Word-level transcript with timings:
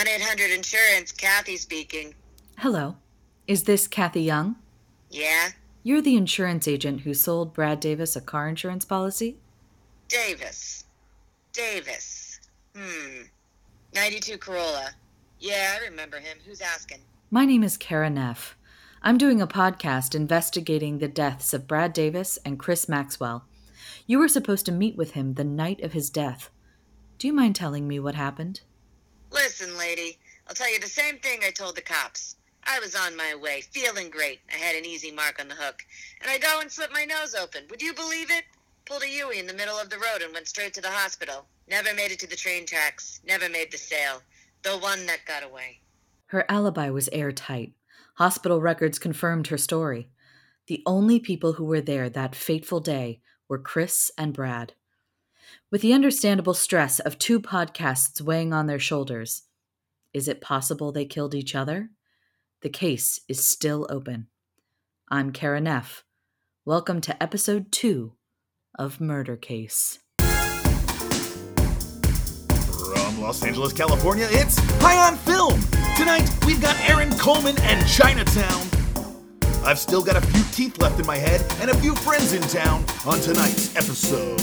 1 0.00 0.08
800 0.08 0.50
Insurance, 0.50 1.12
Kathy 1.12 1.58
speaking. 1.58 2.14
Hello. 2.56 2.96
Is 3.46 3.64
this 3.64 3.86
Kathy 3.86 4.22
Young? 4.22 4.56
Yeah? 5.10 5.50
You're 5.82 6.00
the 6.00 6.16
insurance 6.16 6.66
agent 6.66 7.02
who 7.02 7.12
sold 7.12 7.52
Brad 7.52 7.80
Davis 7.80 8.16
a 8.16 8.22
car 8.22 8.48
insurance 8.48 8.86
policy? 8.86 9.36
Davis. 10.08 10.86
Davis. 11.52 12.40
Hmm. 12.74 13.24
92 13.94 14.38
Corolla. 14.38 14.92
Yeah, 15.38 15.76
I 15.78 15.84
remember 15.84 16.18
him. 16.18 16.38
Who's 16.46 16.62
asking? 16.62 17.00
My 17.30 17.44
name 17.44 17.62
is 17.62 17.76
Kara 17.76 18.08
Neff. 18.08 18.56
I'm 19.02 19.18
doing 19.18 19.42
a 19.42 19.46
podcast 19.46 20.14
investigating 20.14 20.96
the 20.96 21.08
deaths 21.08 21.52
of 21.52 21.68
Brad 21.68 21.92
Davis 21.92 22.38
and 22.42 22.58
Chris 22.58 22.88
Maxwell. 22.88 23.44
You 24.06 24.18
were 24.18 24.28
supposed 24.28 24.64
to 24.64 24.72
meet 24.72 24.96
with 24.96 25.10
him 25.10 25.34
the 25.34 25.44
night 25.44 25.82
of 25.82 25.92
his 25.92 26.08
death. 26.08 26.48
Do 27.18 27.26
you 27.26 27.34
mind 27.34 27.54
telling 27.54 27.86
me 27.86 28.00
what 28.00 28.14
happened? 28.14 28.62
Listen, 29.32 29.76
lady, 29.78 30.18
I'll 30.48 30.54
tell 30.54 30.72
you 30.72 30.80
the 30.80 30.86
same 30.86 31.18
thing 31.18 31.40
I 31.44 31.50
told 31.50 31.76
the 31.76 31.82
cops. 31.82 32.36
I 32.64 32.78
was 32.80 32.94
on 32.94 33.16
my 33.16 33.34
way, 33.34 33.62
feeling 33.72 34.10
great. 34.10 34.40
I 34.52 34.56
had 34.56 34.76
an 34.76 34.84
easy 34.84 35.10
mark 35.10 35.40
on 35.40 35.48
the 35.48 35.54
hook. 35.54 35.82
And 36.20 36.30
I 36.30 36.38
go 36.38 36.60
and 36.60 36.70
slip 36.70 36.92
my 36.92 37.04
nose 37.04 37.34
open. 37.34 37.64
Would 37.70 37.82
you 37.82 37.94
believe 37.94 38.30
it? 38.30 38.44
Pulled 38.86 39.02
a 39.02 39.08
Yui 39.08 39.38
in 39.38 39.46
the 39.46 39.54
middle 39.54 39.78
of 39.78 39.88
the 39.88 39.98
road 39.98 40.22
and 40.22 40.32
went 40.32 40.48
straight 40.48 40.74
to 40.74 40.80
the 40.80 40.90
hospital. 40.90 41.46
Never 41.68 41.94
made 41.94 42.10
it 42.10 42.18
to 42.20 42.26
the 42.26 42.36
train 42.36 42.66
tracks. 42.66 43.20
Never 43.24 43.48
made 43.48 43.70
the 43.70 43.78
sale. 43.78 44.22
The 44.62 44.76
one 44.78 45.06
that 45.06 45.24
got 45.26 45.44
away. 45.44 45.80
Her 46.26 46.44
alibi 46.50 46.90
was 46.90 47.08
airtight. 47.12 47.72
Hospital 48.16 48.60
records 48.60 48.98
confirmed 48.98 49.46
her 49.46 49.58
story. 49.58 50.10
The 50.66 50.82
only 50.86 51.18
people 51.18 51.54
who 51.54 51.64
were 51.64 51.80
there 51.80 52.10
that 52.10 52.34
fateful 52.34 52.80
day 52.80 53.20
were 53.48 53.58
Chris 53.58 54.10
and 54.18 54.32
Brad. 54.32 54.74
With 55.72 55.82
the 55.82 55.92
understandable 55.92 56.54
stress 56.54 56.98
of 56.98 57.16
two 57.16 57.38
podcasts 57.38 58.20
weighing 58.20 58.52
on 58.52 58.66
their 58.66 58.80
shoulders, 58.80 59.42
is 60.12 60.26
it 60.26 60.40
possible 60.40 60.90
they 60.90 61.04
killed 61.04 61.32
each 61.32 61.54
other? 61.54 61.90
The 62.62 62.68
case 62.68 63.20
is 63.28 63.44
still 63.44 63.86
open. 63.88 64.26
I'm 65.12 65.30
Kara 65.30 65.60
Neff. 65.60 66.02
Welcome 66.64 67.00
to 67.02 67.22
episode 67.22 67.70
two 67.70 68.14
of 68.76 69.00
Murder 69.00 69.36
Case. 69.36 70.00
From 70.18 70.50
Los 73.20 73.44
Angeles, 73.44 73.72
California, 73.72 74.26
it's 74.28 74.58
High 74.80 75.08
on 75.08 75.16
Film. 75.18 75.60
Tonight, 75.96 76.28
we've 76.44 76.60
got 76.60 76.76
Aaron 76.90 77.16
Coleman 77.16 77.56
and 77.60 77.86
Chinatown. 77.86 78.66
I've 79.62 79.78
still 79.78 80.02
got 80.02 80.16
a 80.16 80.20
few 80.20 80.42
teeth 80.50 80.78
left 80.78 80.98
in 80.98 81.06
my 81.06 81.16
head 81.16 81.46
and 81.60 81.70
a 81.70 81.76
few 81.76 81.94
friends 81.94 82.32
in 82.32 82.42
town 82.42 82.84
on 83.06 83.20
tonight's 83.20 83.76
episode. 83.76 84.40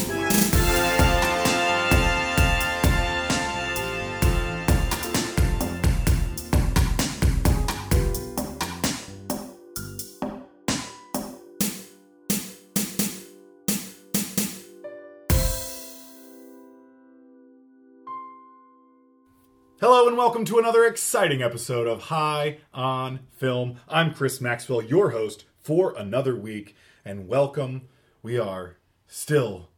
Hello 19.89 20.05
and 20.05 20.17
welcome 20.17 20.43
to 20.43 20.59
another 20.59 20.83
exciting 20.83 21.41
episode 21.41 21.87
of 21.87 22.01
High 22.03 22.57
on 22.73 23.21
Film. 23.31 23.77
I'm 23.87 24.13
Chris 24.13 24.41
Maxwell, 24.41 24.81
your 24.81 25.11
host 25.11 25.45
for 25.61 25.95
another 25.95 26.35
week, 26.35 26.75
and 27.05 27.29
welcome. 27.29 27.83
We 28.21 28.37
are 28.37 28.75
still 29.07 29.69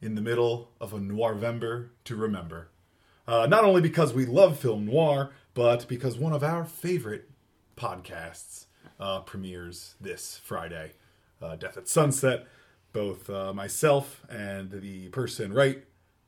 in 0.00 0.14
the 0.14 0.20
middle 0.20 0.70
of 0.80 0.92
a 0.92 1.00
Noirvember 1.00 1.88
to 2.04 2.14
remember. 2.14 2.68
Uh, 3.26 3.48
not 3.48 3.64
only 3.64 3.80
because 3.80 4.14
we 4.14 4.24
love 4.24 4.56
film 4.56 4.86
noir, 4.86 5.32
but 5.52 5.88
because 5.88 6.16
one 6.16 6.32
of 6.32 6.44
our 6.44 6.64
favorite 6.64 7.28
podcasts 7.76 8.66
uh, 9.00 9.18
premieres 9.18 9.96
this 10.00 10.40
Friday, 10.44 10.92
uh, 11.42 11.56
Death 11.56 11.76
at 11.76 11.88
Sunset. 11.88 12.46
Both 12.92 13.28
uh, 13.28 13.52
myself 13.52 14.24
and 14.30 14.70
the 14.70 15.08
person 15.08 15.52
right 15.52 15.82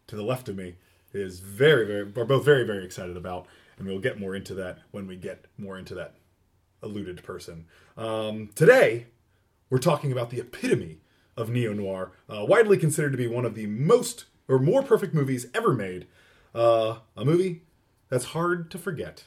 to 0.08 0.16
the 0.16 0.24
left 0.24 0.48
of 0.48 0.56
me 0.56 0.74
is 1.12 1.40
very, 1.40 1.86
very, 1.86 2.04
we're 2.04 2.24
both 2.24 2.44
very, 2.44 2.64
very 2.64 2.84
excited 2.84 3.16
about, 3.16 3.46
and 3.78 3.86
we'll 3.86 3.98
get 3.98 4.18
more 4.18 4.34
into 4.34 4.54
that 4.54 4.78
when 4.90 5.06
we 5.06 5.16
get 5.16 5.46
more 5.58 5.78
into 5.78 5.94
that 5.94 6.14
alluded 6.82 7.22
person. 7.22 7.66
Um, 7.96 8.50
today, 8.54 9.06
we're 9.70 9.78
talking 9.78 10.12
about 10.12 10.30
the 10.30 10.40
epitome 10.40 11.00
of 11.36 11.48
neo 11.48 11.72
noir, 11.72 12.12
uh, 12.28 12.44
widely 12.44 12.76
considered 12.76 13.12
to 13.12 13.18
be 13.18 13.26
one 13.26 13.44
of 13.44 13.54
the 13.54 13.66
most 13.66 14.26
or 14.48 14.58
more 14.58 14.82
perfect 14.82 15.14
movies 15.14 15.46
ever 15.54 15.72
made. 15.72 16.06
Uh, 16.54 16.98
a 17.16 17.24
movie 17.24 17.62
that's 18.08 18.26
hard 18.26 18.70
to 18.70 18.78
forget. 18.78 19.24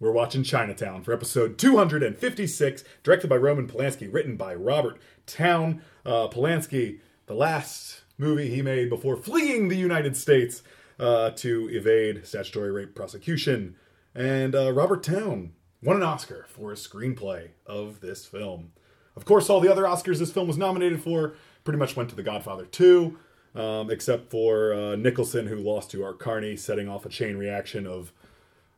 We're 0.00 0.12
watching 0.12 0.44
Chinatown 0.44 1.02
for 1.02 1.12
episode 1.12 1.58
256, 1.58 2.84
directed 3.02 3.28
by 3.28 3.36
Roman 3.36 3.66
Polanski, 3.66 4.12
written 4.12 4.36
by 4.36 4.54
Robert 4.54 4.98
Towne. 5.26 5.82
Uh, 6.06 6.28
Polanski, 6.28 7.00
the 7.26 7.34
last 7.34 8.02
movie 8.16 8.48
he 8.48 8.62
made 8.62 8.88
before 8.88 9.16
fleeing 9.16 9.68
the 9.68 9.76
United 9.76 10.16
States 10.16 10.62
uh, 10.98 11.30
to 11.30 11.68
evade 11.70 12.26
statutory 12.26 12.70
rape 12.70 12.94
prosecution. 12.94 13.76
And 14.14 14.54
uh, 14.54 14.72
Robert 14.72 15.02
Towne 15.02 15.52
won 15.82 15.96
an 15.96 16.02
Oscar 16.02 16.46
for 16.48 16.70
his 16.70 16.86
screenplay 16.86 17.50
of 17.66 18.00
this 18.00 18.26
film. 18.26 18.72
Of 19.16 19.24
course, 19.24 19.50
all 19.50 19.60
the 19.60 19.70
other 19.70 19.84
Oscars 19.84 20.18
this 20.18 20.32
film 20.32 20.48
was 20.48 20.58
nominated 20.58 21.02
for 21.02 21.34
pretty 21.64 21.78
much 21.78 21.96
went 21.96 22.08
to 22.10 22.16
The 22.16 22.22
Godfather 22.22 22.64
2, 22.64 23.18
um, 23.54 23.90
except 23.90 24.30
for 24.30 24.72
uh, 24.72 24.96
Nicholson, 24.96 25.46
who 25.46 25.56
lost 25.56 25.90
to 25.90 26.04
Art 26.04 26.18
Carney, 26.18 26.56
setting 26.56 26.88
off 26.88 27.04
a 27.04 27.08
chain 27.08 27.36
reaction 27.36 27.86
of 27.86 28.12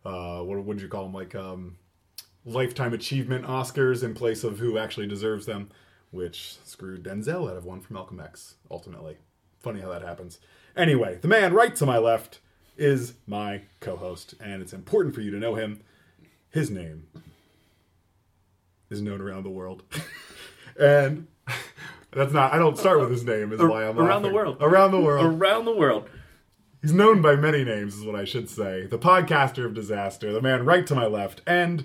uh, 0.05 0.41
what 0.41 0.65
would 0.65 0.81
you 0.81 0.89
call 0.89 1.05
them, 1.05 1.15
like 1.15 1.35
um, 1.35 1.77
lifetime 2.45 2.93
achievement 2.95 3.45
Oscars 3.45 4.03
in 4.03 4.15
place 4.15 4.45
of 4.45 4.59
who 4.59 4.79
actually 4.79 5.07
deserves 5.07 5.47
them, 5.47 5.71
which 6.11 6.57
screwed 6.65 7.05
Denzel 7.05 7.51
out 7.51 7.57
of 7.57 7.65
one 7.65 7.81
for 7.81 7.93
Malcolm 7.93 8.21
X. 8.21 8.55
Ultimately, 8.71 9.19
funny 9.61 9.81
how 9.81 9.91
that 9.91 10.03
happens. 10.03 10.39
Anyway, 10.77 11.19
the 11.21 11.29
man 11.29 11.53
right 11.53 11.75
to 11.77 11.87
my 11.87 11.99
left 11.99 12.41
is 12.77 13.15
my 13.27 13.63
co-host, 13.81 14.35
and 14.41 14.63
it's 14.63 14.73
important 14.73 15.15
for 15.15 15.21
you 15.21 15.31
to 15.31 15.39
know 15.39 15.55
him. 15.55 15.81
His 16.51 16.71
name 16.71 17.07
is 18.89 19.01
known 19.01 19.21
around 19.21 19.45
the 19.45 19.51
world, 19.51 19.83
and 20.81 21.27
that's 22.13 22.33
not. 22.33 22.53
I 22.53 22.59
don't 22.59 22.79
start 22.79 23.01
with 23.01 23.11
his 23.11 23.25
name. 23.25 23.53
Is 23.53 23.61
why 23.61 23.87
I'm 23.87 23.99
around 23.99 24.23
the 24.23 24.33
world. 24.33 24.57
Around 24.61 24.93
the 24.93 25.01
world. 25.01 25.25
around 25.25 25.65
the 25.65 25.75
world. 25.77 26.09
He's 26.83 26.93
known 26.95 27.21
by 27.21 27.37
many 27.37 27.63
names, 27.63 27.97
is 27.97 28.05
what 28.05 28.17
I 28.17 28.25
should 28.25 28.49
say. 28.49 28.87
The 28.87 28.99
podcaster 28.99 29.67
of 29.67 29.75
disaster, 29.75 30.33
the 30.33 30.41
man 30.41 30.65
right 30.65 30.87
to 30.87 30.95
my 30.95 31.05
left, 31.05 31.43
and 31.47 31.85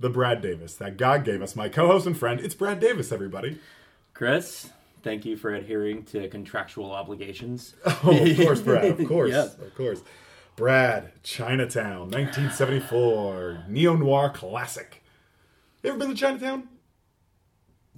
the 0.00 0.08
Brad 0.08 0.40
Davis 0.40 0.74
that 0.76 0.96
God 0.96 1.24
gave 1.24 1.42
us, 1.42 1.54
my 1.54 1.68
co-host 1.68 2.06
and 2.06 2.16
friend. 2.16 2.40
It's 2.40 2.54
Brad 2.54 2.80
Davis, 2.80 3.12
everybody. 3.12 3.58
Chris, 4.14 4.70
thank 5.02 5.24
you 5.24 5.36
for 5.36 5.52
adhering 5.54 6.04
to 6.06 6.28
contractual 6.28 6.90
obligations. 6.92 7.74
Oh, 8.04 8.10
of 8.16 8.36
course, 8.36 8.60
Brad. 8.60 8.84
Of 9.00 9.08
course, 9.08 9.30
Yeah. 9.30 9.44
of 9.44 9.74
course. 9.76 10.02
Brad, 10.56 11.12
Chinatown, 11.22 12.10
1974, 12.10 13.64
neo 13.68 13.96
noir 13.96 14.30
classic. 14.30 15.02
You 15.82 15.90
ever 15.90 15.98
been 15.98 16.08
to 16.10 16.14
Chinatown? 16.14 16.68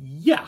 Yeah. 0.02 0.46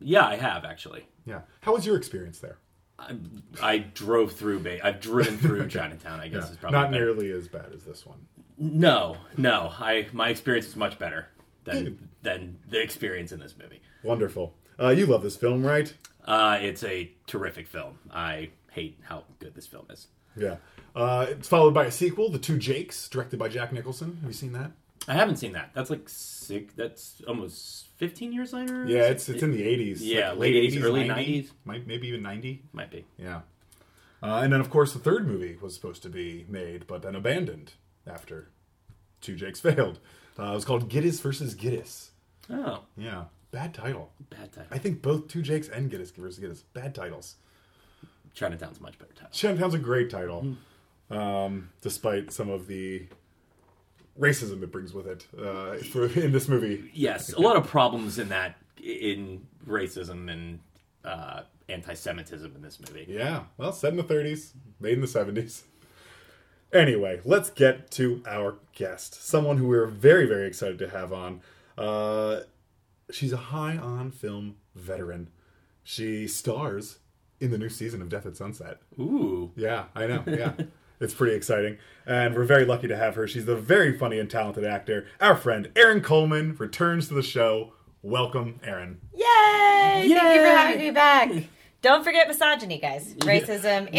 Yeah, 0.00 0.26
I 0.26 0.36
have 0.36 0.64
actually. 0.64 1.06
Yeah. 1.26 1.40
How 1.60 1.72
was 1.74 1.86
your 1.86 1.96
experience 1.96 2.38
there? 2.38 2.58
I, 2.98 3.16
I 3.60 3.78
drove 3.78 4.32
through 4.32 4.60
Bay. 4.60 4.80
I've 4.80 5.00
driven 5.00 5.36
through 5.38 5.66
Chinatown. 5.68 6.20
I 6.20 6.28
guess 6.28 6.50
is 6.50 6.56
probably 6.56 6.78
Not 6.78 6.90
better. 6.90 7.04
nearly 7.04 7.30
as 7.32 7.48
bad 7.48 7.72
as 7.74 7.84
this 7.84 8.06
one. 8.06 8.18
No, 8.58 9.16
no. 9.36 9.72
I 9.78 10.06
my 10.12 10.28
experience 10.28 10.66
was 10.66 10.76
much 10.76 10.98
better 10.98 11.26
than 11.64 12.08
than 12.22 12.58
the 12.68 12.80
experience 12.80 13.32
in 13.32 13.40
this 13.40 13.54
movie. 13.60 13.80
Wonderful. 14.04 14.54
Uh, 14.80 14.88
you 14.88 15.06
love 15.06 15.22
this 15.22 15.36
film, 15.36 15.64
right? 15.64 15.92
Uh, 16.24 16.58
it's 16.60 16.82
a 16.84 17.10
terrific 17.26 17.66
film. 17.66 17.98
I 18.12 18.50
hate 18.70 18.98
how 19.04 19.24
good 19.38 19.54
this 19.54 19.66
film 19.66 19.86
is. 19.90 20.06
Yeah. 20.36 20.56
Uh, 20.94 21.26
it's 21.30 21.48
followed 21.48 21.74
by 21.74 21.86
a 21.86 21.90
sequel, 21.90 22.28
The 22.30 22.38
Two 22.38 22.58
Jakes, 22.58 23.08
directed 23.08 23.38
by 23.38 23.48
Jack 23.48 23.72
Nicholson. 23.72 24.18
Have 24.20 24.30
you 24.30 24.34
seen 24.34 24.52
that? 24.52 24.72
I 25.08 25.14
haven't 25.14 25.36
seen 25.36 25.52
that. 25.52 25.70
That's 25.74 25.90
like 25.90 26.08
six. 26.08 26.72
That's 26.74 27.20
almost 27.26 27.88
fifteen 27.96 28.32
years 28.32 28.52
later. 28.52 28.86
Yeah, 28.86 29.02
it's 29.04 29.28
it's 29.28 29.42
in 29.42 29.50
the 29.50 29.62
80s. 29.62 29.98
Yeah, 30.00 30.30
like 30.30 30.38
late 30.40 30.72
80s, 30.72 30.82
early 30.82 31.04
90s. 31.08 31.50
Might, 31.64 31.86
maybe 31.88 32.06
even 32.08 32.22
90. 32.22 32.62
might 32.72 32.90
be. 32.90 33.04
Yeah. 33.18 33.40
Uh, 34.22 34.40
and 34.44 34.52
then, 34.52 34.60
of 34.60 34.70
course, 34.70 34.92
the 34.92 35.00
third 35.00 35.26
movie 35.26 35.58
was 35.60 35.74
supposed 35.74 36.02
to 36.04 36.08
be 36.08 36.46
made, 36.48 36.86
but 36.86 37.02
then 37.02 37.16
abandoned 37.16 37.72
after 38.06 38.48
Two 39.20 39.34
Jakes 39.34 39.58
failed. 39.68 39.98
Uh, 40.38 40.52
it 40.52 40.54
was 40.54 40.64
called 40.64 40.88
Gittes 40.88 41.20
versus 41.20 41.56
Gittes. 41.56 42.10
Oh, 42.48 42.82
Yeah. 42.96 43.24
Bad 43.52 43.74
title. 43.74 44.10
bad 44.30 44.50
title. 44.50 44.68
I 44.70 44.78
think 44.78 45.02
both 45.02 45.28
Two 45.28 45.42
Jakes 45.42 45.68
and 45.68 45.90
Gittes 45.90 46.12
versus 46.14 46.42
Gittes. 46.42 46.62
Bad 46.72 46.94
titles. 46.94 47.36
Chinatown's 48.34 48.78
a 48.78 48.82
much 48.82 48.98
better 48.98 49.12
title. 49.12 49.28
Chinatown's 49.30 49.74
a 49.74 49.78
great 49.78 50.08
title, 50.08 50.56
um, 51.10 51.68
despite 51.82 52.32
some 52.32 52.48
of 52.48 52.66
the 52.66 53.06
racism 54.18 54.62
it 54.62 54.72
brings 54.72 54.94
with 54.94 55.06
it 55.06 55.26
uh, 55.38 55.76
for, 55.92 56.06
in 56.18 56.32
this 56.32 56.48
movie. 56.48 56.90
Yes, 56.94 57.32
a 57.34 57.40
lot 57.40 57.56
of 57.56 57.66
problems 57.66 58.18
in 58.18 58.30
that 58.30 58.56
in 58.82 59.46
racism 59.68 60.30
and 60.30 60.58
uh, 61.04 61.42
anti-Semitism 61.68 62.52
in 62.54 62.62
this 62.62 62.80
movie. 62.80 63.06
Yeah, 63.06 63.44
well, 63.58 63.72
set 63.72 63.90
in 63.90 63.98
the 63.98 64.04
30s, 64.04 64.52
made 64.80 64.94
in 64.94 65.00
the 65.02 65.06
70s. 65.06 65.62
Anyway, 66.72 67.20
let's 67.24 67.50
get 67.50 67.90
to 67.92 68.22
our 68.26 68.54
guest. 68.74 69.22
Someone 69.22 69.58
who 69.58 69.68
we're 69.68 69.86
very, 69.86 70.26
very 70.26 70.46
excited 70.46 70.78
to 70.78 70.88
have 70.88 71.12
on. 71.12 71.42
Uh, 71.76 72.40
she's 73.12 73.32
a 73.32 73.36
high 73.36 73.76
on 73.76 74.10
film 74.10 74.56
veteran. 74.74 75.28
She 75.82 76.26
stars 76.28 76.98
in 77.40 77.50
the 77.50 77.58
new 77.58 77.68
season 77.68 78.00
of 78.02 78.08
Death 78.08 78.26
at 78.26 78.36
Sunset. 78.36 78.78
Ooh. 78.98 79.50
Yeah, 79.56 79.86
I 79.94 80.06
know. 80.06 80.22
Yeah. 80.26 80.52
it's 81.00 81.14
pretty 81.14 81.34
exciting. 81.34 81.78
And 82.06 82.34
we're 82.34 82.44
very 82.44 82.64
lucky 82.64 82.88
to 82.88 82.96
have 82.96 83.16
her. 83.16 83.26
She's 83.26 83.48
a 83.48 83.56
very 83.56 83.96
funny 83.96 84.18
and 84.18 84.30
talented 84.30 84.64
actor. 84.64 85.06
Our 85.20 85.34
friend 85.34 85.70
Aaron 85.76 86.00
Coleman 86.00 86.54
returns 86.56 87.08
to 87.08 87.14
the 87.14 87.22
show. 87.22 87.72
Welcome, 88.02 88.60
Aaron. 88.64 89.00
Yay! 89.14 89.24
Thank 89.24 90.08
you 90.08 90.16
for 90.16 90.22
having 90.22 90.78
me 90.78 90.90
back. 90.90 91.32
Don't 91.82 92.04
forget 92.04 92.28
misogyny, 92.28 92.78
guys. 92.78 93.12
Racism, 93.14 93.90
Misogyny, 93.92 93.98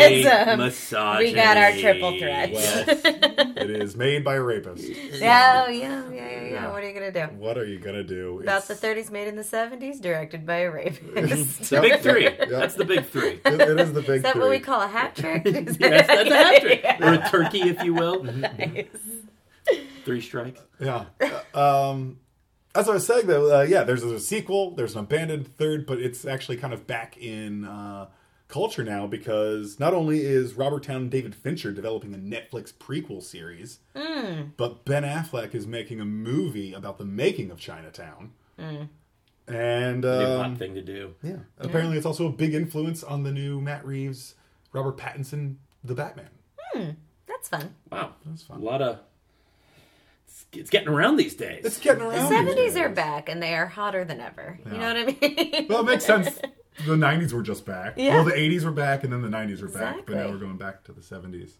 anti-Semitism. 0.00 0.58
misogyny. 0.60 1.24
We 1.30 1.34
got 1.34 1.56
our 1.56 1.72
triple 1.72 2.16
threat. 2.16 2.52
Well, 2.52 2.84
it 3.56 3.68
is 3.70 3.96
made 3.96 4.22
by 4.22 4.36
a 4.36 4.40
rapist. 4.40 4.88
yeah, 4.88 5.64
oh, 5.66 5.70
yeah, 5.72 6.08
yeah, 6.08 6.30
yeah, 6.30 6.42
yeah. 6.44 6.70
What 6.70 6.84
are 6.84 6.86
you 6.88 6.94
gonna 6.94 7.10
do? 7.10 7.22
What 7.36 7.58
are 7.58 7.64
you 7.66 7.80
going 7.80 7.96
to 7.96 8.04
do? 8.04 8.38
About 8.40 8.62
It's- 8.62 8.80
the 8.80 8.86
30s, 8.86 9.10
made 9.10 9.26
in 9.26 9.34
the 9.34 9.42
70s, 9.42 10.00
directed 10.00 10.46
by 10.46 10.58
a 10.58 10.70
rapist. 10.70 11.58
The 11.70 11.80
big 11.80 12.00
three. 12.00 12.28
That's 12.48 12.74
the 12.76 12.84
big 12.84 13.06
three. 13.06 13.40
It, 13.44 13.60
it 13.60 13.80
is 13.80 13.92
the 13.92 14.02
big 14.02 14.10
Is 14.18 14.22
that 14.22 14.34
three. 14.34 14.42
what 14.42 14.50
we 14.50 14.60
call 14.60 14.80
a 14.80 14.86
hat 14.86 15.16
trick? 15.16 15.42
Is 15.46 15.76
Yes, 15.80 16.06
that- 16.06 16.06
that's 16.06 16.30
a 16.30 16.34
hat 16.36 16.62
trick. 16.62 16.80
Yeah. 16.84 17.10
Or 17.10 17.14
a 17.14 17.28
turkey, 17.28 17.62
if 17.62 17.82
you 17.82 17.92
will. 17.94 18.22
Nice. 18.22 18.86
Three 20.04 20.20
strikes. 20.20 20.60
Yeah. 20.78 21.06
Uh, 21.52 21.90
um, 21.90 22.19
as 22.74 22.88
I 22.88 22.94
was 22.94 23.06
saying, 23.06 23.26
though, 23.26 23.60
uh, 23.60 23.62
yeah, 23.62 23.82
there's 23.84 24.02
a 24.02 24.20
sequel. 24.20 24.72
There's 24.74 24.94
an 24.94 25.00
abandoned 25.00 25.56
third, 25.56 25.86
but 25.86 25.98
it's 25.98 26.24
actually 26.24 26.56
kind 26.56 26.72
of 26.72 26.86
back 26.86 27.16
in 27.16 27.64
uh, 27.64 28.06
culture 28.48 28.84
now 28.84 29.06
because 29.06 29.80
not 29.80 29.94
only 29.94 30.20
is 30.20 30.54
Robert 30.54 30.82
Towne 30.84 31.02
and 31.02 31.10
David 31.10 31.34
Fincher 31.34 31.72
developing 31.72 32.14
a 32.14 32.18
Netflix 32.18 32.72
prequel 32.72 33.22
series, 33.22 33.78
but 34.56 34.84
Ben 34.84 35.02
Affleck 35.02 35.54
is 35.54 35.66
making 35.66 36.00
a 36.00 36.04
movie 36.04 36.72
about 36.72 36.98
the 36.98 37.04
making 37.04 37.50
of 37.50 37.58
Chinatown. 37.58 38.32
And 38.58 40.02
Big 40.02 40.26
hot 40.26 40.46
um, 40.46 40.56
thing 40.56 40.74
to 40.74 40.82
do. 40.82 41.14
yeah, 41.22 41.38
apparently 41.58 41.96
it's 41.96 42.06
also 42.06 42.26
a 42.26 42.32
big 42.32 42.54
influence 42.54 43.02
on 43.02 43.24
the 43.24 43.32
new 43.32 43.60
Matt 43.60 43.84
Reeves, 43.84 44.34
Robert 44.72 44.96
Pattinson, 44.96 45.56
The 45.82 45.94
Batman. 45.94 46.28
Hmm. 46.72 46.90
That's 47.26 47.48
fun. 47.48 47.74
Wow. 47.90 48.14
That's 48.26 48.42
fun. 48.42 48.60
A 48.60 48.64
lot 48.64 48.80
of. 48.82 49.00
It's, 50.52 50.58
it's 50.58 50.70
getting 50.70 50.88
around 50.88 51.16
these 51.16 51.34
days. 51.34 51.64
It's 51.64 51.78
getting 51.78 52.00
The 52.02 52.10
around. 52.10 52.46
these 52.46 52.74
70s 52.74 52.80
are 52.80 52.88
back, 52.88 53.28
and 53.28 53.42
they 53.42 53.54
are 53.54 53.66
hotter 53.66 54.04
than 54.04 54.20
ever. 54.20 54.58
You 54.64 54.72
know 54.78 54.86
what 54.86 54.96
I 54.96 55.04
mean? 55.04 55.66
Well, 55.68 55.80
it 55.80 55.86
makes 55.86 56.04
sense. 56.04 56.28
The 56.86 56.94
'90s 56.94 57.32
were 57.34 57.42
just 57.42 57.66
back. 57.66 57.94
Yeah. 57.98 58.14
Well, 58.14 58.24
the 58.24 58.30
'80s 58.30 58.64
were 58.64 58.70
back, 58.70 59.04
and 59.04 59.12
then 59.12 59.20
the 59.20 59.28
'90s 59.28 59.60
were 59.60 59.68
back, 59.68 60.06
but 60.06 60.16
now 60.16 60.28
we're 60.30 60.38
going 60.38 60.56
back 60.56 60.82
to 60.84 60.92
the 60.92 61.02
'70s. 61.02 61.50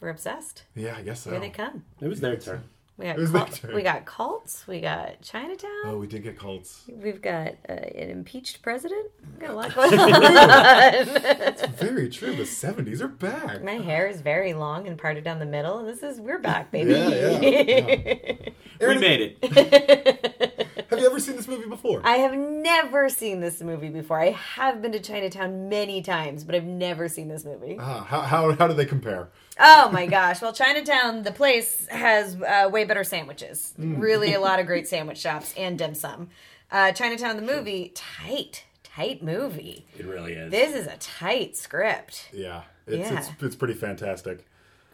We're 0.00 0.08
obsessed. 0.08 0.62
Yeah, 0.74 0.96
I 0.96 1.02
guess 1.02 1.20
so. 1.20 1.30
Here 1.32 1.40
they 1.40 1.50
come. 1.50 1.84
It 2.00 2.08
was 2.08 2.20
their 2.20 2.36
turn. 2.36 2.62
We 2.96 3.06
got, 3.06 3.16
cult- 3.26 3.74
we 3.74 3.82
got 3.82 4.04
cults. 4.04 4.68
We 4.68 4.80
got 4.80 5.20
Chinatown. 5.20 5.70
Oh, 5.86 5.96
we 5.98 6.06
did 6.06 6.22
get 6.22 6.38
cults. 6.38 6.84
We've 6.88 7.20
got 7.20 7.54
uh, 7.68 7.72
an 7.72 8.10
impeached 8.10 8.62
president. 8.62 9.10
We've 9.32 9.40
got 9.40 9.50
a 9.50 9.54
lot 9.54 9.74
going 9.74 9.98
on. 9.98 10.10
That's 10.10 11.66
Very 11.66 12.08
true. 12.08 12.36
The 12.36 12.44
'70s 12.44 13.00
are 13.00 13.08
back. 13.08 13.64
My 13.64 13.72
hair 13.72 14.06
is 14.06 14.20
very 14.20 14.54
long 14.54 14.86
and 14.86 14.96
parted 14.96 15.24
down 15.24 15.40
the 15.40 15.46
middle, 15.46 15.84
this 15.84 16.04
is 16.04 16.20
we're 16.20 16.38
back, 16.38 16.70
baby. 16.70 16.92
Yeah, 16.92 17.40
yeah. 17.40 18.50
We 18.80 18.98
made 18.98 19.36
it. 19.40 20.66
Have 20.90 20.98
you 21.00 21.06
ever 21.06 21.18
seen 21.18 21.36
this 21.36 21.48
movie 21.48 21.68
before? 21.68 22.00
I 22.04 22.16
have 22.18 22.34
never 22.34 23.08
seen 23.08 23.40
this 23.40 23.60
movie 23.60 23.88
before. 23.88 24.20
I 24.20 24.30
have 24.30 24.80
been 24.80 24.92
to 24.92 25.00
Chinatown 25.00 25.68
many 25.68 26.02
times, 26.02 26.44
but 26.44 26.54
I've 26.54 26.64
never 26.64 27.08
seen 27.08 27.26
this 27.28 27.44
movie. 27.44 27.76
Ah, 27.80 28.04
how, 28.04 28.20
how 28.20 28.52
how 28.52 28.68
do 28.68 28.74
they 28.74 28.84
compare? 28.84 29.28
Oh 29.58 29.90
my 29.90 30.06
gosh. 30.06 30.40
Well, 30.40 30.52
Chinatown, 30.52 31.22
the 31.24 31.32
place, 31.32 31.88
has 31.88 32.40
uh, 32.40 32.68
way 32.70 32.84
better 32.84 33.02
sandwiches. 33.02 33.74
Mm. 33.78 34.00
Really, 34.00 34.34
a 34.34 34.40
lot 34.40 34.60
of 34.60 34.66
great 34.70 34.86
sandwich 34.86 35.18
shops 35.18 35.52
and 35.56 35.76
dim 35.76 35.94
sum. 35.94 36.28
Uh, 36.70 36.92
Chinatown, 36.92 37.36
the 37.36 37.42
movie, 37.42 37.92
tight, 37.94 38.64
tight 38.84 39.20
movie. 39.22 39.86
It 39.98 40.06
really 40.06 40.34
is. 40.34 40.50
This 40.52 40.74
is 40.76 40.86
a 40.86 40.96
tight 40.98 41.56
script. 41.56 42.28
Yeah, 42.32 42.62
it's 42.86 43.10
Yeah. 43.10 43.18
it's 43.18 43.30
it's 43.42 43.56
pretty 43.56 43.74
fantastic. 43.74 44.46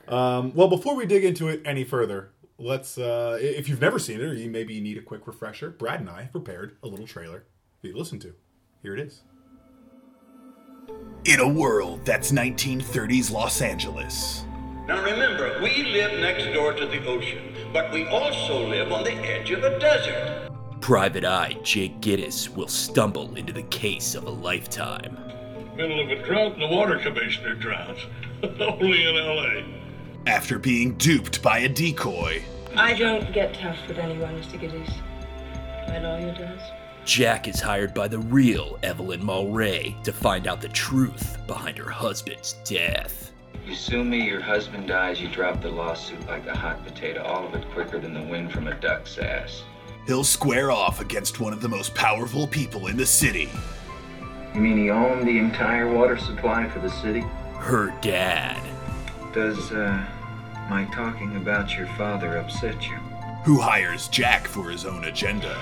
Um, 0.08 0.54
well, 0.54 0.68
before 0.68 0.96
we 0.96 1.04
dig 1.04 1.24
into 1.24 1.48
it 1.48 1.60
any 1.64 1.84
further, 1.84 2.30
let's 2.60 2.98
uh, 2.98 3.38
if 3.40 3.68
you've 3.68 3.80
never 3.80 3.98
seen 3.98 4.20
it 4.20 4.24
or 4.24 4.34
you 4.34 4.50
maybe 4.50 4.80
need 4.80 4.98
a 4.98 5.02
quick 5.02 5.26
refresher, 5.26 5.70
Brad 5.70 6.00
and 6.00 6.10
I 6.10 6.22
have 6.22 6.32
prepared 6.32 6.76
a 6.82 6.86
little 6.86 7.06
trailer 7.06 7.44
for 7.80 7.86
you 7.86 7.94
to 7.94 7.98
listen 7.98 8.20
to. 8.20 8.34
Here 8.82 8.94
it 8.94 9.00
is. 9.00 9.22
In 11.24 11.40
a 11.40 11.48
world 11.48 12.04
that's 12.04 12.32
1930s 12.32 13.30
Los 13.30 13.60
Angeles, 13.60 14.44
Now 14.86 15.04
remember, 15.04 15.60
we 15.62 15.84
live 15.84 16.18
next 16.20 16.52
door 16.54 16.72
to 16.72 16.86
the 16.86 17.04
ocean, 17.06 17.54
but 17.72 17.92
we 17.92 18.06
also 18.08 18.66
live 18.66 18.90
on 18.92 19.04
the 19.04 19.12
edge 19.12 19.50
of 19.50 19.62
a 19.62 19.78
desert. 19.78 20.50
Private 20.80 21.24
Eye 21.24 21.56
Jake 21.62 22.00
Gittes 22.00 22.48
will 22.48 22.68
stumble 22.68 23.34
into 23.36 23.52
the 23.52 23.62
case 23.64 24.14
of 24.14 24.24
a 24.24 24.30
lifetime. 24.30 25.18
Middle 25.76 26.00
of 26.00 26.10
a 26.10 26.26
drought 26.26 26.54
and 26.54 26.62
the 26.62 26.74
water 26.74 26.98
commissioner 26.98 27.54
drowns. 27.54 28.00
Only 28.42 29.06
in 29.06 29.16
L.A. 29.16 29.89
after 30.26 30.58
being 30.58 30.94
duped 30.94 31.42
by 31.42 31.58
a 31.60 31.68
decoy, 31.68 32.42
I 32.76 32.94
don't 32.94 33.32
get 33.32 33.54
tough 33.54 33.78
with 33.88 33.98
anyone, 33.98 34.40
Mr. 34.40 34.60
Gittes. 34.60 34.92
My 35.88 35.98
lawyer 35.98 36.32
does. 36.34 36.60
Jack 37.04 37.48
is 37.48 37.60
hired 37.60 37.94
by 37.94 38.06
the 38.06 38.18
real 38.18 38.78
Evelyn 38.82 39.22
Mulwray 39.22 40.00
to 40.04 40.12
find 40.12 40.46
out 40.46 40.60
the 40.60 40.68
truth 40.68 41.38
behind 41.46 41.78
her 41.78 41.90
husband's 41.90 42.52
death. 42.64 43.32
You 43.66 43.74
sue 43.74 44.04
me, 44.04 44.24
your 44.24 44.40
husband 44.40 44.86
dies, 44.88 45.20
you 45.20 45.28
drop 45.28 45.60
the 45.60 45.70
lawsuit 45.70 46.24
like 46.26 46.46
a 46.46 46.56
hot 46.56 46.84
potato, 46.84 47.22
all 47.24 47.46
of 47.46 47.54
it 47.54 47.68
quicker 47.70 47.98
than 47.98 48.14
the 48.14 48.22
wind 48.22 48.52
from 48.52 48.68
a 48.68 48.74
duck's 48.74 49.18
ass. 49.18 49.64
he'll 50.06 50.24
square 50.24 50.70
off 50.70 51.00
against 51.00 51.40
one 51.40 51.52
of 51.52 51.60
the 51.60 51.68
most 51.68 51.94
powerful 51.94 52.46
people 52.46 52.86
in 52.86 52.96
the 52.96 53.06
city. 53.06 53.48
You 54.54 54.60
mean 54.60 54.78
he 54.78 54.90
owned 54.90 55.26
the 55.26 55.38
entire 55.38 55.92
water 55.92 56.18
supply 56.18 56.68
for 56.68 56.80
the 56.80 56.90
city? 56.90 57.20
Her 57.54 57.94
dad. 58.00 58.60
Does, 59.32 59.72
uh, 59.72 60.04
my 60.68 60.84
talking 60.92 61.36
about 61.36 61.76
your 61.76 61.86
father 61.96 62.36
upset 62.38 62.88
you? 62.88 62.98
who 63.44 63.58
hires 63.58 64.08
Jack 64.08 64.46
for 64.46 64.68
his 64.70 64.84
own 64.84 65.04
agenda. 65.04 65.56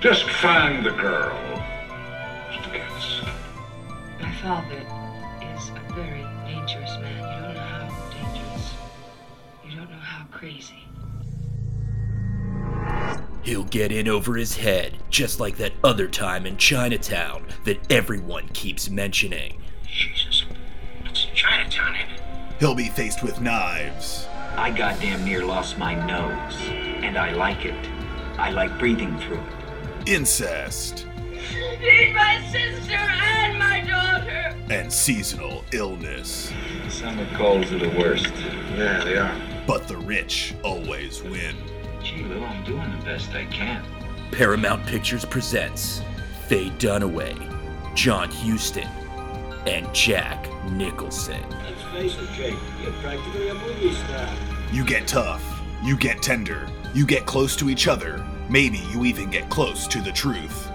Just 0.00 0.28
find 0.28 0.84
the 0.84 0.90
girl. 0.90 1.36
Mr. 2.50 2.72
Getz. 2.72 3.22
My 4.20 4.32
father 4.42 4.82
is 5.54 5.70
a 5.70 5.92
very 5.94 6.22
dangerous 6.44 6.96
man. 6.98 7.16
You 7.16 7.42
don't 7.42 7.54
know 7.54 7.60
how 7.60 8.10
dangerous. 8.10 8.74
You 9.64 9.76
don't 9.76 9.90
know 9.90 9.96
how 9.96 10.26
crazy. 10.30 10.74
He'll 13.42 13.64
get 13.64 13.90
in 13.90 14.08
over 14.08 14.36
his 14.36 14.56
head, 14.56 14.98
just 15.08 15.40
like 15.40 15.56
that 15.56 15.72
other 15.82 16.06
time 16.06 16.44
in 16.44 16.58
Chinatown 16.58 17.46
that 17.64 17.90
everyone 17.90 18.48
keeps 18.48 18.90
mentioning. 18.90 19.62
Jesus, 19.86 20.44
it's 21.06 21.24
Chinatown, 21.34 21.96
ain't 21.96 22.07
it? 22.07 22.07
He'll 22.58 22.74
be 22.74 22.88
faced 22.88 23.22
with 23.22 23.40
knives, 23.40 24.26
I 24.56 24.70
goddamn 24.70 25.24
near 25.24 25.44
lost 25.44 25.78
my 25.78 25.94
nose, 26.06 26.56
and 26.68 27.16
I 27.16 27.32
like 27.32 27.64
it. 27.64 27.88
I 28.38 28.50
like 28.50 28.76
breathing 28.78 29.16
through 29.20 29.38
it. 29.40 30.08
incest, 30.08 31.06
Need 31.80 32.14
my 32.14 32.44
sister 32.50 32.94
and 32.94 33.58
my 33.58 33.80
daughter! 33.82 34.56
and 34.70 34.92
seasonal 34.92 35.64
illness. 35.72 36.52
Summer 36.88 37.26
colds 37.36 37.70
are 37.72 37.78
the 37.78 37.96
worst. 37.98 38.32
Yeah, 38.76 39.02
they 39.04 39.16
are. 39.16 39.40
But 39.66 39.86
the 39.86 39.96
rich 39.96 40.54
always 40.64 41.22
win. 41.22 41.54
Gee, 42.02 42.24
Lou, 42.24 42.42
I'm 42.44 42.64
doing 42.64 42.90
the 42.98 43.04
best 43.04 43.30
I 43.30 43.44
can. 43.46 43.84
Paramount 44.32 44.84
Pictures 44.86 45.24
presents 45.24 46.02
Faye 46.48 46.70
Dunaway, 46.78 47.36
John 47.94 48.30
Huston, 48.30 48.88
and 49.66 49.92
Jack 49.94 50.48
Nicholson. 50.70 51.42
Let's 51.50 51.82
face 51.92 52.16
it, 52.18 52.32
Jake. 52.34 52.56
You're 52.82 52.92
practically 52.94 53.48
a 53.48 53.54
movie 53.54 53.92
star. 53.92 54.34
You 54.72 54.84
get 54.84 55.06
tough, 55.06 55.42
you 55.82 55.96
get 55.96 56.22
tender, 56.22 56.68
you 56.94 57.06
get 57.06 57.26
close 57.26 57.56
to 57.56 57.70
each 57.70 57.88
other, 57.88 58.24
maybe 58.48 58.78
you 58.92 59.04
even 59.04 59.30
get 59.30 59.48
close 59.48 59.86
to 59.88 60.00
the 60.00 60.12
truth. 60.12 60.70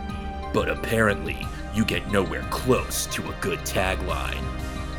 But 0.54 0.70
apparently, 0.70 1.48
you 1.74 1.86
get 1.86 2.12
nowhere 2.12 2.46
close 2.50 3.08
to 3.08 3.28
a 3.30 3.36
good 3.42 3.60
tagline. 3.60 4.44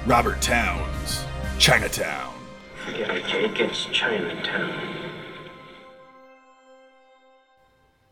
Robert 0.06 0.40
Towne's, 0.40 1.24
Chinatown. 1.58 2.34
Forget 2.84 3.10
it, 3.10 3.26
Jake. 3.26 3.60
It's 3.60 3.86
Chinatown. 3.86 4.94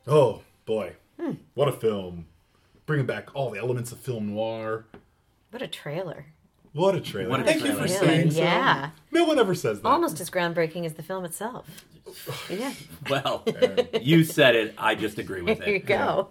Oh 0.06 0.42
boy, 0.64 0.94
hmm. 1.20 1.32
what 1.54 1.68
a 1.68 1.72
film! 1.72 2.26
Bringing 2.86 3.06
back 3.06 3.34
all 3.34 3.50
the 3.50 3.58
elements 3.58 3.92
of 3.92 3.98
film 3.98 4.34
noir. 4.34 4.86
What 5.52 5.62
a 5.62 5.68
trailer. 5.68 6.24
What 6.72 6.94
a 6.94 7.00
trailer! 7.00 7.28
What 7.28 7.40
a 7.40 7.44
Thank 7.44 7.62
you 7.64 7.72
for 7.72 7.82
Really? 7.82 7.88
saying 7.88 8.30
so. 8.30 8.40
Yeah. 8.40 8.90
No 9.10 9.24
one 9.26 9.38
ever 9.38 9.54
says 9.54 9.82
that. 9.82 9.88
Almost 9.88 10.18
as 10.20 10.30
groundbreaking 10.30 10.86
as 10.86 10.94
the 10.94 11.02
film 11.02 11.26
itself. 11.26 11.84
Yeah. 12.48 12.72
Well, 13.10 13.44
you 14.00 14.24
said 14.24 14.56
it. 14.56 14.74
I 14.78 14.94
just 14.94 15.18
agree 15.18 15.42
with 15.42 15.58
it. 15.58 15.64
There 15.64 15.68
you 15.68 15.76
it. 15.76 15.86
go. 15.86 16.30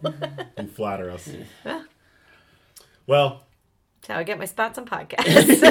You 0.58 0.68
flatter 0.76 1.12
us. 1.12 1.30
well, 3.06 3.44
That's 4.02 4.08
how 4.08 4.18
I 4.18 4.24
get 4.24 4.40
my 4.40 4.46
spots 4.46 4.80
on 4.80 4.86
podcasts. 4.88 5.62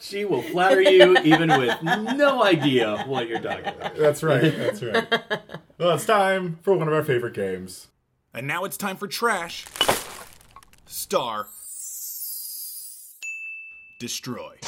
She 0.00 0.24
will 0.24 0.42
flatter 0.42 0.80
you 0.80 1.18
even 1.18 1.50
with 1.58 1.82
no 1.82 2.42
idea 2.42 3.04
what 3.06 3.28
you're 3.28 3.40
talking 3.40 3.66
about. 3.66 3.96
That's 3.96 4.22
right. 4.22 4.56
That's 4.56 4.82
right. 4.82 5.06
Well, 5.76 5.90
it's 5.96 6.06
time 6.06 6.58
for 6.62 6.74
one 6.74 6.88
of 6.88 6.94
our 6.94 7.04
favorite 7.04 7.34
games. 7.34 7.88
And 8.32 8.46
now 8.46 8.64
it's 8.64 8.78
time 8.78 8.96
for 8.96 9.06
trash. 9.06 9.66
Star. 10.92 11.48
Destroy. 13.98 14.58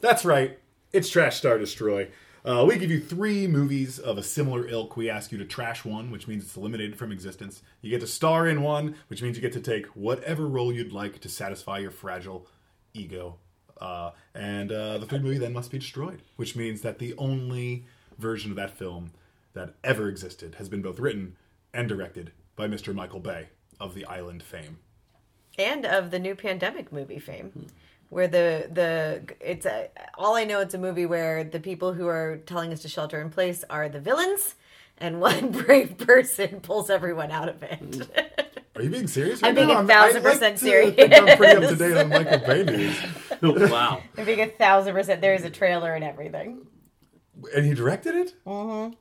That's 0.00 0.24
right. 0.24 0.60
It's 0.92 1.10
Trash 1.10 1.38
Star 1.38 1.58
Destroy. 1.58 2.08
Uh, 2.44 2.64
we 2.64 2.78
give 2.78 2.92
you 2.92 3.00
three 3.00 3.48
movies 3.48 3.98
of 3.98 4.16
a 4.16 4.22
similar 4.22 4.68
ilk. 4.68 4.96
We 4.96 5.10
ask 5.10 5.32
you 5.32 5.38
to 5.38 5.44
trash 5.44 5.84
one, 5.84 6.12
which 6.12 6.28
means 6.28 6.44
it's 6.44 6.56
eliminated 6.56 6.96
from 6.96 7.10
existence. 7.10 7.62
You 7.82 7.90
get 7.90 8.00
to 8.02 8.06
star 8.06 8.46
in 8.46 8.62
one, 8.62 8.94
which 9.08 9.22
means 9.22 9.36
you 9.36 9.42
get 9.42 9.54
to 9.54 9.60
take 9.60 9.86
whatever 9.86 10.46
role 10.46 10.72
you'd 10.72 10.92
like 10.92 11.18
to 11.18 11.28
satisfy 11.28 11.78
your 11.78 11.90
fragile 11.90 12.46
ego. 12.94 13.38
Uh, 13.80 14.10
and 14.34 14.72
uh, 14.72 14.98
the 14.98 15.06
third 15.06 15.22
movie 15.22 15.38
then 15.38 15.52
must 15.52 15.70
be 15.70 15.78
destroyed, 15.78 16.22
which 16.36 16.56
means 16.56 16.80
that 16.82 16.98
the 16.98 17.14
only 17.16 17.84
version 18.18 18.50
of 18.50 18.56
that 18.56 18.76
film 18.76 19.12
that 19.54 19.74
ever 19.84 20.08
existed 20.08 20.56
has 20.56 20.68
been 20.68 20.82
both 20.82 20.98
written 20.98 21.36
and 21.72 21.88
directed 21.88 22.32
by 22.56 22.66
Mr. 22.66 22.94
Michael 22.94 23.20
Bay 23.20 23.48
of 23.80 23.94
The 23.94 24.04
Island 24.06 24.42
fame. 24.42 24.78
and 25.58 25.84
of 25.86 26.10
the 26.10 26.18
new 26.18 26.34
pandemic 26.34 26.92
movie 26.92 27.18
fame 27.18 27.66
where 28.10 28.26
the 28.28 28.68
the 28.72 29.22
it's 29.40 29.66
a 29.66 29.88
all 30.16 30.34
i 30.34 30.44
know 30.44 30.60
it's 30.60 30.72
a 30.74 30.78
movie 30.78 31.04
where 31.06 31.44
the 31.44 31.60
people 31.60 31.92
who 31.92 32.06
are 32.06 32.38
telling 32.46 32.72
us 32.72 32.80
to 32.82 32.88
shelter 32.88 33.20
in 33.20 33.28
place 33.30 33.64
are 33.68 33.88
the 33.88 34.00
villains 34.00 34.54
and 34.96 35.20
one 35.20 35.50
brave 35.64 35.98
person 35.98 36.60
pulls 36.60 36.88
everyone 36.90 37.30
out 37.30 37.48
of 37.48 37.62
it 37.62 38.47
Are 38.78 38.82
you 38.82 38.90
being 38.90 39.06
serious? 39.08 39.42
I'm 39.42 39.54
being 39.54 39.68
now? 39.68 39.80
a 39.80 39.86
thousand 39.86 40.24
I 40.24 40.28
like 40.28 40.32
percent 40.34 40.58
to 40.58 40.64
serious. 40.64 40.94
I'm 40.98 41.36
pretty 41.36 41.64
up 41.64 41.68
to 41.68 41.76
date 41.76 41.96
on 41.96 42.08
Michael 42.08 42.38
Bay 42.38 42.62
news. 42.62 42.96
wow. 43.70 44.02
i'm 44.16 44.24
being 44.24 44.40
a 44.40 44.46
thousand 44.48 44.94
percent 44.94 45.20
there's 45.20 45.44
a 45.44 45.50
trailer 45.50 45.94
and 45.94 46.02
everything 46.02 46.66
And 47.54 47.64
he 47.64 47.72
directed 47.72 48.16
it? 48.16 48.34
mm-hmm. 48.44 48.94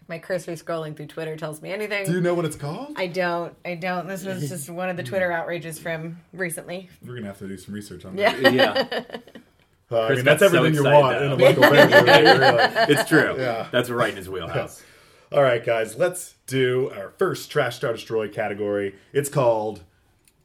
if 0.00 0.08
my 0.08 0.18
cursory 0.18 0.54
scrolling 0.56 0.96
through 0.96 1.06
twitter 1.06 1.36
tells 1.36 1.62
me 1.62 1.70
anything 1.70 2.06
Do 2.06 2.12
you 2.12 2.20
know 2.20 2.34
what 2.34 2.44
it's 2.44 2.56
called? 2.56 2.94
i 2.96 3.06
don't 3.06 3.54
i 3.64 3.76
don't 3.76 4.08
this 4.08 4.24
was 4.24 4.48
just 4.48 4.68
one 4.68 4.88
of 4.88 4.96
the 4.96 5.04
twitter 5.04 5.30
outrages 5.30 5.78
from 5.78 6.18
recently 6.32 6.88
We're 7.06 7.14
gonna 7.14 7.28
have 7.28 7.38
to 7.38 7.46
do 7.46 7.56
some 7.56 7.72
research 7.74 8.04
on 8.04 8.18
Yeah. 8.18 8.34
that. 8.34 8.52
Yeah. 8.52 9.16
Uh, 9.90 10.00
I 10.02 10.14
mean, 10.16 10.24
that's 10.24 10.42
got 10.42 10.50
so 10.50 10.56
everything 10.58 10.74
you 10.74 10.80
excited, 10.80 11.02
want 11.02 11.22
in 11.24 11.32
a. 11.32 11.36
Michael 11.38 11.62
Bay 11.62 11.84
movie. 11.86 12.92
It's 12.92 13.08
true. 13.08 13.36
Yeah. 13.38 13.68
That's 13.72 13.88
right 13.88 14.10
in 14.10 14.16
his 14.16 14.28
wheelhouse. 14.28 14.82
All 15.30 15.42
right, 15.42 15.64
guys, 15.64 15.96
let's 15.96 16.36
do 16.46 16.90
our 16.90 17.10
first 17.18 17.50
Trash 17.50 17.76
Star 17.76 17.92
Destroy 17.92 18.28
category. 18.28 18.94
It's 19.12 19.28
called 19.28 19.82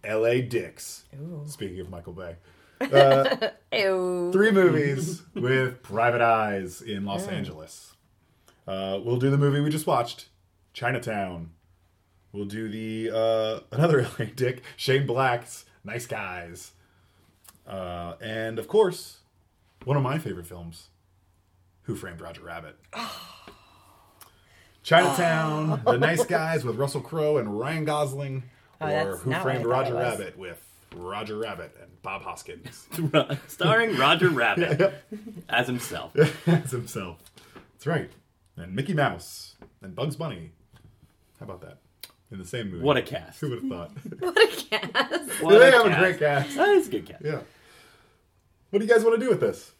L.A. 0.03 0.41
Dicks. 0.41 1.05
Speaking 1.45 1.79
of 1.79 1.89
Michael 1.89 2.13
Bay. 2.13 2.35
Uh, 2.91 3.51
three 3.71 4.51
movies 4.51 5.21
with 5.35 5.81
private 5.83 6.19
eyes 6.19 6.81
in 6.81 7.05
Los 7.05 7.29
Angeles. 7.29 7.93
Uh, 8.67 8.99
we'll 9.01 9.15
do 9.15 9.29
the 9.29 9.37
movie 9.37 9.61
we 9.61 9.69
just 9.69 9.87
watched, 9.87 10.27
Chinatown. 10.73 11.51
We'll 12.33 12.43
do 12.43 12.67
the 12.67 13.09
uh, 13.15 13.59
another 13.71 14.01
LA 14.19 14.25
Dick, 14.35 14.63
Shane 14.75 15.05
Black's 15.07 15.63
Nice 15.85 16.05
Guys, 16.05 16.73
uh, 17.65 18.15
and 18.19 18.59
of 18.59 18.67
course, 18.67 19.19
one 19.85 19.95
of 19.95 20.03
my 20.03 20.19
favorite 20.19 20.47
films, 20.47 20.89
Who 21.83 21.95
Framed 21.95 22.19
Roger 22.19 22.41
Rabbit. 22.43 22.75
Chinatown, 24.83 25.81
oh. 25.85 25.91
The 25.93 25.97
Nice 25.97 26.25
Guys 26.25 26.63
with 26.63 26.75
Russell 26.75 27.01
Crowe 27.01 27.37
and 27.37 27.57
Ryan 27.57 27.85
Gosling, 27.85 28.43
Oh, 28.81 28.87
or 28.87 29.17
Who 29.17 29.29
not 29.31 29.45
what 29.45 29.53
I 29.53 29.53
Framed 29.53 29.65
Roger. 29.65 29.93
Rabbit 29.95 30.37
with 30.37 30.61
Roger 30.95 31.37
Rabbit 31.37 31.75
and 31.81 31.89
Bob 32.01 32.21
Hoskins. 32.23 32.87
Starring 33.47 33.95
Roger 33.97 34.29
Rabbit 34.29 34.93
as 35.49 35.67
himself. 35.67 36.13
as 36.47 36.71
himself. 36.71 37.17
That's 37.73 37.87
right. 37.87 38.11
And 38.57 38.75
Mickey 38.75 38.93
Mouse 38.93 39.55
and 39.81 39.95
Bugs 39.95 40.15
Bunny. 40.17 40.51
How 41.39 41.45
about 41.45 41.61
that? 41.61 41.77
In 42.31 42.39
the 42.39 42.45
same 42.45 42.71
movie. 42.71 42.83
What 42.83 42.97
a 42.97 43.01
cast. 43.01 43.39
Who 43.39 43.49
would 43.51 43.61
have 43.61 43.69
thought? 43.69 43.91
what 44.19 44.37
a 44.37 44.47
cast 44.47 45.43
What 45.43 45.59
they 45.59 45.69
a 45.69 45.71
have 45.71 45.85
a 45.85 45.99
great 45.99 46.19
cast. 46.19 46.55
That 46.55 46.69
is 46.69 46.87
a 46.87 46.91
good 46.91 47.05
cast. 47.05 47.23
Yeah. 47.23 47.41
What 48.69 48.79
do 48.79 48.85
you 48.85 48.91
guys 48.91 49.03
want 49.03 49.19
to 49.19 49.23
do 49.25 49.29
with 49.29 49.39
this? 49.39 49.71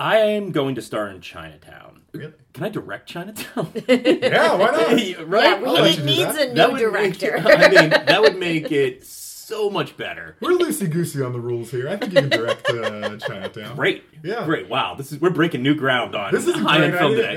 I 0.00 0.16
am 0.18 0.50
going 0.50 0.76
to 0.76 0.82
star 0.82 1.08
in 1.08 1.20
Chinatown. 1.20 2.00
Really? 2.12 2.32
Can 2.54 2.64
I 2.64 2.68
direct 2.70 3.08
Chinatown? 3.08 3.70
Yeah, 3.88 4.54
why 4.56 4.70
not? 4.70 4.88
right? 5.28 5.60
yeah, 5.60 5.62
I'll 5.66 5.82
we, 5.82 5.90
it 5.90 6.04
needs 6.04 6.34
that. 6.34 6.50
a 6.50 6.54
That 6.54 6.68
new 6.70 6.82
would 6.84 6.92
make- 6.94 7.18
director 7.18 7.36
I 7.46 7.68
mean, 7.68 7.90
that 7.90 8.20
would 8.22 8.38
make 8.38 8.72
it 8.72 9.04
so 9.04 9.68
much 9.68 9.96
better. 9.96 10.36
We're 10.40 10.52
loosey 10.58 10.90
goosey 10.90 11.22
on 11.22 11.32
the 11.32 11.40
rules 11.40 11.70
here. 11.70 11.88
I 11.88 11.96
think 11.96 12.12
you 12.14 12.20
can 12.20 12.30
direct 12.30 12.68
uh, 12.70 13.16
Chinatown. 13.18 13.76
Great. 13.76 14.04
Yeah. 14.24 14.44
Great. 14.46 14.68
Wow. 14.68 14.94
This 14.94 15.12
is 15.12 15.20
we're 15.20 15.30
breaking 15.30 15.62
new 15.62 15.74
ground 15.74 16.14
on 16.14 16.32
This 16.32 16.46
is 16.46 16.54
a 16.54 16.58
high 16.58 16.82
end 16.82 16.92
great 16.92 16.98
film 17.00 17.12
idea, 17.12 17.26
today. 17.26 17.34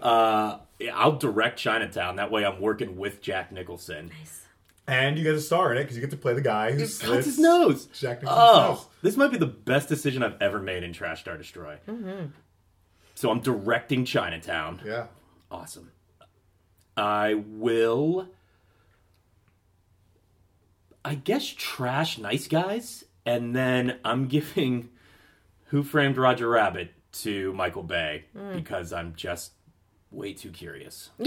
yeah. 0.00 0.04
Uh, 0.04 0.58
yeah, 0.78 0.96
I'll 0.96 1.16
direct 1.16 1.58
Chinatown. 1.58 2.16
That 2.16 2.30
way, 2.30 2.44
I'm 2.44 2.60
working 2.60 2.96
with 2.96 3.20
Jack 3.22 3.52
Nicholson. 3.52 4.10
And 4.86 5.16
you 5.16 5.24
get 5.24 5.34
a 5.34 5.40
star 5.40 5.72
in 5.72 5.78
it 5.78 5.82
because 5.82 5.96
you 5.96 6.00
get 6.00 6.10
to 6.10 6.16
play 6.16 6.34
the 6.34 6.40
guy 6.40 6.72
who 6.72 6.78
Cuts 6.80 7.24
his 7.24 7.38
nose. 7.38 7.86
Jack 7.86 8.22
Nicholson's 8.22 8.48
Oh, 8.50 8.68
nose. 8.74 8.86
this 9.02 9.16
might 9.16 9.30
be 9.30 9.38
the 9.38 9.46
best 9.46 9.88
decision 9.88 10.22
I've 10.22 10.40
ever 10.40 10.58
made 10.58 10.82
in 10.82 10.92
Trash 10.92 11.20
Star 11.20 11.36
Destroy. 11.36 11.76
Mm-hmm. 11.86 12.26
So 13.14 13.30
I'm 13.30 13.40
directing 13.40 14.04
Chinatown. 14.04 14.80
Yeah. 14.84 15.06
Awesome. 15.50 15.90
I 16.96 17.34
will. 17.34 18.28
I 21.04 21.14
guess 21.14 21.46
trash 21.46 22.18
nice 22.18 22.48
guys, 22.48 23.04
and 23.24 23.54
then 23.54 23.98
I'm 24.04 24.26
giving 24.26 24.90
Who 25.66 25.82
Framed 25.82 26.16
Roger 26.16 26.48
Rabbit 26.48 26.92
to 27.12 27.52
Michael 27.54 27.82
Bay 27.84 28.24
mm. 28.36 28.56
because 28.56 28.92
I'm 28.92 29.14
just 29.16 29.52
way 30.10 30.32
too 30.32 30.50
curious. 30.50 31.10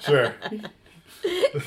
Sure. 0.00 0.34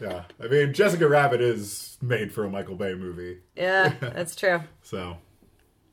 yeah. 0.00 0.24
I 0.42 0.46
mean, 0.48 0.72
Jessica 0.72 1.08
Rabbit 1.08 1.40
is 1.40 1.98
made 2.00 2.32
for 2.32 2.44
a 2.44 2.50
Michael 2.50 2.76
Bay 2.76 2.94
movie. 2.94 3.38
yeah 3.56 3.92
that's 4.00 4.34
true 4.34 4.60
So, 4.82 5.18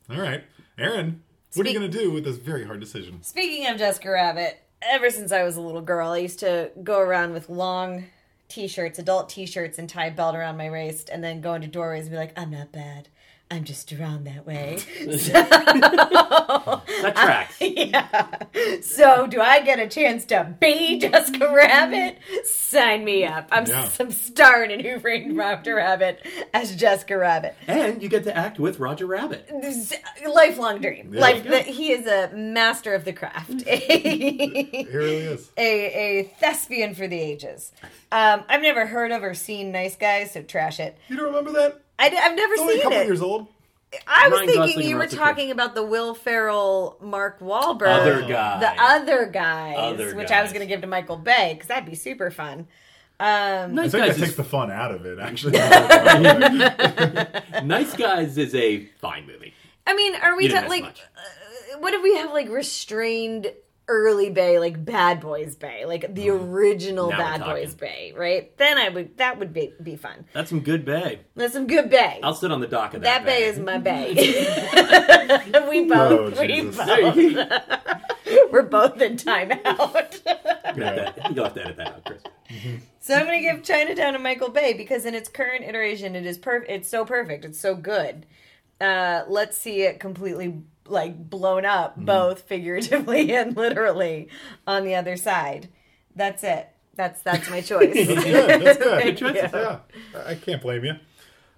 all 0.10 0.22
right. 0.22 0.44
Aaron, 0.78 1.24
what 1.56 1.66
are 1.66 1.70
you 1.70 1.78
going 1.78 1.90
to 1.92 1.98
do 1.98 2.12
with 2.12 2.24
this 2.24 2.38
very 2.38 2.66
hard 2.66 2.80
decision? 2.80 3.24
Speaking 3.24 3.68
of 3.68 3.78
Jessica 3.78 4.12
Rabbit, 4.12 4.58
ever 4.82 5.10
since 5.10 5.32
I 5.32 5.44
was 5.44 5.58
a 5.58 5.62
little 5.62 5.82
girl, 5.82 6.12
I 6.12 6.20
used 6.20 6.40
to 6.40 6.72
go 6.84 7.00
around 7.00 7.34
with 7.34 7.50
long 7.50 8.06
t-shirts, 8.48 9.00
adult 9.00 9.28
t-shirts, 9.30 9.78
and 9.80 9.90
tie 9.90 10.06
a 10.06 10.12
belt 10.12 10.36
around 10.36 10.58
my 10.58 10.70
waist, 10.70 11.10
and 11.10 11.24
then 11.24 11.42
go 11.42 11.54
into 11.56 11.68
doorways 11.68 12.04
and 12.04 12.12
be 12.12 12.18
like, 12.18 12.38
"I'm 12.40 12.52
not 12.52 12.72
bad. 12.72 13.10
I'm 13.50 13.64
just 13.64 13.90
drawn 13.90 14.24
that 14.26 14.46
way." 14.46 14.80
That 16.98 17.16
tracks. 17.16 17.58
yeah. 17.62 18.82
So, 18.82 19.28
do 19.28 19.40
I 19.40 19.62
get 19.62 19.80
a 19.80 19.88
chance 19.88 20.26
to 20.26 20.56
be 20.60 20.98
Jessica 21.00 21.52
Rabbit? 21.54 22.18
Sign 22.46 23.06
me 23.06 23.24
up. 23.24 23.48
I'm, 23.52 23.66
Yeah. 23.68 23.88
I'm 24.00 24.12
starring 24.12 24.72
in 24.72 24.80
Who 24.80 25.00
Framed 25.00 25.38
Roger 25.38 25.76
Rabbit 25.76 26.26
as 26.54 26.76
Jessica 26.76 27.16
Rabbit. 27.18 27.56
and 27.68 28.02
you 28.02 28.10
get 28.10 28.24
to 28.24 28.36
act 28.36 28.58
with 28.60 28.80
Roger 28.80 29.06
Rabbit. 29.06 29.48
Lifelong 30.28 30.82
dream. 30.82 31.14
Yeah. 31.14 31.22
Life 31.22 31.44
that 31.46 31.68
he 31.68 31.92
is 31.92 32.08
a 32.08 32.36
master 32.36 32.94
of 32.96 33.06
the 33.06 33.14
craft. 33.14 33.62
He 33.68 34.88
really 34.92 35.18
is. 35.18 35.52
a, 35.58 36.20
a 36.20 36.24
thespian 36.40 36.96
for 36.96 37.08
the 37.08 37.20
ages. 37.20 37.72
Um, 38.12 38.44
I've 38.50 38.62
never 38.62 38.88
heard 38.88 39.12
of 39.12 39.24
or 39.24 39.34
seen 39.36 39.72
Nice 39.72 39.96
Guys, 39.96 40.32
so 40.32 40.42
trash 40.42 40.80
it. 40.80 40.98
You 41.10 41.18
don't 41.18 41.26
remember 41.28 41.52
that? 41.54 41.82
I, 42.00 42.10
have 42.10 42.36
never 42.36 42.54
It's 42.54 42.62
only 42.62 42.74
a 42.74 42.78
seen 42.78 42.84
couple 42.84 43.00
it. 43.00 43.06
years 43.08 43.22
old. 43.22 43.48
I 44.06 44.28
was 44.28 44.40
Ryan 44.40 44.48
thinking 44.48 44.62
Gosling 44.68 44.80
you 44.86 44.90
and 44.90 44.96
were 44.96 45.02
Russell 45.06 45.18
Crowe. 45.18 45.26
talking 45.28 45.52
about 45.52 45.74
the 45.76 45.84
Will 45.84 46.14
Ferrell, 46.14 46.98
Mark 47.02 47.40
Wahlberg, 47.40 47.88
Other 47.88 48.22
guy. 48.28 48.60
the 48.60 48.82
other 48.82 49.26
guys, 49.28 49.76
Other 49.78 50.16
which 50.16 50.30
I 50.30 50.42
was 50.42 50.50
guys. 50.50 50.54
going 50.58 50.68
to 50.68 50.74
give 50.74 50.82
to 50.82 50.88
Michael 50.88 51.16
Bay 51.18 51.54
because 51.54 51.68
that'd 51.70 51.86
be 51.90 51.96
super 51.96 52.30
fun. 52.30 52.68
Um, 53.20 53.74
Nice 53.76 53.88
I 53.96 54.00
think 54.00 54.06
guys, 54.06 54.16
that 54.16 54.20
takes 54.20 54.30
is, 54.32 54.36
the 54.36 54.44
fun 54.44 54.70
out 54.72 54.92
of 54.92 55.06
it, 55.06 55.18
actually. 55.20 55.54
nice 57.64 57.96
guys 57.96 58.38
is 58.38 58.54
a 58.54 58.86
fine 59.00 59.26
movie. 59.26 59.54
I 59.86 59.96
mean, 59.96 60.16
are 60.16 60.36
we 60.36 60.44
You 60.44 60.50
didn't 60.50 60.64
ta- 60.64 60.70
miss 60.70 60.80
like? 60.80 60.84
much. 60.84 61.02
Uh, 61.16 61.80
what 61.80 61.94
if 61.94 62.04
we 62.04 62.16
have 62.18 62.32
like 62.34 62.50
restrained 62.50 63.52
early 63.90 64.30
Bay, 64.30 64.60
like 64.60 64.84
Bad 64.84 65.20
Boys 65.22 65.56
Bay, 65.56 65.86
like 65.86 66.14
the 66.14 66.30
original 66.30 67.10
Mm-hmm. 67.10 67.18
Now 67.20 67.38
Bad. 67.38 67.46
Boys 67.46 67.74
Bay, 67.76 68.14
right? 68.16 68.56
Then 68.58 68.78
I 68.78 68.90
would 68.90 69.18
that 69.18 69.40
would 69.40 69.54
be 69.54 69.74
be 69.82 69.96
fun. 69.96 70.26
That's 70.34 70.50
some 70.50 70.60
good 70.62 70.84
bay. 70.86 71.22
That's 71.36 71.54
some 71.54 71.68
good 71.68 71.90
Bay. 71.90 72.20
I'll 72.24 72.34
sit 72.34 72.52
on 72.52 72.60
the 72.60 72.68
dock 72.68 72.94
of 72.94 73.02
that 73.04 73.24
bay. 73.26 73.26
that, 73.26 73.40
bay 73.40 73.44
is 73.46 73.60
my 73.60 73.78
bay. 73.78 74.14
we 75.70 75.86
both, 75.86 76.38
Oh, 76.38 76.42
we 76.42 76.48
Jesus. 76.48 76.76
both, 76.78 77.16
we're 78.52 78.62
both 78.64 79.02
in 79.02 79.16
timeout. 79.18 80.22
You 80.76 80.84
have 80.84 81.16
to- 81.16 81.34
You'll 81.34 81.44
have 81.46 81.54
to 81.56 81.62
edit 81.64 81.78
that 81.78 81.88
out, 81.88 82.06
Chris. 82.06 82.22
So 83.00 83.14
I'm 83.16 83.26
gonna 83.26 83.42
give 83.42 83.64
Chinatown 83.64 84.14
to 84.14 84.20
Michael 84.20 84.50
Bay 84.50 84.74
because 84.74 85.06
in 85.06 85.16
its 85.16 85.30
current 85.30 85.64
iteration, 85.64 86.16
it 86.16 86.26
is 86.26 86.38
perfect. 86.38 86.70
It's 86.72 86.90
so 86.90 87.06
perfect. 87.06 87.46
It's 87.46 87.60
so 87.60 87.76
good. 87.76 88.26
Uh, 88.82 89.24
let's 89.28 89.58
see 89.58 89.82
it 89.84 90.00
completely 90.00 90.62
like 90.90 91.30
blown 91.30 91.66
up, 91.66 91.94
Mm-hmm. 91.96 92.06
both 92.06 92.42
figuratively 92.48 93.36
and 93.36 93.56
literally, 93.56 94.30
on 94.66 94.84
the 94.84 94.96
other 94.96 95.18
side. 95.18 95.70
That's 96.16 96.44
it. 96.44 96.70
That's 96.96 97.22
that's 97.22 97.50
my 97.50 97.62
choice. 97.62 97.94
That's 98.08 98.24
good. 98.24 98.62
That's 98.62 98.78
good. 98.80 99.02
Thank 99.02 99.22
you. 99.22 99.34
Yeah, 99.36 99.80
I 100.16 100.32
I 100.32 100.36
can't 100.36 100.62
blame 100.62 100.84
you. 100.84 100.94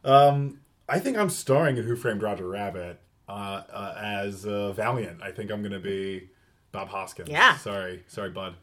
Um, 0.03 0.59
I 0.87 0.99
think 0.99 1.17
I'm 1.17 1.29
starring 1.29 1.77
in 1.77 1.83
Who 1.85 1.95
Framed 1.95 2.21
Roger 2.21 2.47
Rabbit 2.47 2.99
uh, 3.29 3.31
uh, 3.71 3.95
as 4.01 4.45
uh, 4.45 4.71
Valiant. 4.73 5.21
I 5.21 5.31
think 5.31 5.51
I'm 5.51 5.61
going 5.61 5.71
to 5.71 5.79
be 5.79 6.29
Bob 6.71 6.89
Hoskins. 6.89 7.29
Yeah. 7.29 7.55
Sorry, 7.57 8.03
sorry, 8.07 8.31
bud. 8.31 8.55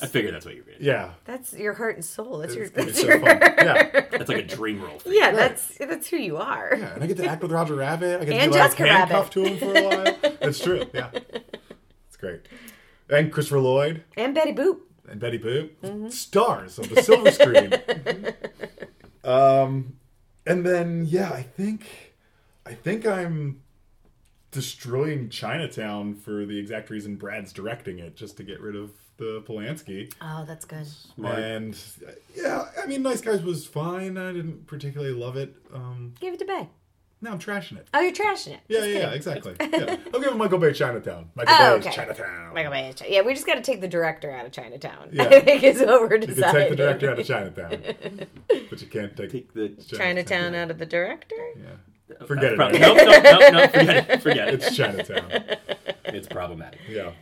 I 0.00 0.06
figured 0.06 0.32
that's 0.34 0.46
what 0.46 0.54
you're 0.54 0.64
gonna 0.64 0.76
Yeah. 0.80 1.10
That's 1.26 1.52
your 1.52 1.74
heart 1.74 1.96
and 1.96 2.04
soul. 2.04 2.38
That's 2.38 2.54
your. 2.54 2.64
It's 2.64 2.74
That's, 2.74 3.00
so 3.00 3.06
your 3.08 3.20
fun. 3.20 3.38
Yeah. 3.42 4.00
That's 4.10 4.28
like 4.28 4.38
a 4.38 4.42
dream 4.42 4.80
role. 4.82 4.98
For 4.98 5.10
yeah, 5.10 5.26
Right. 5.26 5.36
that's 5.36 5.76
that's 5.78 6.08
who 6.08 6.16
you 6.16 6.38
are. 6.38 6.74
Yeah, 6.78 6.94
and 6.94 7.04
I 7.04 7.06
get 7.06 7.18
to 7.18 7.26
act 7.26 7.42
with 7.42 7.52
Roger 7.52 7.74
Rabbit. 7.74 8.22
I 8.22 8.24
get 8.24 8.34
And 8.34 8.52
to 8.52 8.56
be 8.56 8.60
like 8.60 8.70
Jessica 8.76 8.86
handcuffed 8.88 9.36
Rabbit. 9.36 9.58
to 9.58 9.66
him 9.66 9.74
for 9.74 9.78
a 9.78 9.82
while. 10.22 10.32
It's 10.48 10.60
true. 10.60 10.84
Yeah, 10.94 11.10
it's 12.08 12.16
great. 12.16 12.40
And 13.10 13.30
Christopher 13.32 13.60
Lloyd 13.60 14.04
And 14.16 14.34
Betty 14.34 14.52
Boop. 14.54 14.78
and 15.08 15.20
Betty 15.20 15.38
Boop, 15.38 15.70
Mm-hmm. 15.82 16.08
stars 16.08 16.78
of 16.78 16.88
the 16.88 17.02
silver 17.02 17.30
screen. 17.30 17.72
um, 19.24 19.94
and 20.46 20.64
then 20.64 21.04
yeah, 21.08 21.30
I 21.30 21.42
think, 21.42 22.14
I 22.66 22.72
think 22.74 23.06
I'm 23.06 23.62
destroying 24.50 25.28
Chinatown 25.28 26.14
for 26.14 26.44
the 26.46 26.58
exact 26.58 26.90
reason 26.90 27.16
Brad's 27.16 27.52
directing 27.52 27.98
it, 27.98 28.16
just 28.16 28.36
to 28.38 28.42
get 28.42 28.60
rid 28.60 28.76
of 28.76 28.90
the 29.18 29.42
Polanski. 29.42 30.12
Oh, 30.20 30.44
that's 30.46 30.64
good. 30.64 30.86
And 31.24 31.78
uh, 32.06 32.12
yeah, 32.34 32.66
I 32.82 32.86
mean, 32.86 33.02
Nice 33.02 33.20
Guys 33.20 33.42
was 33.42 33.66
fine. 33.66 34.16
I 34.18 34.32
didn't 34.32 34.66
particularly 34.66 35.14
love 35.14 35.36
it. 35.36 35.54
Um, 35.72 36.14
Give 36.20 36.34
it 36.34 36.38
to 36.40 36.44
Bay. 36.44 36.68
now 37.20 37.32
I'm 37.32 37.38
trashing 37.38 37.76
it. 37.78 37.86
Oh, 37.94 38.00
you're 38.00 38.12
trashing 38.12 38.54
it. 38.54 38.60
Yeah, 38.68 38.78
Just 38.80 38.88
yeah, 38.90 38.98
yeah, 38.98 39.10
exactly. 39.12 39.54
Yeah. 39.60 39.96
I'll 40.12 40.20
give 40.20 40.32
it 40.32 40.36
Michael 40.36 40.58
Bay 40.58 40.72
Chinatown. 40.72 41.30
Michael 41.34 41.54
Oh, 41.58 41.76
Bay's 41.78 41.86
okay. 41.86 41.94
Chinatown. 41.96 42.54
Michael 42.54 42.72
Bay. 42.72 42.88
is 42.88 42.94
Chi- 42.96 43.06
Yeah, 43.08 43.22
we 43.22 43.34
just 43.34 43.46
got 43.46 43.54
to 43.54 43.60
take 43.62 43.80
the 43.80 43.88
director 43.88 44.30
out 44.32 44.44
of 44.46 44.52
Chinatown. 44.52 45.10
Yeah. 45.12 45.24
I 45.30 45.40
think 45.40 45.62
is 45.62 45.80
what 45.80 46.00
we're 46.02 46.18
deciding. 46.18 46.36
You 46.36 46.42
can 46.42 46.54
take 46.54 46.70
the 46.70 46.76
director 46.76 47.10
out 47.10 47.18
of 47.18 47.26
Chinatown, 47.26 47.82
but 48.70 48.80
you 48.80 48.86
can't 48.88 49.16
take, 49.16 49.30
Take 49.30 49.52
the 49.54 49.68
Chinatown 49.96 50.54
out 50.54 50.70
of 50.70 50.78
the 50.78 50.86
director. 50.86 51.36
Yeah, 51.56 52.26
forget 52.26 52.52
it. 52.52 52.56
Prob- 52.56 52.74
Aaron. 52.74 52.96
nope, 52.96 53.22
nope, 53.22 53.22
nope, 53.24 53.52
nope. 53.52 53.70
Forget 53.72 54.10
it. 54.10 54.22
Forget 54.22 54.48
it. 54.48 54.54
It's 54.54 54.76
Chinatown. 54.76 55.30
It's 56.06 56.26
problematic. 56.26 56.80
Yeah. 56.88 57.12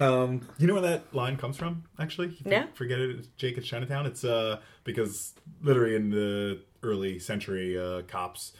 Um, 0.00 0.40
you 0.58 0.66
know 0.66 0.74
where 0.74 0.82
that 0.82 1.14
line 1.14 1.36
comes 1.36 1.56
from? 1.56 1.84
Actually, 1.98 2.28
You 2.44 2.50
No. 2.50 2.66
Forget 2.74 2.98
it. 2.98 3.10
It's 3.10 3.28
Jake. 3.36 3.56
It's 3.58 3.66
Chinatown. 3.66 4.06
It's 4.06 4.24
uh 4.24 4.60
because 4.82 5.34
literally 5.62 5.94
in 5.94 6.10
the 6.10 6.60
early 6.82 7.18
century, 7.18 7.78
uh, 7.78 8.02
cops, 8.02 8.52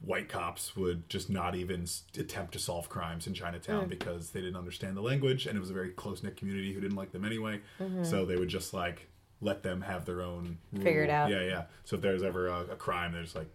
white 0.00 0.28
cops, 0.28 0.74
would 0.76 1.08
just 1.08 1.28
not 1.30 1.54
even 1.54 1.86
attempt 2.18 2.52
to 2.54 2.58
solve 2.58 2.88
crimes 2.88 3.26
in 3.26 3.34
Chinatown 3.34 3.86
Mm. 3.86 3.88
because 3.90 4.30
they 4.30 4.40
didn't 4.40 4.56
understand 4.56 4.96
the 4.96 5.02
language, 5.02 5.46
and 5.46 5.56
it 5.56 5.60
was 5.60 5.70
a 5.70 5.74
very 5.74 5.90
close 5.90 6.22
knit 6.22 6.36
community 6.36 6.72
who 6.72 6.80
didn't 6.80 6.96
like 6.96 7.12
them 7.12 7.24
anyway. 7.24 7.60
Mhm. 7.80 8.04
So 8.04 8.24
they 8.24 8.36
would 8.36 8.48
just 8.48 8.72
like 8.74 9.08
let 9.40 9.62
them 9.62 9.82
have 9.82 10.04
their 10.06 10.22
own 10.22 10.58
Figure 10.74 11.04
it 11.04 11.10
out. 11.10 11.28
Yeah, 11.30 11.42
yeah. 11.42 11.64
So 11.84 11.96
if 11.96 12.02
there's 12.02 12.22
ever 12.22 12.48
a, 12.48 12.60
a 12.72 12.76
crime, 12.76 13.12
they're 13.12 13.22
just 13.22 13.36
like 13.36 13.50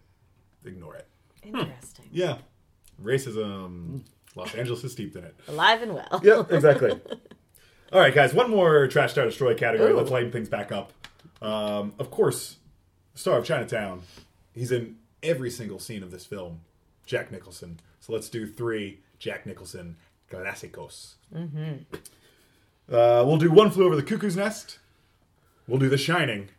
ignore 0.63 0.95
it. 0.95 1.07
Interesting. 1.43 2.05
Yeah, 2.11 2.37
racism. 3.01 4.03
Los 4.39 4.55
Angeles 4.55 4.83
is 4.83 4.91
steeped 4.91 5.15
in 5.15 5.23
it. 5.23 5.35
Alive 5.47 5.81
and 5.81 5.93
well. 5.95 6.21
Yep, 6.23 6.51
exactly. 6.51 6.91
All 7.91 7.99
right, 7.99 8.13
guys, 8.13 8.33
one 8.33 8.49
more 8.49 8.87
trash 8.87 9.11
star 9.11 9.25
destroy 9.25 9.55
category. 9.55 9.91
Ooh. 9.91 9.97
Let's 9.97 10.11
lighten 10.11 10.31
things 10.31 10.49
back 10.49 10.71
up. 10.71 10.93
Um, 11.41 11.93
of 11.99 12.11
course, 12.11 12.57
star 13.15 13.37
of 13.39 13.45
Chinatown. 13.45 14.03
He's 14.53 14.71
in 14.71 14.97
every 15.23 15.49
single 15.49 15.79
scene 15.79 16.03
of 16.03 16.11
this 16.11 16.25
film. 16.25 16.61
Jack 17.05 17.31
Nicholson. 17.31 17.79
So 17.99 18.13
let's 18.13 18.29
do 18.29 18.45
three 18.45 18.99
Jack 19.17 19.45
Nicholson 19.45 19.97
clásicos. 20.31 21.15
Mm-hmm. 21.35 21.95
Uh, 22.93 23.23
we'll 23.25 23.37
do 23.37 23.51
One 23.51 23.71
Flew 23.71 23.85
Over 23.85 23.95
the 23.95 24.03
Cuckoo's 24.03 24.35
Nest. 24.35 24.79
We'll 25.67 25.79
do 25.79 25.89
The 25.89 25.97
Shining. 25.97 26.49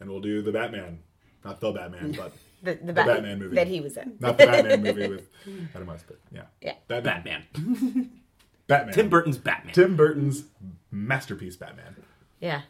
And 0.00 0.10
we'll 0.10 0.20
do 0.20 0.42
The 0.42 0.52
Batman. 0.52 1.00
Not 1.44 1.60
The 1.60 1.70
Batman, 1.72 2.12
but 2.12 2.32
The, 2.62 2.74
the, 2.74 2.86
the 2.86 2.92
Bat- 2.92 3.06
Batman 3.06 3.38
movie. 3.38 3.54
that 3.56 3.66
he 3.68 3.80
was 3.80 3.96
in. 3.96 4.16
Not 4.20 4.38
the 4.38 4.46
Batman 4.46 4.82
movie 4.82 5.06
with 5.14 5.28
Adam 5.74 5.86
West, 5.88 6.04
but 6.08 6.18
yeah. 6.32 6.42
Yeah. 6.62 6.74
Batman. 6.88 7.22
Batman. 7.54 8.10
Batman. 8.66 8.94
Tim 8.94 9.08
Burton's 9.08 9.38
Batman. 9.38 9.74
Tim 9.74 9.96
Burton's 9.96 10.44
masterpiece 10.90 11.56
Batman. 11.56 11.96
Yeah. 12.40 12.62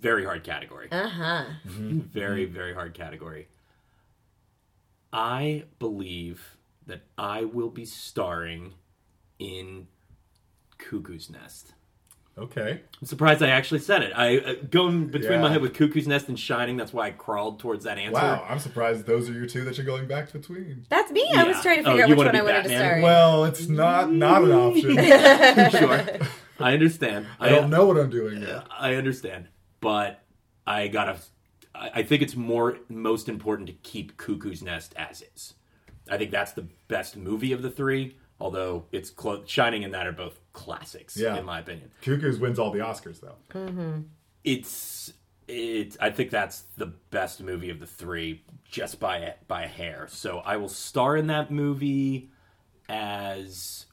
Very 0.00 0.24
hard 0.24 0.42
category. 0.42 0.88
Uh 0.90 1.08
huh. 1.08 1.44
Very, 1.64 2.44
very 2.46 2.74
hard 2.74 2.94
category. 2.94 3.48
I 5.12 5.64
believe 5.78 6.56
that 6.86 7.02
I 7.16 7.44
will 7.44 7.70
be 7.70 7.84
starring 7.84 8.74
in 9.38 9.86
Cuckoo's 10.78 11.30
Nest. 11.30 11.74
Okay. 12.36 12.80
I'm 13.00 13.06
surprised 13.06 13.42
I 13.44 13.50
actually 13.50 13.78
said 13.78 14.02
it. 14.02 14.12
I 14.16 14.38
uh, 14.38 14.54
going 14.68 15.06
between 15.06 15.40
my 15.40 15.52
head 15.52 15.60
with 15.60 15.72
Cuckoo's 15.72 16.08
Nest 16.08 16.28
and 16.28 16.38
Shining. 16.38 16.76
That's 16.76 16.92
why 16.92 17.06
I 17.06 17.10
crawled 17.12 17.60
towards 17.60 17.84
that 17.84 17.96
answer. 17.96 18.12
Wow, 18.20 18.44
I'm 18.48 18.58
surprised 18.58 19.06
those 19.06 19.30
are 19.30 19.32
your 19.32 19.46
two 19.46 19.64
that 19.64 19.76
you're 19.76 19.86
going 19.86 20.08
back 20.08 20.32
between. 20.32 20.84
That's 20.88 21.12
me. 21.12 21.28
I 21.32 21.44
was 21.44 21.60
trying 21.62 21.84
to 21.84 21.88
Oh, 21.90 21.92
figure 21.92 22.04
out 22.04 22.08
which 22.10 22.16
one 22.18 22.34
I 22.36 22.42
wanted 22.42 22.62
to 22.64 22.68
Batman? 22.70 22.78
star 22.80 22.96
in. 22.96 23.02
Well, 23.02 23.44
it's 23.44 23.68
not 23.68 24.10
not 24.12 24.42
an 24.42 24.50
option. 24.52 24.96
sure, 25.70 26.26
I 26.58 26.72
understand. 26.72 27.26
I 27.38 27.48
don't 27.50 27.70
know 27.70 27.86
what 27.86 27.98
I'm 27.98 28.10
doing 28.10 28.42
yet. 28.42 28.66
I 28.76 28.94
understand, 28.96 29.46
but 29.80 30.20
I 30.66 30.88
gotta. 30.88 31.18
I 31.72 31.90
I 31.94 32.02
think 32.02 32.20
it's 32.22 32.34
more 32.34 32.78
most 32.88 33.28
important 33.28 33.68
to 33.68 33.74
keep 33.74 34.16
Cuckoo's 34.16 34.60
Nest 34.60 34.92
as 34.96 35.22
is. 35.22 35.54
I 36.10 36.18
think 36.18 36.32
that's 36.32 36.52
the 36.52 36.66
best 36.88 37.16
movie 37.16 37.52
of 37.52 37.62
the 37.62 37.70
three. 37.70 38.16
Although 38.44 38.84
it's 38.92 39.08
close, 39.08 39.48
Shining 39.48 39.84
and 39.84 39.94
that 39.94 40.06
are 40.06 40.12
both 40.12 40.38
classics, 40.52 41.16
Yeah. 41.16 41.38
in 41.38 41.46
my 41.46 41.60
opinion. 41.60 41.90
Cuckoos 42.02 42.38
wins 42.38 42.58
all 42.58 42.70
the 42.70 42.80
Oscars 42.80 43.18
though. 43.18 43.36
Mm-hmm. 43.54 44.02
It's 44.44 45.14
it. 45.48 45.96
I 45.98 46.10
think 46.10 46.28
that's 46.30 46.64
the 46.76 46.84
best 47.10 47.40
movie 47.42 47.70
of 47.70 47.80
the 47.80 47.86
three, 47.86 48.42
just 48.70 49.00
by 49.00 49.16
a, 49.16 49.32
by 49.48 49.62
a 49.62 49.66
hair. 49.66 50.08
So 50.10 50.40
I 50.44 50.58
will 50.58 50.68
star 50.68 51.16
in 51.16 51.28
that 51.28 51.50
movie 51.50 52.28
as, 52.86 53.86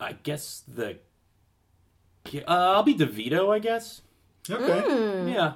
I 0.00 0.12
guess 0.14 0.62
the. 0.66 0.96
Uh, 2.34 2.40
I'll 2.46 2.82
be 2.84 2.94
DeVito, 2.94 3.54
I 3.54 3.58
guess. 3.58 4.00
Okay. 4.48 5.30
Yeah. 5.30 5.54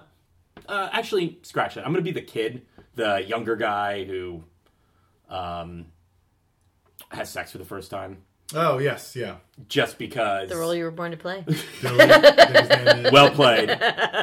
Uh, 0.69 0.91
actually, 0.93 1.39
scratch 1.43 1.77
that. 1.77 1.87
I'm 1.87 1.93
gonna 1.93 2.03
be 2.03 2.13
the 2.13 2.21
kid, 2.21 2.67
the 2.95 3.25
younger 3.27 3.57
guy 3.57 4.05
who, 4.05 4.43
um, 5.31 5.87
has 7.11 7.31
sex 7.31 7.53
for 7.53 7.59
the 7.59 7.65
first 7.65 7.91
time. 7.91 8.19
Oh 8.55 8.79
yes, 8.79 9.17
yeah. 9.17 9.37
Just 9.69 9.99
because. 9.99 10.49
The 10.49 10.57
role 10.57 10.75
you 10.75 10.85
were 10.85 10.91
born 10.91 11.11
to 11.11 11.17
play. 11.17 11.45
well 13.13 13.31
played, 13.31 13.71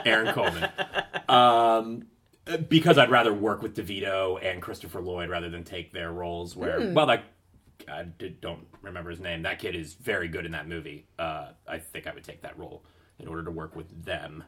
Aaron 0.06 0.34
Coleman. 0.34 0.69
Um, 1.28 2.06
because 2.69 2.98
I'd 2.98 3.10
rather 3.12 3.34
work 3.34 3.62
with 3.62 3.76
DeVito 3.76 4.39
and 4.43 4.62
Christopher 4.62 5.02
Lloyd 5.02 5.30
rather 5.30 5.50
than 5.50 5.63
take 5.63 5.91
their 5.91 6.12
roles. 6.12 6.56
Where 6.56 6.80
Hmm. 6.80 6.93
well, 6.93 7.06
that 7.08 7.24
I 7.88 8.04
did, 8.04 8.39
don't 8.39 8.65
remember 8.82 9.10
his 9.10 9.19
name. 9.19 9.41
That 9.43 9.60
kid 9.60 9.76
is 9.76 9.93
very 9.96 10.28
good 10.30 10.46
in 10.46 10.54
that 10.54 10.67
movie. 10.69 11.06
Uh, 11.19 11.50
I 11.67 11.80
think 11.80 12.08
I 12.08 12.13
would 12.13 12.24
take 12.24 12.41
that 12.43 12.58
role 12.58 12.84
in 13.19 13.28
order 13.28 13.43
to 13.43 13.52
work 13.52 13.76
with 13.76 14.06
them. 14.06 14.43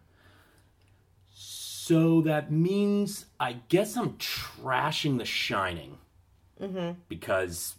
So 1.34 2.22
that 2.22 2.52
means 2.52 3.26
I 3.40 3.58
guess 3.68 3.98
I'm 3.98 4.14
trashing 4.14 5.18
The 5.18 5.26
Shining 5.26 5.98
Mm-hmm. 6.62 7.00
because 7.10 7.76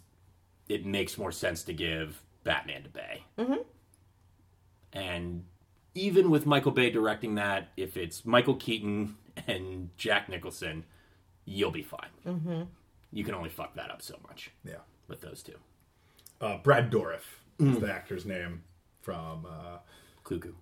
it 0.69 0.85
makes 0.85 1.17
more 1.17 1.31
sense 1.31 1.63
to 1.63 1.73
give 1.73 2.21
Batman 2.43 2.83
to 2.83 2.89
Bay. 2.89 3.23
Mm-hmm. 3.37 3.61
And 4.93 5.45
even 5.95 6.29
with 6.29 6.45
Michael 6.45 6.71
Bay 6.71 6.89
directing 6.89 7.35
that, 7.35 7.69
if 7.77 7.97
it's 7.97 8.25
Michael 8.25 8.55
Keaton 8.55 9.15
and 9.47 9.89
Jack 9.97 10.29
Nicholson, 10.29 10.85
you'll 11.45 11.71
be 11.71 11.83
fine. 11.83 12.09
Mm-hmm. 12.25 12.61
You 13.11 13.23
can 13.23 13.33
only 13.35 13.49
fuck 13.49 13.75
that 13.75 13.89
up 13.91 14.01
so 14.01 14.15
much 14.27 14.51
Yeah. 14.63 14.77
with 15.07 15.21
those 15.21 15.41
two. 15.43 15.55
Uh, 16.41 16.57
Brad 16.57 16.91
Dourif 16.91 17.21
is 17.59 17.77
Mm. 17.77 17.79
the 17.79 17.91
actor's 17.91 18.25
name 18.25 18.63
from 19.01 19.45
uh, 19.45 19.77
Cuckoo. 20.23 20.53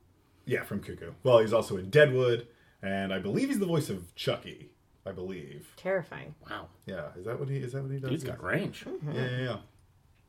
Yeah, 0.46 0.64
from 0.64 0.80
Cuckoo. 0.80 1.12
Well, 1.24 1.40
he's 1.40 1.52
also 1.54 1.76
in 1.78 1.90
Deadwood, 1.90 2.48
and 2.82 3.12
I 3.14 3.20
believe 3.20 3.50
he's 3.50 3.60
the 3.60 3.66
voice 3.66 3.90
of 3.90 4.14
Chucky. 4.16 4.70
I 5.08 5.12
believe. 5.12 5.68
Terrifying. 5.78 6.34
Wow. 6.50 6.68
Yeah, 6.88 7.10
is 7.16 7.26
that 7.26 7.40
what 7.40 7.48
he 7.48 7.58
is 7.58 7.74
that 7.74 7.84
what 7.84 7.92
he 7.92 8.00
does? 8.00 8.10
Dude's 8.10 8.24
got 8.24 8.42
range. 8.44 8.86
Mm-hmm. 8.86 9.12
Yeah, 9.12 9.30
yeah, 9.30 9.38
yeah. 9.44 9.58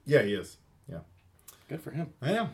Yeah, 0.06 0.22
he 0.22 0.34
is. 0.34 0.56
Yeah. 0.88 1.00
Good 1.68 1.82
for 1.82 1.90
him. 1.90 2.12
I 2.22 2.32
know. 2.32 2.48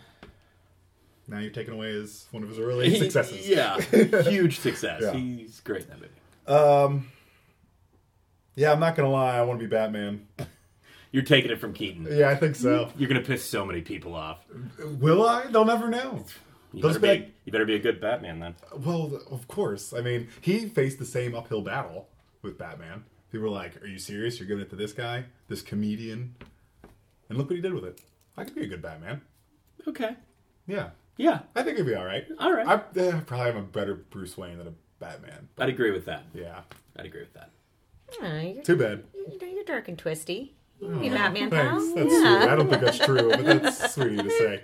Now 1.28 1.38
you're 1.38 1.52
taking 1.52 1.74
away 1.74 1.92
his 1.92 2.26
one 2.32 2.42
of 2.42 2.48
his 2.48 2.58
early 2.58 2.94
successes. 2.98 3.48
yeah. 3.48 3.80
Huge 4.22 4.58
success. 4.58 5.02
Yeah. 5.02 5.12
He's 5.12 5.60
great 5.60 5.82
in 5.84 5.88
that 5.90 6.00
movie. 6.00 6.12
Um. 6.46 7.08
Yeah, 8.54 8.72
I'm 8.72 8.80
not 8.80 8.96
gonna 8.96 9.10
lie. 9.10 9.36
I 9.38 9.42
want 9.42 9.60
to 9.60 9.66
be 9.66 9.70
Batman. 9.70 10.26
You're 11.10 11.22
taking 11.22 11.50
it 11.50 11.60
from 11.60 11.72
Keaton. 11.74 12.06
Yeah, 12.10 12.28
I 12.30 12.34
think 12.36 12.54
so. 12.56 12.90
You're 12.98 13.08
gonna 13.08 13.20
piss 13.20 13.44
so 13.44 13.64
many 13.64 13.80
people 13.82 14.14
off. 14.14 14.44
Will 14.78 15.26
I? 15.26 15.46
They'll 15.46 15.64
never 15.64 15.88
know. 15.88 16.24
You 16.72 16.82
better, 16.82 16.98
be, 16.98 17.06
bad- 17.06 17.32
you 17.44 17.52
better 17.52 17.66
be 17.66 17.74
a 17.74 17.78
good 17.78 18.00
Batman 18.00 18.40
then. 18.40 18.54
Well, 18.78 19.20
of 19.30 19.46
course. 19.46 19.92
I 19.92 20.00
mean, 20.00 20.28
he 20.40 20.68
faced 20.68 20.98
the 20.98 21.04
same 21.04 21.34
uphill 21.34 21.60
battle 21.60 22.08
with 22.40 22.56
Batman. 22.58 23.04
People 23.30 23.48
were 23.48 23.54
like, 23.54 23.82
"Are 23.82 23.86
you 23.86 23.98
serious? 23.98 24.38
You're 24.38 24.48
giving 24.48 24.62
it 24.64 24.70
to 24.70 24.76
this 24.76 24.92
guy, 24.92 25.24
this 25.48 25.60
comedian?" 25.62 26.34
And 27.28 27.38
look 27.38 27.48
what 27.48 27.56
he 27.56 27.62
did 27.62 27.74
with 27.74 27.84
it. 27.84 28.00
I 28.36 28.44
could 28.44 28.54
be 28.54 28.64
a 28.64 28.66
good 28.68 28.82
Batman. 28.82 29.20
Okay. 29.86 30.16
Yeah, 30.66 30.90
Yeah, 31.16 31.40
I 31.56 31.62
think 31.62 31.76
he'd 31.76 31.86
be 31.86 31.94
all 31.94 32.04
right. 32.04 32.24
All 32.38 32.52
right. 32.52 32.66
I 32.66 32.74
eh, 32.98 33.20
probably 33.26 33.50
am 33.50 33.56
a 33.56 33.62
better 33.62 33.94
Bruce 33.94 34.36
Wayne 34.38 34.58
than 34.58 34.68
a 34.68 34.72
Batman. 35.00 35.48
I'd 35.58 35.68
agree 35.68 35.90
with 35.90 36.04
that. 36.06 36.24
Yeah, 36.34 36.60
I'd 36.96 37.06
agree 37.06 37.20
with 37.20 37.34
that. 37.34 37.50
Oh, 38.22 38.38
you're, 38.40 38.62
too 38.62 38.76
bad. 38.76 39.04
you 39.14 39.38
know, 39.40 39.46
you're 39.48 39.64
dark 39.64 39.88
and 39.88 39.98
twisty. 39.98 40.54
You 40.80 40.88
can 40.88 41.00
be 41.00 41.08
Batman, 41.10 41.50
pal. 41.50 41.80
That's 41.80 41.96
yeah. 41.96 42.38
sweet. 42.38 42.50
I 42.50 42.56
don't 42.56 42.68
think 42.68 42.82
that's 42.82 42.98
true, 42.98 43.30
but 43.30 43.44
that's 43.44 43.94
sweet 43.94 44.06
of 44.06 44.12
you 44.14 44.22
to 44.22 44.30
say. 44.30 44.62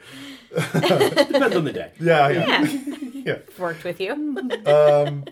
Depends 1.27 1.57
on 1.57 1.65
the 1.65 1.73
day. 1.73 1.93
Yeah, 2.01 2.29
yeah, 2.29 2.63
Yeah. 2.63 2.97
yeah. 3.13 3.39
Worked 3.59 3.85
with 3.85 4.01
you. 4.01 4.13
Um, 4.67 5.25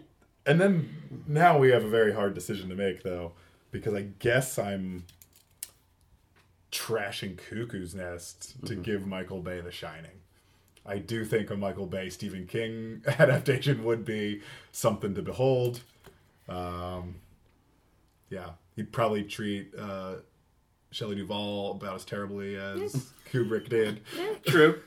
and 0.47 0.61
then 0.61 1.23
now 1.27 1.59
we 1.59 1.71
have 1.71 1.85
a 1.85 1.89
very 1.89 2.13
hard 2.13 2.35
decision 2.35 2.69
to 2.71 2.75
make, 2.77 3.03
though, 3.03 3.33
because 3.71 3.95
I 3.95 4.03
guess 4.21 4.59
I'm 4.59 5.05
trashing 6.77 7.39
Cuckoo's 7.39 7.95
Nest 7.95 8.55
to 8.67 8.75
give 8.75 9.07
Michael 9.07 9.41
Bay 9.41 9.61
The 9.61 9.71
Shining. 9.73 10.21
I 10.85 10.99
do 10.99 11.25
think 11.25 11.51
a 11.51 11.57
Michael 11.57 11.87
Bay 11.87 12.11
Stephen 12.11 12.47
King 12.47 13.03
adaptation 13.19 13.83
would 13.85 14.05
be 14.05 14.43
something 14.73 15.15
to 15.15 15.23
behold. 15.23 15.81
Um, 16.49 17.17
yeah, 18.31 18.51
he'd 18.77 18.93
probably 18.93 19.25
treat 19.25 19.75
uh, 19.77 20.17
Shelley 20.91 21.17
Duvall 21.17 21.73
about 21.73 21.97
as 21.97 22.05
terribly 22.05 22.57
as 22.57 23.11
Kubrick 23.33 23.69
did. 23.69 24.03
True. 24.47 24.81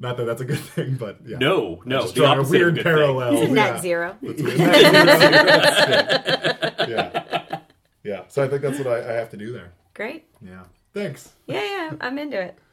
Not 0.00 0.16
that 0.16 0.24
that's 0.24 0.40
a 0.40 0.46
good 0.46 0.58
thing, 0.58 0.96
but 0.96 1.18
yeah. 1.26 1.36
No, 1.36 1.82
no, 1.84 2.00
Just 2.00 2.14
the 2.14 2.20
drawing 2.22 2.38
a 2.38 2.40
opposite 2.40 2.56
of 2.56 2.62
a 2.62 2.64
weird 2.64 2.74
thing. 2.76 2.84
parallel. 2.84 3.32
He's 3.32 3.50
a 3.50 3.52
net 3.52 3.74
yeah. 3.74 3.80
zero. 3.80 4.16
yeah. 6.88 7.58
Yeah. 8.02 8.22
So 8.28 8.42
I 8.42 8.48
think 8.48 8.62
that's 8.62 8.78
what 8.78 8.86
I, 8.86 9.10
I 9.10 9.12
have 9.12 9.28
to 9.30 9.36
do 9.36 9.52
there. 9.52 9.72
Great. 9.94 10.26
Yeah. 10.40 10.64
Thanks. 10.94 11.32
Yeah, 11.46 11.62
yeah, 11.64 11.92
I'm 12.00 12.18
into 12.18 12.40
it. 12.40 12.58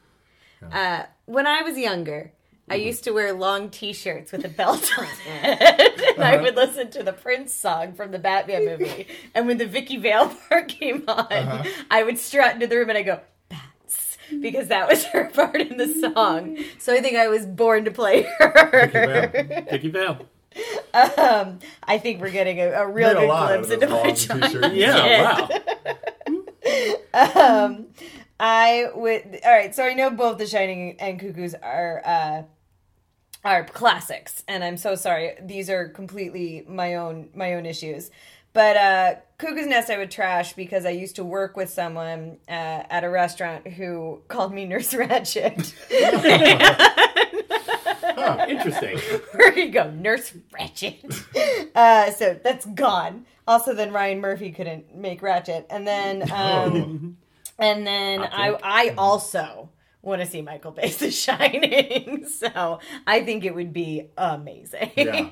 Uh, 0.72 1.04
when 1.26 1.46
I 1.46 1.62
was 1.62 1.78
younger, 1.78 2.32
I 2.68 2.74
used 2.74 3.04
to 3.04 3.12
wear 3.12 3.32
long 3.32 3.70
T-shirts 3.70 4.32
with 4.32 4.44
a 4.44 4.48
belt 4.48 4.90
on 4.98 5.06
it, 5.26 6.16
and 6.16 6.24
I 6.24 6.36
would 6.36 6.56
listen 6.56 6.90
to 6.90 7.04
the 7.04 7.12
Prince 7.12 7.54
song 7.54 7.92
from 7.92 8.10
the 8.10 8.18
Batman 8.18 8.64
movie. 8.66 9.06
And 9.36 9.46
when 9.46 9.58
the 9.58 9.66
Vicki 9.66 9.98
Vale 9.98 10.28
part 10.48 10.66
came 10.66 11.04
on, 11.06 11.64
I 11.92 12.02
would 12.02 12.18
strut 12.18 12.54
into 12.54 12.66
the 12.66 12.76
room 12.76 12.88
and 12.88 12.98
I 12.98 13.02
go 13.02 13.20
bats 13.48 14.18
because 14.40 14.66
that 14.66 14.88
was 14.88 15.04
her 15.04 15.30
part 15.30 15.60
in 15.60 15.76
the 15.76 15.86
song. 16.12 16.58
So 16.80 16.92
I 16.92 17.00
think 17.00 17.16
I 17.16 17.28
was 17.28 17.46
born 17.46 17.84
to 17.84 17.92
play 17.92 18.22
her. 18.40 19.64
Vicki 19.70 19.90
Vale. 19.90 20.26
Um, 20.92 21.60
I 21.84 21.98
think 21.98 22.20
we're 22.20 22.30
getting 22.32 22.58
a, 22.60 22.70
a 22.70 22.86
real 22.88 23.14
good 23.14 23.28
lot 23.28 23.52
out 23.52 23.60
of 23.60 23.66
glimpse 23.68 24.24
into 24.24 24.34
my 24.40 24.40
childhood. 24.40 24.72
Yeah, 24.72 25.22
wow. 25.22 25.48
Um, 27.14 27.86
I 28.40 28.90
would. 28.94 29.40
All 29.44 29.52
right, 29.52 29.74
so 29.74 29.84
I 29.84 29.94
know 29.94 30.10
both 30.10 30.38
The 30.38 30.46
Shining 30.46 30.96
and 31.00 31.18
Cuckoos 31.18 31.54
are 31.54 32.02
uh, 32.04 32.42
are 33.44 33.64
classics, 33.64 34.44
and 34.46 34.62
I'm 34.62 34.76
so 34.76 34.94
sorry. 34.94 35.34
These 35.42 35.70
are 35.70 35.88
completely 35.88 36.64
my 36.68 36.94
own 36.94 37.30
my 37.34 37.54
own 37.54 37.66
issues. 37.66 38.10
But 38.52 38.76
uh, 38.76 39.14
Cuckoo's 39.36 39.66
Nest, 39.66 39.90
I 39.90 39.98
would 39.98 40.10
trash 40.10 40.54
because 40.54 40.86
I 40.86 40.90
used 40.90 41.16
to 41.16 41.24
work 41.24 41.56
with 41.56 41.70
someone 41.70 42.38
uh, 42.48 42.82
at 42.90 43.04
a 43.04 43.10
restaurant 43.10 43.66
who 43.68 44.22
called 44.28 44.52
me 44.52 44.64
Nurse 44.64 44.94
Ratched. 44.94 45.74
Interesting. 48.48 48.98
Where 49.34 49.58
you 49.58 49.70
go, 49.70 49.90
Nurse 49.90 50.32
Ratched. 50.52 51.24
Uh, 51.74 52.10
so 52.10 52.36
that's 52.42 52.66
gone. 52.66 53.24
Also, 53.46 53.72
then 53.72 53.92
Ryan 53.92 54.20
Murphy 54.20 54.50
couldn't 54.50 54.96
make 54.96 55.20
Ratched, 55.20 55.64
and 55.70 55.86
then 55.86 56.28
um, 56.32 57.16
and 57.56 57.86
then 57.86 58.22
I 58.22 58.58
I 58.62 58.94
also 58.98 59.70
want 60.02 60.20
to 60.20 60.26
see 60.26 60.42
Michael 60.42 60.72
Bay's 60.72 60.96
The 60.96 61.12
Shining. 61.12 62.26
So 62.26 62.80
I 63.06 63.22
think 63.22 63.44
it 63.44 63.54
would 63.54 63.72
be 63.72 64.08
amazing. 64.16 64.90
Yeah. 64.96 65.28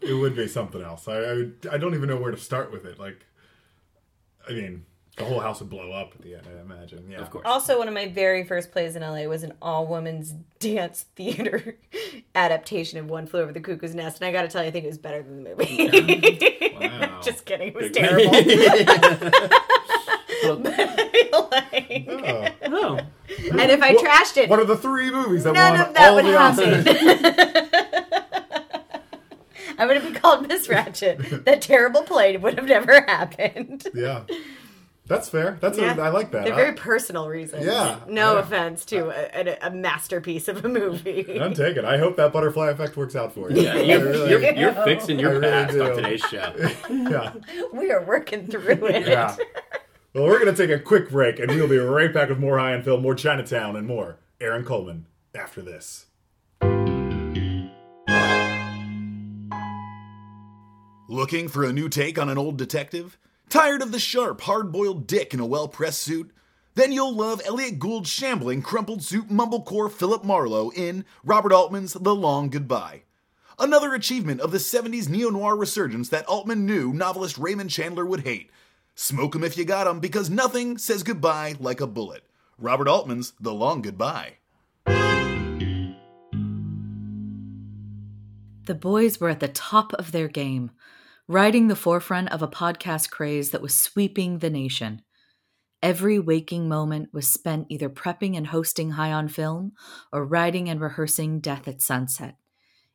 It 0.00 0.14
would 0.14 0.34
be 0.34 0.48
something 0.48 0.82
else. 0.82 1.06
I, 1.06 1.18
I 1.18 1.46
I 1.72 1.78
don't 1.78 1.94
even 1.94 2.08
know 2.08 2.16
where 2.16 2.32
to 2.32 2.36
start 2.36 2.72
with 2.72 2.84
it. 2.84 2.98
Like, 2.98 3.24
I 4.48 4.52
mean, 4.52 4.84
the 5.16 5.24
whole 5.24 5.40
house 5.40 5.60
would 5.60 5.68
blow 5.68 5.92
up 5.92 6.12
at 6.14 6.22
the 6.22 6.34
end. 6.36 6.46
I 6.48 6.58
imagine. 6.60 7.06
Yeah. 7.10 7.20
Of 7.20 7.30
course. 7.30 7.42
Also, 7.46 7.78
one 7.78 7.86
of 7.86 7.92
my 7.94 8.08
very 8.08 8.44
first 8.44 8.72
plays 8.72 8.96
in 8.96 9.02
LA 9.02 9.24
was 9.24 9.42
an 9.42 9.52
all 9.60 9.86
women's 9.86 10.32
dance 10.58 11.04
theater 11.16 11.76
adaptation 12.34 12.98
of 12.98 13.10
One 13.10 13.26
Flew 13.26 13.40
Over 13.40 13.52
the 13.52 13.60
Cuckoo's 13.60 13.94
Nest, 13.94 14.20
and 14.22 14.28
I 14.28 14.32
got 14.32 14.42
to 14.42 14.48
tell 14.48 14.62
you, 14.62 14.68
I 14.68 14.70
think 14.70 14.84
it 14.84 14.88
was 14.88 14.96
better 14.98 15.22
than 15.22 15.44
the 15.44 15.50
movie. 15.50 16.68
Wow. 16.82 17.20
Just 17.22 17.44
kidding, 17.46 17.68
it 17.68 17.74
was 17.76 17.90
Good. 17.90 17.94
terrible. 17.94 18.32
But 18.32 18.42
I 20.80 21.28
like- 21.52 22.08
Oh. 22.08 22.48
Oh, 22.64 22.96
and 22.98 23.70
if 23.70 23.80
I 23.82 23.94
trashed 23.94 24.36
it, 24.36 24.48
One 24.48 24.58
of 24.58 24.66
the 24.66 24.76
three 24.76 25.08
movies 25.10 25.44
that 25.44 25.52
none 25.52 25.78
won 25.78 25.88
of 25.88 25.94
that 25.94 26.08
all 26.08 26.16
would 26.16 26.24
the 26.24 26.36
happen. 26.36 26.84
I 29.78 29.86
would 29.86 29.96
have 29.96 30.04
been 30.12 30.20
called 30.20 30.48
Miss 30.48 30.66
Ratched. 30.66 31.44
That 31.44 31.62
terrible 31.62 32.02
play 32.02 32.36
would 32.36 32.58
have 32.58 32.66
never 32.66 33.02
happened. 33.02 33.86
Yeah. 33.94 34.24
That's 35.06 35.28
fair. 35.28 35.58
That's 35.60 35.78
Yeah. 35.78 35.96
a, 35.96 36.00
I 36.00 36.08
like 36.10 36.30
that. 36.30 36.44
They're 36.44 36.54
I- 36.54 36.56
very 36.56 36.72
personal 36.74 37.28
reasons. 37.28 37.66
Yeah, 37.66 37.98
No 38.08 38.34
yeah. 38.34 38.40
offense 38.40 38.84
to 38.86 39.08
a, 39.10 39.50
a, 39.50 39.66
a 39.66 39.70
masterpiece 39.70 40.46
of 40.48 40.64
a 40.64 40.68
movie. 40.68 41.38
I'm 41.40 41.54
taking. 41.54 41.84
I 41.84 41.98
hope 41.98 42.16
that 42.16 42.32
butterfly 42.32 42.70
effect 42.70 42.96
works 42.96 43.16
out 43.16 43.32
for 43.34 43.50
you. 43.50 43.62
yeah, 43.62 43.74
I 43.74 43.80
you're, 43.80 44.04
really- 44.04 44.30
you're, 44.30 44.52
you're 44.54 44.72
fixing 44.84 45.18
your 45.18 45.32
really 45.40 45.48
past 45.50 45.72
do. 45.72 45.82
on 45.82 45.96
today's 45.96 46.20
show. 46.20 46.54
yeah. 46.90 47.32
we 47.72 47.90
are 47.90 48.02
working 48.04 48.46
through 48.46 48.86
it. 48.86 49.06
Yeah. 49.08 49.36
Well, 50.14 50.24
we're 50.24 50.38
going 50.38 50.54
to 50.54 50.66
take 50.66 50.74
a 50.74 50.78
quick 50.80 51.10
break, 51.10 51.38
and 51.40 51.50
we'll 51.50 51.68
be 51.68 51.78
right 51.78 52.12
back 52.12 52.28
with 52.28 52.38
more 52.38 52.58
High 52.58 52.74
on 52.74 52.82
Film, 52.82 53.02
more 53.02 53.14
Chinatown, 53.14 53.76
and 53.76 53.86
more 53.86 54.18
Aaron 54.40 54.64
Coleman 54.64 55.06
after 55.34 55.62
this. 55.62 56.06
Looking 61.08 61.48
for 61.48 61.64
a 61.64 61.72
new 61.72 61.88
take 61.88 62.18
on 62.18 62.28
an 62.28 62.38
old 62.38 62.56
detective? 62.56 63.18
Tired 63.52 63.82
of 63.82 63.92
the 63.92 63.98
sharp, 63.98 64.40
hard 64.40 64.72
boiled 64.72 65.06
dick 65.06 65.34
in 65.34 65.40
a 65.40 65.44
well 65.44 65.68
pressed 65.68 66.00
suit? 66.00 66.30
Then 66.74 66.90
you'll 66.90 67.14
love 67.14 67.42
Elliott 67.44 67.78
Gould's 67.78 68.08
shambling, 68.08 68.62
crumpled 68.62 69.02
suit 69.02 69.28
mumblecore 69.28 69.92
Philip 69.92 70.24
Marlowe 70.24 70.70
in 70.70 71.04
Robert 71.22 71.52
Altman's 71.52 71.92
The 71.92 72.14
Long 72.14 72.48
Goodbye. 72.48 73.02
Another 73.58 73.92
achievement 73.92 74.40
of 74.40 74.52
the 74.52 74.58
70s 74.58 75.10
neo 75.10 75.28
noir 75.28 75.54
resurgence 75.54 76.08
that 76.08 76.24
Altman 76.24 76.64
knew 76.64 76.94
novelist 76.94 77.36
Raymond 77.36 77.68
Chandler 77.68 78.06
would 78.06 78.20
hate. 78.20 78.48
Smoke 78.94 79.36
'em 79.36 79.44
if 79.44 79.58
you 79.58 79.66
got 79.66 79.86
'em, 79.86 80.00
because 80.00 80.30
nothing 80.30 80.78
says 80.78 81.02
goodbye 81.02 81.54
like 81.60 81.82
a 81.82 81.86
bullet. 81.86 82.24
Robert 82.58 82.88
Altman's 82.88 83.34
The 83.38 83.52
Long 83.52 83.82
Goodbye. 83.82 84.36
The 88.64 88.74
boys 88.74 89.20
were 89.20 89.28
at 89.28 89.40
the 89.40 89.48
top 89.48 89.92
of 89.94 90.12
their 90.12 90.28
game, 90.28 90.70
riding 91.28 91.68
the 91.68 91.76
forefront 91.76 92.30
of 92.30 92.42
a 92.42 92.48
podcast 92.48 93.10
craze 93.10 93.50
that 93.50 93.62
was 93.62 93.74
sweeping 93.74 94.38
the 94.38 94.50
nation. 94.50 95.02
Every 95.82 96.18
waking 96.18 96.68
moment 96.68 97.08
was 97.12 97.26
spent 97.26 97.66
either 97.68 97.88
prepping 97.88 98.36
and 98.36 98.46
hosting 98.46 98.92
High 98.92 99.12
on 99.12 99.28
Film 99.28 99.72
or 100.12 100.24
writing 100.24 100.68
and 100.68 100.80
rehearsing 100.80 101.40
Death 101.40 101.66
at 101.66 101.82
Sunset. 101.82 102.36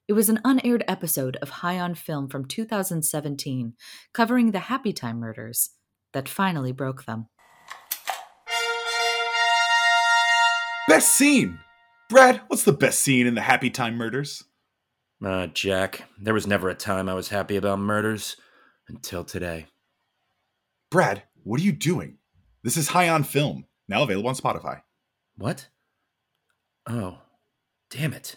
It 0.07 0.13
was 0.13 0.29
an 0.29 0.39
unaired 0.45 0.85
episode 0.87 1.35
of 1.41 1.49
High 1.49 1.79
on 1.79 1.95
Film 1.95 2.29
from 2.29 2.45
2017, 2.45 3.73
covering 4.13 4.51
the 4.51 4.59
Happy 4.59 4.93
Time 4.93 5.19
murders 5.19 5.71
that 6.13 6.29
finally 6.29 6.71
broke 6.71 7.03
them. 7.03 7.27
Best 10.87 11.09
scene! 11.09 11.59
Brad, 12.09 12.39
what's 12.47 12.63
the 12.63 12.71
best 12.71 12.99
scene 12.99 13.27
in 13.27 13.35
the 13.35 13.41
Happy 13.41 13.69
Time 13.69 13.95
Murders? 13.95 14.45
Uh, 15.23 15.47
Jack, 15.47 16.03
there 16.19 16.33
was 16.33 16.45
never 16.45 16.69
a 16.69 16.75
time 16.75 17.09
I 17.09 17.15
was 17.15 17.29
happy 17.29 17.55
about 17.55 17.79
murders 17.79 18.37
until 18.87 19.23
today. 19.23 19.65
Brad, 20.91 21.23
what 21.43 21.59
are 21.59 21.63
you 21.63 21.71
doing? 21.71 22.17
This 22.63 22.77
is 22.77 22.89
High 22.89 23.09
on 23.09 23.23
Film, 23.23 23.65
now 23.87 24.03
available 24.03 24.29
on 24.29 24.35
Spotify. 24.35 24.81
What? 25.37 25.67
Oh, 26.87 27.17
damn 27.89 28.13
it. 28.13 28.35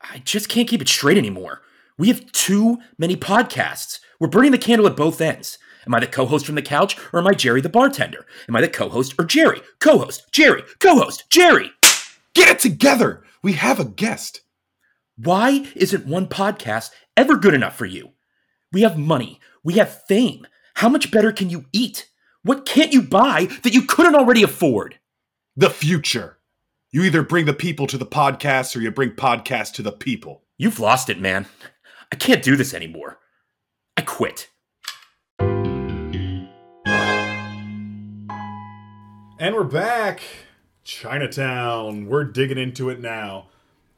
I 0.00 0.18
just 0.18 0.48
can't 0.48 0.68
keep 0.68 0.80
it 0.80 0.88
straight 0.88 1.18
anymore. 1.18 1.60
We 1.98 2.08
have 2.08 2.30
too 2.32 2.78
many 2.96 3.16
podcasts. 3.16 4.00
We're 4.18 4.28
burning 4.28 4.52
the 4.52 4.58
candle 4.58 4.86
at 4.86 4.96
both 4.96 5.20
ends. 5.20 5.58
Am 5.86 5.94
I 5.94 6.00
the 6.00 6.06
co 6.06 6.24
host 6.24 6.46
from 6.46 6.54
the 6.54 6.62
couch 6.62 6.96
or 7.12 7.20
am 7.20 7.26
I 7.26 7.32
Jerry 7.32 7.60
the 7.60 7.68
bartender? 7.68 8.26
Am 8.48 8.56
I 8.56 8.60
the 8.60 8.68
co 8.68 8.88
host 8.88 9.14
or 9.18 9.24
Jerry? 9.24 9.60
Co 9.80 9.98
host, 9.98 10.26
Jerry, 10.32 10.62
co 10.78 10.96
host, 10.96 11.24
Jerry! 11.30 11.70
Get 12.34 12.48
it 12.48 12.58
together! 12.60 13.24
We 13.42 13.54
have 13.54 13.80
a 13.80 13.84
guest. 13.84 14.42
Why 15.22 15.66
isn't 15.76 16.06
one 16.06 16.28
podcast 16.28 16.92
ever 17.14 17.36
good 17.36 17.52
enough 17.52 17.76
for 17.76 17.84
you? 17.84 18.12
We 18.72 18.80
have 18.82 18.96
money. 18.96 19.38
We 19.62 19.74
have 19.74 20.04
fame. 20.06 20.46
How 20.76 20.88
much 20.88 21.10
better 21.10 21.30
can 21.30 21.50
you 21.50 21.66
eat? 21.74 22.08
What 22.42 22.64
can't 22.64 22.94
you 22.94 23.02
buy 23.02 23.48
that 23.62 23.74
you 23.74 23.82
couldn't 23.82 24.14
already 24.14 24.42
afford? 24.42 24.98
The 25.56 25.68
future. 25.68 26.38
You 26.90 27.02
either 27.02 27.22
bring 27.22 27.44
the 27.44 27.52
people 27.52 27.86
to 27.88 27.98
the 27.98 28.06
podcast 28.06 28.74
or 28.74 28.80
you 28.80 28.90
bring 28.90 29.10
podcasts 29.10 29.74
to 29.74 29.82
the 29.82 29.92
people. 29.92 30.44
You've 30.56 30.80
lost 30.80 31.10
it, 31.10 31.20
man. 31.20 31.44
I 32.10 32.16
can't 32.16 32.42
do 32.42 32.56
this 32.56 32.72
anymore. 32.72 33.18
I 33.98 34.00
quit. 34.00 34.48
And 39.38 39.54
we're 39.54 39.64
back. 39.64 40.22
Chinatown. 40.82 42.06
We're 42.06 42.24
digging 42.24 42.56
into 42.56 42.88
it 42.88 43.00
now. 43.00 43.48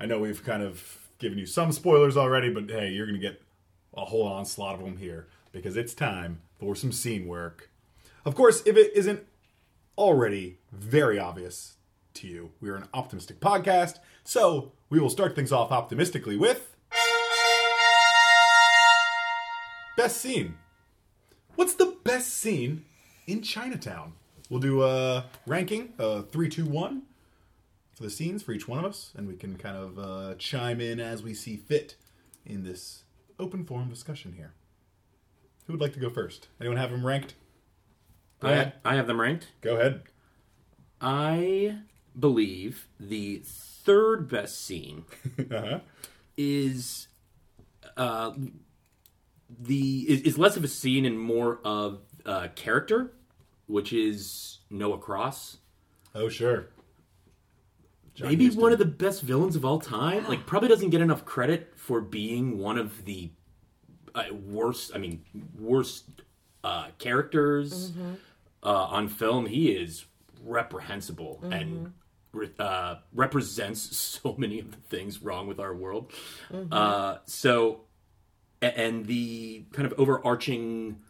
I 0.00 0.06
know 0.06 0.18
we've 0.18 0.42
kind 0.42 0.64
of 0.64 1.01
given 1.22 1.38
you 1.38 1.46
some 1.46 1.70
spoilers 1.70 2.16
already, 2.16 2.50
but 2.50 2.68
hey, 2.68 2.90
you're 2.90 3.06
going 3.06 3.18
to 3.18 3.26
get 3.26 3.40
a 3.94 4.04
whole 4.04 4.26
onslaught 4.26 4.74
of 4.74 4.85
them 4.85 4.96
here 4.96 5.28
because 5.52 5.76
it's 5.76 5.94
time 5.94 6.42
for 6.58 6.74
some 6.74 6.90
scene 6.90 7.28
work. 7.28 7.70
Of 8.24 8.35
course, 8.35 8.62
if 8.66 8.76
it 8.76 8.90
isn't 8.94 9.24
already 9.96 10.58
very 10.72 11.20
obvious 11.20 11.76
to 12.14 12.26
you, 12.26 12.50
we 12.61 12.68
are 12.70 12.74
an 12.74 12.88
optimistic 12.92 13.38
podcast, 13.38 14.00
so 14.24 14.72
we 14.90 14.98
will 14.98 15.08
start 15.08 15.37
things 15.37 15.52
off 15.52 15.70
optimistically 15.70 16.37
with 16.37 16.76
best 19.96 20.20
scene. 20.20 20.56
What's 21.54 21.74
the 21.74 21.96
best 22.02 22.35
scene 22.35 22.85
in 23.28 23.42
Chinatown? 23.42 24.14
We'll 24.50 24.61
do 24.61 24.82
a 24.82 25.26
ranking, 25.46 25.92
uh, 26.00 26.22
three, 26.22 26.48
two, 26.48 26.64
one, 26.64 27.02
for 28.02 28.08
the 28.08 28.14
scenes 28.14 28.42
for 28.42 28.50
each 28.50 28.66
one 28.66 28.80
of 28.80 28.84
us, 28.84 29.12
and 29.16 29.28
we 29.28 29.36
can 29.36 29.56
kind 29.56 29.76
of 29.76 29.96
uh, 29.96 30.34
chime 30.36 30.80
in 30.80 30.98
as 30.98 31.22
we 31.22 31.32
see 31.32 31.56
fit 31.56 31.94
in 32.44 32.64
this 32.64 33.04
open 33.38 33.64
forum 33.64 33.88
discussion 33.88 34.32
here. 34.36 34.54
Who 35.66 35.74
would 35.74 35.80
like 35.80 35.92
to 35.94 36.00
go 36.00 36.10
first? 36.10 36.48
Anyone 36.60 36.78
have 36.78 36.90
them 36.90 37.06
ranked? 37.06 37.34
Go 38.40 38.48
I, 38.48 38.52
ahead. 38.52 38.72
I 38.84 38.96
have 38.96 39.06
them 39.06 39.20
ranked. 39.20 39.52
Go 39.60 39.76
ahead. 39.76 40.02
I 41.00 41.78
believe 42.18 42.88
the 42.98 43.42
third 43.44 44.28
best 44.28 44.60
scene 44.64 45.04
Uh-huh. 45.50 45.78
is 46.36 47.06
uh, 47.96 48.32
the 49.48 50.06
is, 50.08 50.22
is 50.22 50.38
less 50.38 50.56
of 50.56 50.64
a 50.64 50.68
scene 50.68 51.04
and 51.06 51.20
more 51.20 51.60
of 51.64 52.00
uh, 52.26 52.48
character, 52.56 53.12
which 53.68 53.92
is 53.92 54.58
Noah 54.70 54.98
Cross. 54.98 55.58
Oh, 56.16 56.28
sure. 56.28 56.66
John 58.14 58.29
Maybe 58.29 58.44
Huston. 58.46 58.62
one 58.62 58.72
of 58.72 58.79
the 58.79 58.85
best 58.85 59.22
villains 59.22 59.57
of 59.57 59.64
all 59.64 59.79
time. 59.79 60.27
Like, 60.29 60.46
probably 60.46 60.68
doesn't 60.68 60.90
get 60.90 61.01
enough 61.01 61.25
credit 61.25 61.72
for 61.77 62.01
being 62.01 62.59
one 62.59 62.79
of 62.79 63.05
the 63.05 63.31
uh, 64.14 64.25
worst. 64.33 64.92
I 64.94 64.98
mean, 64.98 65.25
worst 65.59 66.05
uh, 66.62 66.88
characters 66.98 67.92
uh, 68.62 68.68
on 68.68 69.09
film. 69.09 69.46
He 69.46 69.70
is 69.70 70.05
reprehensible 70.44 71.40
and 71.51 71.92
re- 72.33 72.51
uh, 72.59 72.96
represents 73.14 73.96
so 73.96 74.35
many 74.37 74.61
of 74.61 74.70
the 74.70 74.77
things 74.77 75.22
wrong 75.22 75.46
with 75.46 75.59
our 75.61 75.75
world. 75.75 76.12
Uh, 76.70 77.18
so, 77.25 77.83
and 78.61 79.07
the 79.07 79.64
kind 79.72 79.90
of 79.90 79.98
overarching 79.98 81.01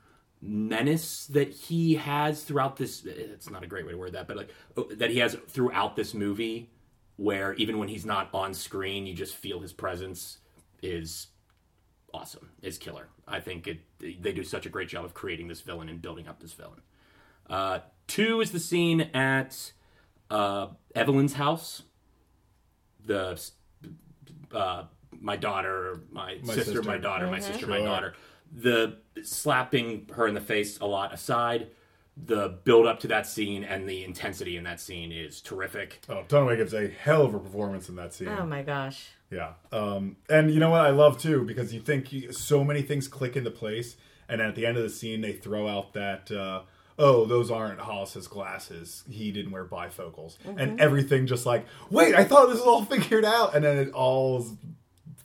menace 0.45 1.27
that 1.27 1.53
he 1.53 1.95
has 1.95 2.43
throughout 2.43 2.75
this 2.77 3.05
it's 3.05 3.49
not 3.49 3.62
a 3.62 3.67
great 3.69 3.87
way 3.87 3.93
to 3.93 3.97
word 3.97 4.12
that 4.12 4.27
but 4.27 4.37
like 4.37 4.51
that 4.91 5.09
he 5.09 5.21
has 5.21 5.37
throughout 5.47 5.95
this 5.95 6.15
movie 6.15 6.69
where 7.16 7.55
even 7.55 7.79
when 7.79 7.88
he's 7.88 8.05
not 8.07 8.29
on 8.33 8.55
screen 8.55 9.07
you 9.07 9.14
just 9.14 9.35
feel 9.37 9.61
his 9.61 9.72
presence 9.72 10.38
is 10.83 11.29
awesome 12.14 12.51
is 12.62 12.79
killer. 12.79 13.09
I 13.27 13.40
think 13.40 13.66
it 13.66 13.81
they 14.01 14.33
do 14.33 14.44
such 14.44 14.66
a 14.66 14.68
great 14.68 14.88
job 14.88 15.05
of 15.05 15.14
creating 15.14 15.48
this 15.48 15.61
villain 15.61 15.88
and 15.88 16.01
building 16.03 16.29
up 16.29 16.40
this 16.40 16.53
villain. 16.53 16.81
Uh 17.48 17.81
two 18.07 18.40
is 18.40 18.53
the 18.53 18.61
scene 18.61 19.03
at 19.14 19.72
uh 20.31 20.68
evelyn's 20.94 21.35
house. 21.35 21.83
The 23.05 23.40
uh 24.53 24.85
my 25.20 25.37
daughter 25.37 26.01
my, 26.11 26.38
My 26.42 26.55
sister, 26.55 26.64
sister. 26.64 26.83
my 26.83 26.98
daughter 26.98 27.27
my 27.29 27.40
sister 27.40 27.66
my 27.66 27.81
daughter. 27.81 28.14
The 28.55 28.98
slapping 29.22 30.09
her 30.14 30.27
in 30.27 30.35
the 30.35 30.40
face 30.40 30.79
a 30.81 30.87
lot 30.87 31.14
aside 31.14 31.68
the 32.16 32.59
build 32.64 32.87
up 32.87 33.01
to 33.01 33.09
that 33.09 33.27
scene 33.27 33.64
and 33.64 33.88
the 33.88 34.05
intensity 34.05 34.57
in 34.57 34.64
that 34.64 34.81
scene 34.81 35.11
is 35.11 35.40
terrific 35.40 36.01
Oh, 36.09 36.25
Dunaway 36.29 36.59
gives 36.59 36.75
a 36.75 36.88
hell 36.88 37.22
of 37.22 37.35
a 37.35 37.38
performance 37.38 37.88
in 37.88 37.96
that 37.96 38.12
scene. 38.12 38.29
Oh 38.29 38.44
my 38.44 38.62
gosh. 38.62 39.09
Yeah. 39.31 39.53
Um, 39.72 40.16
and 40.29 40.51
you 40.53 40.61
know 40.61 40.70
what 40.70 40.83
I 40.83 40.90
love 40.90 41.18
too 41.18 41.42
because 41.44 41.72
you 41.72 41.81
think 41.81 42.12
you, 42.12 42.33
so 42.33 42.62
many 42.64 42.83
things 42.83 43.09
click 43.09 43.37
into 43.37 43.51
place, 43.51 43.96
and 44.29 44.40
at 44.42 44.55
the 44.55 44.66
end 44.66 44.77
of 44.77 44.83
the 44.83 44.90
scene 44.90 45.22
they 45.22 45.33
throw 45.33 45.66
out 45.66 45.94
that 45.94 46.31
uh, 46.31 46.62
oh 46.98 47.25
those 47.25 47.51
aren't 47.51 47.81
Hollis's 47.81 48.29
glasses. 48.29 49.05
He 49.11 49.33
didn't 49.33 49.51
wear 49.51 49.64
bifocals, 49.64 50.37
and 50.44 50.79
everything 50.81 51.27
just 51.27 51.46
like 51.46 51.66
wait 51.88 52.14
I 52.14 52.25
thought 52.25 52.48
this 52.48 52.59
was 52.59 52.66
all 52.66 52.85
figured 52.96 53.25
out, 53.25 53.55
and 53.55 53.64
then 53.64 53.79
it 53.79 53.90
all 53.92 54.40
is 54.40 54.53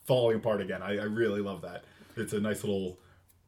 falling 0.05 0.37
apart 0.37 0.61
again. 0.61 0.81
I, 0.81 0.99
I 0.99 1.03
really 1.03 1.41
love 1.41 1.63
that. 1.63 1.83
It's 2.15 2.31
a 2.31 2.39
nice 2.39 2.63
little 2.63 2.97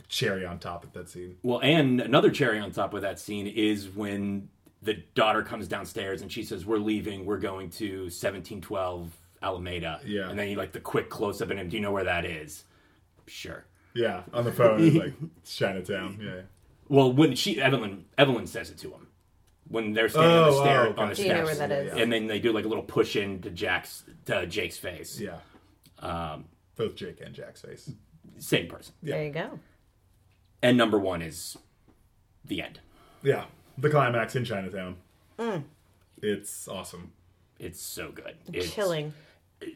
cherry 0.09 0.45
on 0.45 0.59
top 0.59 0.83
of 0.83 0.91
that 0.93 1.07
scene. 1.09 1.37
Well, 1.43 1.59
and 1.61 2.01
another 2.01 2.29
cherry 2.31 2.59
on 2.59 2.71
top 2.71 2.93
of 2.93 3.01
that 3.03 3.19
scene 3.19 3.47
is 3.47 3.87
when 3.89 4.49
the 4.81 4.95
daughter 5.15 5.41
comes 5.43 5.67
downstairs 5.67 6.21
and 6.21 6.31
she 6.31 6.43
says, 6.43 6.65
"We're 6.65 6.77
leaving. 6.77 7.25
We're 7.25 7.37
going 7.37 7.69
to 7.71 8.09
1712 8.09 9.15
Alameda." 9.41 10.01
Yeah. 10.05 10.29
And 10.29 10.37
then 10.37 10.49
you 10.49 10.55
like 10.57 10.71
the 10.73 10.79
quick 10.79 11.09
close 11.09 11.41
up 11.41 11.51
in 11.51 11.57
him. 11.57 11.69
Do 11.69 11.77
you 11.77 11.81
know 11.81 11.91
where 11.91 12.03
that 12.05 12.25
is? 12.25 12.65
Sure. 13.27 13.65
Yeah, 13.93 14.23
on 14.33 14.43
the 14.43 14.51
phone 14.51 14.81
it's 14.83 14.95
like 15.03 15.13
it's 15.37 15.55
Chinatown. 15.55 16.19
Yeah. 16.21 16.41
Well, 16.87 17.11
when 17.13 17.35
she 17.35 17.61
Evelyn 17.61 18.05
Evelyn 18.17 18.47
says 18.47 18.69
it 18.69 18.77
to 18.79 18.91
him 18.91 19.07
when 19.67 19.93
they're 19.93 20.09
standing 20.09 20.31
on 20.31 20.51
the 20.51 20.57
Oh, 20.57 20.61
stair 20.63 20.81
oh, 20.81 20.89
on 20.89 20.95
the 20.95 21.01
gotcha. 21.01 21.15
Do 21.15 21.27
you 21.27 21.33
know 21.35 21.43
where 21.43 21.55
that 21.55 21.71
is? 21.71 21.93
and 21.93 22.11
then 22.11 22.25
they 22.27 22.39
do 22.39 22.51
like 22.51 22.65
a 22.65 22.67
little 22.67 22.83
push 22.83 23.15
in 23.15 23.39
to 23.41 23.51
Jack's 23.51 24.03
to 24.25 24.45
Jake's 24.47 24.77
face. 24.77 25.19
Yeah. 25.19 25.37
Um, 25.99 26.45
Both 26.75 26.95
Jake 26.95 27.21
and 27.21 27.35
Jack's 27.35 27.61
face. 27.61 27.91
same 28.39 28.67
person. 28.67 28.93
Yeah. 29.03 29.15
There 29.15 29.25
you 29.25 29.31
go. 29.31 29.59
And 30.61 30.77
number 30.77 30.99
one 30.99 31.21
is 31.21 31.57
the 32.43 32.61
end. 32.61 32.79
Yeah. 33.23 33.45
The 33.77 33.89
climax 33.89 34.35
in 34.35 34.43
Chinatown. 34.43 34.97
Mm. 35.37 35.63
It's 36.21 36.67
awesome. 36.67 37.13
It's 37.59 37.81
so 37.81 38.11
good. 38.11 38.35
It's, 38.51 38.73
Chilling. 38.73 39.13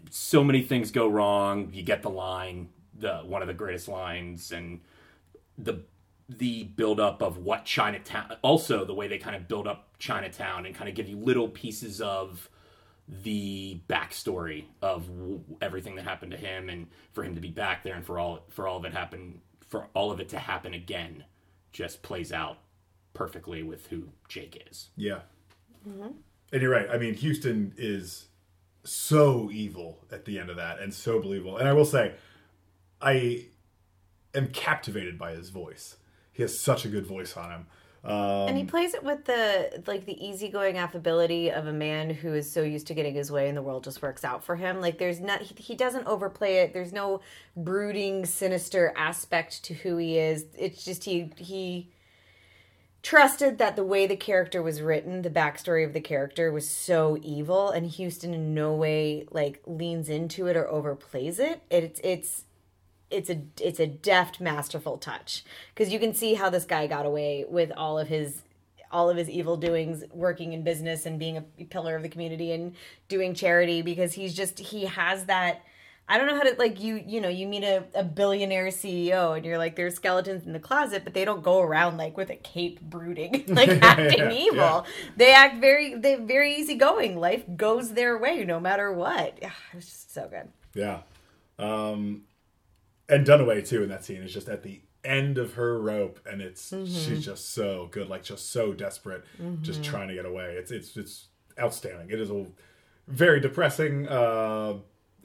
so 0.09 0.43
many 0.43 0.61
things 0.61 0.91
go 0.91 1.07
wrong. 1.07 1.69
You 1.73 1.83
get 1.83 2.01
the 2.01 2.09
line, 2.09 2.69
the 2.97 3.19
one 3.19 3.41
of 3.41 3.47
the 3.47 3.53
greatest 3.53 3.87
lines, 3.87 4.51
and 4.51 4.81
the 5.57 5.83
the 6.29 6.63
build 6.63 6.99
up 6.99 7.21
of 7.21 7.37
what 7.37 7.65
Chinatown. 7.65 8.35
Also, 8.41 8.85
the 8.85 8.93
way 8.93 9.07
they 9.07 9.17
kind 9.17 9.35
of 9.35 9.47
build 9.47 9.67
up 9.67 9.97
Chinatown 9.99 10.65
and 10.65 10.73
kind 10.73 10.89
of 10.89 10.95
give 10.95 11.07
you 11.07 11.17
little 11.17 11.49
pieces 11.49 12.01
of 12.01 12.49
the 13.07 13.81
backstory 13.89 14.63
of 14.81 15.07
w- 15.07 15.41
everything 15.61 15.95
that 15.95 16.03
happened 16.05 16.31
to 16.31 16.37
him, 16.37 16.69
and 16.69 16.87
for 17.11 17.23
him 17.23 17.35
to 17.35 17.41
be 17.41 17.49
back 17.49 17.83
there, 17.83 17.95
and 17.95 18.05
for 18.05 18.19
all 18.19 18.45
for 18.49 18.67
all 18.67 18.77
of 18.77 18.85
it 18.85 18.93
happen 18.93 19.41
for 19.73 19.87
all 19.95 20.11
of 20.11 20.19
it 20.19 20.29
to 20.29 20.37
happen 20.37 20.71
again, 20.75 21.23
just 21.71 22.03
plays 22.03 22.31
out 22.31 22.59
perfectly 23.15 23.63
with 23.63 23.87
who 23.87 24.03
Jake 24.29 24.67
is. 24.69 24.91
Yeah. 24.95 25.21
Mm-hmm. 25.89 26.09
And 26.51 26.61
you're 26.61 26.69
right. 26.69 26.87
I 26.91 26.99
mean, 26.99 27.17
Huston 27.17 27.73
is 27.75 28.27
so 28.83 29.49
evil 29.51 29.97
at 30.11 30.25
the 30.25 30.37
end 30.37 30.51
of 30.51 30.57
that 30.57 30.79
and 30.79 30.93
so 30.93 31.19
believable. 31.19 31.57
And 31.57 31.67
I 31.67 31.73
will 31.73 31.85
say, 31.85 32.13
I 33.01 33.47
am 34.35 34.49
captivated 34.49 35.17
by 35.17 35.31
his 35.31 35.49
voice. 35.49 35.97
He 36.31 36.43
has 36.43 36.59
such 36.59 36.85
a 36.85 36.87
good 36.87 37.07
voice 37.07 37.35
on 37.35 37.49
him. 37.49 37.65
Um, 38.03 38.49
And 38.49 38.57
he 38.57 38.65
plays 38.65 38.93
it 38.93 39.03
with 39.03 39.23
the 39.25 39.81
like 39.87 40.05
the 40.05 40.25
easygoing 40.25 40.77
affability 40.77 41.49
of 41.49 41.67
a 41.67 41.73
man 41.73 42.09
who 42.09 42.33
is 42.33 42.51
so 42.51 42.61
used 42.61 42.87
to 42.87 42.93
getting 42.93 43.13
his 43.15 43.31
way 43.31 43.47
and 43.47 43.57
the 43.57 43.61
world 43.61 43.85
just 43.85 44.01
works 44.01 44.25
out 44.25 44.43
for 44.43 44.57
him. 44.57 44.81
Like 44.81 44.97
there's 44.97 45.21
not 45.21 45.41
he, 45.41 45.55
he 45.55 45.75
doesn't 45.75 46.05
overplay 46.05 46.57
it. 46.57 46.73
There's 46.73 46.91
no 46.91 47.21
brooding, 47.55 48.25
sinister 48.25 48.93
aspect 48.97 49.63
to 49.65 49.73
who 49.73 49.97
he 49.97 50.17
is. 50.17 50.45
It's 50.57 50.83
just 50.83 51.05
he 51.05 51.31
he 51.37 51.91
trusted 53.03 53.57
that 53.57 53.75
the 53.75 53.83
way 53.83 54.07
the 54.07 54.15
character 54.15 54.61
was 54.61 54.81
written, 54.81 55.21
the 55.21 55.29
backstory 55.29 55.85
of 55.85 55.93
the 55.93 56.01
character 56.01 56.51
was 56.51 56.67
so 56.69 57.17
evil, 57.21 57.69
and 57.69 57.93
Huston 57.93 58.33
in 58.33 58.53
no 58.53 58.73
way 58.73 59.27
like 59.31 59.61
leans 59.65 60.09
into 60.09 60.47
it 60.47 60.57
or 60.57 60.65
overplays 60.65 61.39
it. 61.39 61.61
It's 61.69 62.01
it's 62.03 62.43
it's 63.11 63.29
a 63.29 63.41
it's 63.61 63.79
a 63.79 63.87
deft, 63.87 64.39
masterful 64.41 64.97
touch 64.97 65.43
because 65.73 65.91
you 65.93 65.99
can 65.99 66.13
see 66.13 66.33
how 66.35 66.49
this 66.49 66.65
guy 66.65 66.87
got 66.87 67.05
away 67.05 67.45
with 67.47 67.71
all 67.77 67.99
of 67.99 68.07
his 68.07 68.41
all 68.91 69.09
of 69.09 69.17
his 69.17 69.29
evil 69.29 69.57
doings, 69.57 70.03
working 70.11 70.53
in 70.53 70.63
business 70.63 71.05
and 71.07 71.17
being 71.17 71.37
a 71.37 71.41
pillar 71.65 71.95
of 71.95 72.03
the 72.03 72.09
community 72.09 72.51
and 72.51 72.75
doing 73.07 73.33
charity 73.33 73.81
because 73.81 74.13
he's 74.13 74.33
just 74.33 74.59
he 74.59 74.85
has 74.85 75.25
that. 75.25 75.61
I 76.07 76.17
don't 76.17 76.27
know 76.27 76.35
how 76.35 76.43
to 76.43 76.55
like 76.59 76.81
you 76.81 77.01
you 77.07 77.21
know 77.21 77.29
you 77.29 77.47
meet 77.47 77.63
a, 77.63 77.85
a 77.95 78.03
billionaire 78.03 78.67
CEO 78.67 79.37
and 79.37 79.45
you're 79.45 79.57
like 79.57 79.77
there's 79.77 79.95
skeletons 79.95 80.45
in 80.45 80.51
the 80.51 80.59
closet 80.59 81.05
but 81.05 81.13
they 81.13 81.23
don't 81.23 81.41
go 81.41 81.61
around 81.61 81.95
like 81.95 82.17
with 82.17 82.29
a 82.29 82.35
cape 82.35 82.81
brooding 82.81 83.45
like 83.47 83.69
acting 83.81 84.19
Yeah, 84.19 84.31
evil 84.31 84.57
yeah. 84.57 84.83
they 85.15 85.33
act 85.33 85.61
very 85.61 85.95
they 85.95 86.15
very 86.15 86.55
easygoing 86.55 87.17
life 87.21 87.45
goes 87.55 87.93
their 87.93 88.17
way 88.17 88.43
no 88.43 88.59
matter 88.59 88.91
what 88.91 89.37
it 89.41 89.49
was 89.73 89.85
just 89.85 90.13
so 90.13 90.27
good 90.27 90.49
Yeah. 90.75 90.99
Um, 91.57 92.23
and 93.09 93.25
Dunaway 93.25 93.67
too 93.67 93.83
in 93.83 93.89
that 93.89 94.03
scene 94.05 94.21
is 94.21 94.33
just 94.33 94.49
at 94.49 94.63
the 94.63 94.81
end 95.03 95.37
of 95.37 95.53
her 95.55 95.79
rope, 95.79 96.19
and 96.25 96.41
it's 96.41 96.69
she's 96.69 97.23
just 97.25 97.51
so 97.53 97.87
good, 97.91 98.07
like 98.09 98.23
just 98.23 98.51
so 98.51 98.73
desperate, 98.73 99.23
just 99.61 99.83
trying 99.83 100.07
to 100.07 100.13
get 100.13 100.25
away. 100.25 100.55
It's 100.57 100.71
it's 100.71 100.95
it's 100.97 101.27
outstanding. 101.59 102.09
It 102.09 102.19
is 102.19 102.29
a 102.29 102.45
very 103.07 103.39
depressing 103.39 104.07
uh, 104.07 104.75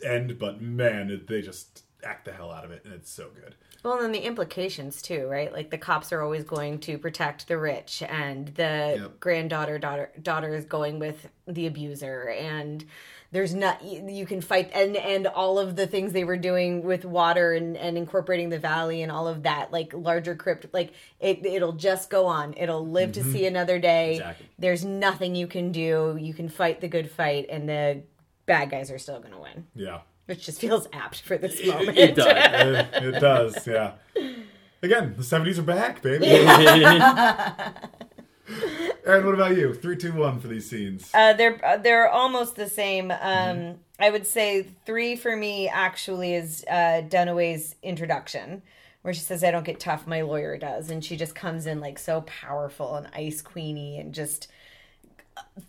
end, 0.05 0.38
but 0.38 0.61
man, 0.61 1.11
it, 1.11 1.29
they 1.29 1.43
just 1.43 1.85
act 2.05 2.25
the 2.25 2.33
hell 2.33 2.51
out 2.51 2.64
of 2.64 2.71
it, 2.71 2.83
and 2.85 2.93
it's 2.95 3.11
so 3.11 3.29
good. 3.35 3.55
Well, 3.85 3.95
and 3.95 4.03
then 4.05 4.12
the 4.12 4.27
implications 4.27 5.01
too, 5.01 5.29
right? 5.29 5.53
Like 5.53 5.71
the 5.71 5.79
cops 5.79 6.12
are 6.12 6.21
always 6.21 6.43
going 6.43 6.81
to 6.81 6.99
protect 6.99 7.47
the 7.47 7.57
rich, 7.59 8.03
and 8.03 8.49
the 8.49 8.97
Yep. 9.01 9.21
granddaughter 9.21 9.79
daughter 9.79 10.11
daughter 10.21 10.55
is 10.55 10.64
going 10.64 10.99
with 10.99 11.29
the 11.47 11.67
abuser, 11.69 12.31
and 12.31 12.85
there's 13.31 13.55
not 13.55 13.83
you 13.83 14.25
can 14.25 14.41
fight 14.41 14.71
and 14.73 14.97
and 14.97 15.27
all 15.27 15.59
of 15.59 15.77
the 15.77 15.87
things 15.87 16.12
they 16.12 16.25
were 16.25 16.37
doing 16.37 16.83
with 16.83 17.05
water 17.05 17.53
and 17.53 17.77
and 17.77 17.99
incorporating 17.99 18.49
the 18.49 18.59
valley 18.59 19.03
and 19.03 19.12
all 19.12 19.29
of 19.29 19.43
that, 19.43 19.71
like 19.71 19.93
larger 19.93 20.35
crypt, 20.35 20.67
like 20.73 20.93
it 21.21 21.45
it'll 21.45 21.73
just 21.73 22.11
go 22.11 22.27
on. 22.27 22.55
It'll 22.57 22.87
live 22.87 23.12
to 23.12 23.23
see 23.23 23.41
mm-hmm. 23.41 23.49
another 23.49 23.79
day. 23.79 24.12
Exactly. 24.12 24.49
There's 24.59 24.85
nothing 24.85 25.35
you 25.35 25.47
can 25.47 25.73
do. 25.73 26.17
You 26.19 26.33
can 26.33 26.49
fight 26.49 26.81
the 26.81 26.88
good 26.88 27.11
fight, 27.11 27.47
and 27.51 27.69
the 27.69 28.03
bad 28.49 28.71
guys 28.71 28.91
are 28.91 28.99
still 28.99 29.21
going 29.21 29.33
to 29.33 29.38
win, 29.38 29.67
Yeah. 29.75 30.01
which 30.27 30.47
just 30.47 30.61
feels 30.61 30.88
apt 30.93 31.21
for 31.21 31.38
this 31.38 31.61
It, 31.61 31.69
moment. 31.69 31.97
it 31.97 32.17
does. 32.17 32.27
it, 32.27 32.88
it 33.05 33.21
does, 33.21 33.67
yeah. 33.67 33.93
Again, 34.83 35.14
the 35.17 35.23
70s 35.23 35.59
are 35.59 35.62
back, 35.62 36.03
baby. 36.03 36.27
Aaron, 39.09 39.25
what 39.25 39.35
about 39.35 39.57
you? 39.57 39.73
Three, 39.73 39.97
two, 39.97 40.12
one 40.12 40.38
for 40.38 40.49
these 40.49 40.68
scenes. 40.68 41.11
Uh, 41.14 41.33
they're 41.33 41.59
uh, 41.64 41.79
they're 41.79 42.11
almost 42.11 42.57
the 42.57 42.68
same. 42.68 43.11
Um, 43.11 43.77
I 43.99 44.11
would 44.11 44.27
say 44.27 44.66
three 44.85 45.16
for 45.16 45.35
me 45.35 45.66
actually 45.66 46.35
is 46.35 46.62
uh, 46.71 47.03
Dunaway's 47.09 47.75
introduction, 47.83 48.61
where 49.01 49.14
she 49.14 49.21
says, 49.21 49.42
"I 49.42 49.51
don't 49.51 49.64
get 49.64 49.81
tough, 49.81 50.07
my 50.07 50.21
lawyer 50.21 50.59
does," 50.59 50.90
and 50.90 51.03
she 51.03 51.16
just 51.16 51.35
comes 51.35 51.66
in 51.66 51.81
like 51.81 51.99
so 51.99 52.21
powerful 52.21 52.97
and 52.97 53.09
ice 53.14 53.40
queeny 53.40 53.99
and 53.99 54.12
just 54.12 54.49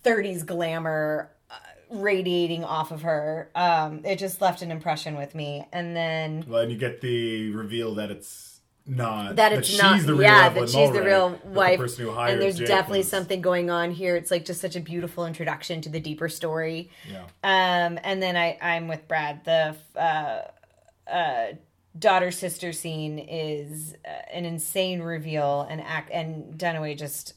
'30s 0.04 0.46
glamour 0.46 1.32
uh, 1.50 1.56
radiating 1.92 2.66
off 2.66 2.92
of 2.92 3.04
her. 3.04 3.50
Um, 3.56 4.02
it 4.04 4.20
just 4.20 4.42
left 4.42 4.62
an 4.62 4.70
impression 4.70 5.16
with 5.16 5.34
me, 5.34 5.66
and 5.72 5.96
then 5.96 6.44
Well, 6.46 6.64
and 6.64 6.72
you 6.74 6.78
get 6.78 7.00
the 7.00 7.52
reveal 7.52 7.96
that 7.96 8.12
it's 8.12 8.49
not 8.90 9.36
that 9.36 9.54
it's 9.54 9.68
she's 9.68 9.82
not 9.82 10.02
the 10.02 10.14
real 10.14 10.22
yeah 10.24 10.50
that 10.50 10.68
she's 10.70 10.92
the 10.92 11.02
real 11.04 11.30
that 11.30 11.44
the 11.44 11.50
wife 11.52 11.80
hired 11.80 12.34
and 12.34 12.42
there's 12.42 12.58
Jake 12.58 12.68
definitely 12.68 13.00
was- 13.00 13.10
something 13.10 13.40
going 13.40 13.70
on 13.70 13.92
here 13.92 14.16
it's 14.16 14.32
like 14.32 14.46
just 14.46 14.60
such 14.60 14.76
a 14.76 14.80
beautiful 14.80 15.26
introduction 15.28 15.80
to 15.82 15.90
the 15.90 16.00
deeper 16.00 16.28
story 16.28 16.90
Yeah. 17.10 17.24
um 17.44 18.00
and 18.04 18.22
then 18.22 18.36
i 18.36 18.58
i'm 18.62 18.88
with 18.88 19.08
brad 19.08 19.46
the 19.46 19.76
uh 19.96 20.42
uh 21.10 21.46
daughter 21.98 22.32
sister 22.32 22.72
scene 22.72 23.20
is 23.20 23.96
uh, 24.06 24.10
an 24.34 24.46
insane 24.46 25.02
reveal 25.02 25.68
and 25.70 25.82
act 25.82 26.10
and 26.12 26.58
dunaway 26.58 26.98
just 26.98 27.34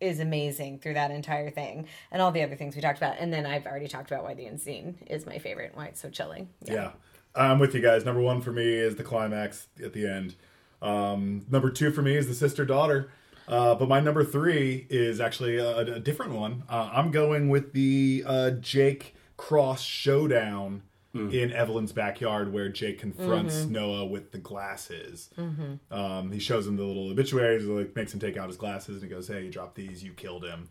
is 0.00 0.20
amazing 0.20 0.78
through 0.78 0.94
that 0.94 1.10
entire 1.10 1.50
thing 1.50 1.86
and 2.12 2.22
all 2.22 2.30
the 2.30 2.42
other 2.42 2.54
things 2.54 2.76
we 2.76 2.82
talked 2.82 2.98
about 2.98 3.16
and 3.18 3.32
then 3.32 3.46
i've 3.46 3.66
already 3.66 3.88
talked 3.88 4.10
about 4.12 4.22
why 4.22 4.34
the 4.34 4.46
end 4.46 4.60
scene 4.60 4.96
is 5.08 5.26
my 5.26 5.38
favorite 5.38 5.70
and 5.70 5.76
why 5.76 5.86
it's 5.86 6.00
so 6.00 6.08
chilling 6.08 6.48
Yeah. 6.64 6.92
I'm 7.34 7.60
with 7.60 7.72
you 7.72 7.80
guys. 7.80 8.04
Number 8.04 8.22
one 8.22 8.40
for 8.40 8.50
me 8.50 8.64
is 8.74 8.96
the 8.96 9.04
climax 9.04 9.68
at 9.84 9.92
the 9.92 10.08
end. 10.08 10.34
Um, 10.82 11.44
number 11.50 11.70
two 11.70 11.90
for 11.90 12.02
me 12.02 12.16
is 12.16 12.26
the 12.28 12.34
sister 12.34 12.64
daughter. 12.64 13.10
Uh, 13.46 13.74
but 13.74 13.88
my 13.88 13.98
number 13.98 14.24
three 14.24 14.86
is 14.90 15.20
actually 15.20 15.56
a, 15.56 15.78
a 15.78 15.98
different 16.00 16.32
one. 16.32 16.64
Uh, 16.68 16.90
I'm 16.92 17.10
going 17.10 17.48
with 17.48 17.72
the 17.72 18.22
uh, 18.26 18.50
Jake 18.50 19.14
Cross 19.38 19.82
showdown 19.82 20.82
in 21.14 21.50
Evelyn's 21.52 21.90
backyard 21.90 22.52
where 22.52 22.68
Jake 22.68 23.00
confronts 23.00 23.64
Noah 23.64 24.04
with 24.04 24.30
the 24.30 24.38
glasses. 24.38 25.30
Um, 25.90 26.30
he 26.30 26.38
shows 26.38 26.66
him 26.66 26.76
the 26.76 26.84
little 26.84 27.10
obituaries, 27.10 27.64
like 27.64 27.96
makes 27.96 28.12
him 28.14 28.20
take 28.20 28.36
out 28.36 28.46
his 28.48 28.56
glasses, 28.58 29.02
and 29.02 29.10
he 29.10 29.16
goes, 29.16 29.26
"Hey, 29.26 29.44
you 29.44 29.50
dropped 29.50 29.74
these. 29.74 30.04
You 30.04 30.12
killed 30.12 30.44
him." 30.44 30.68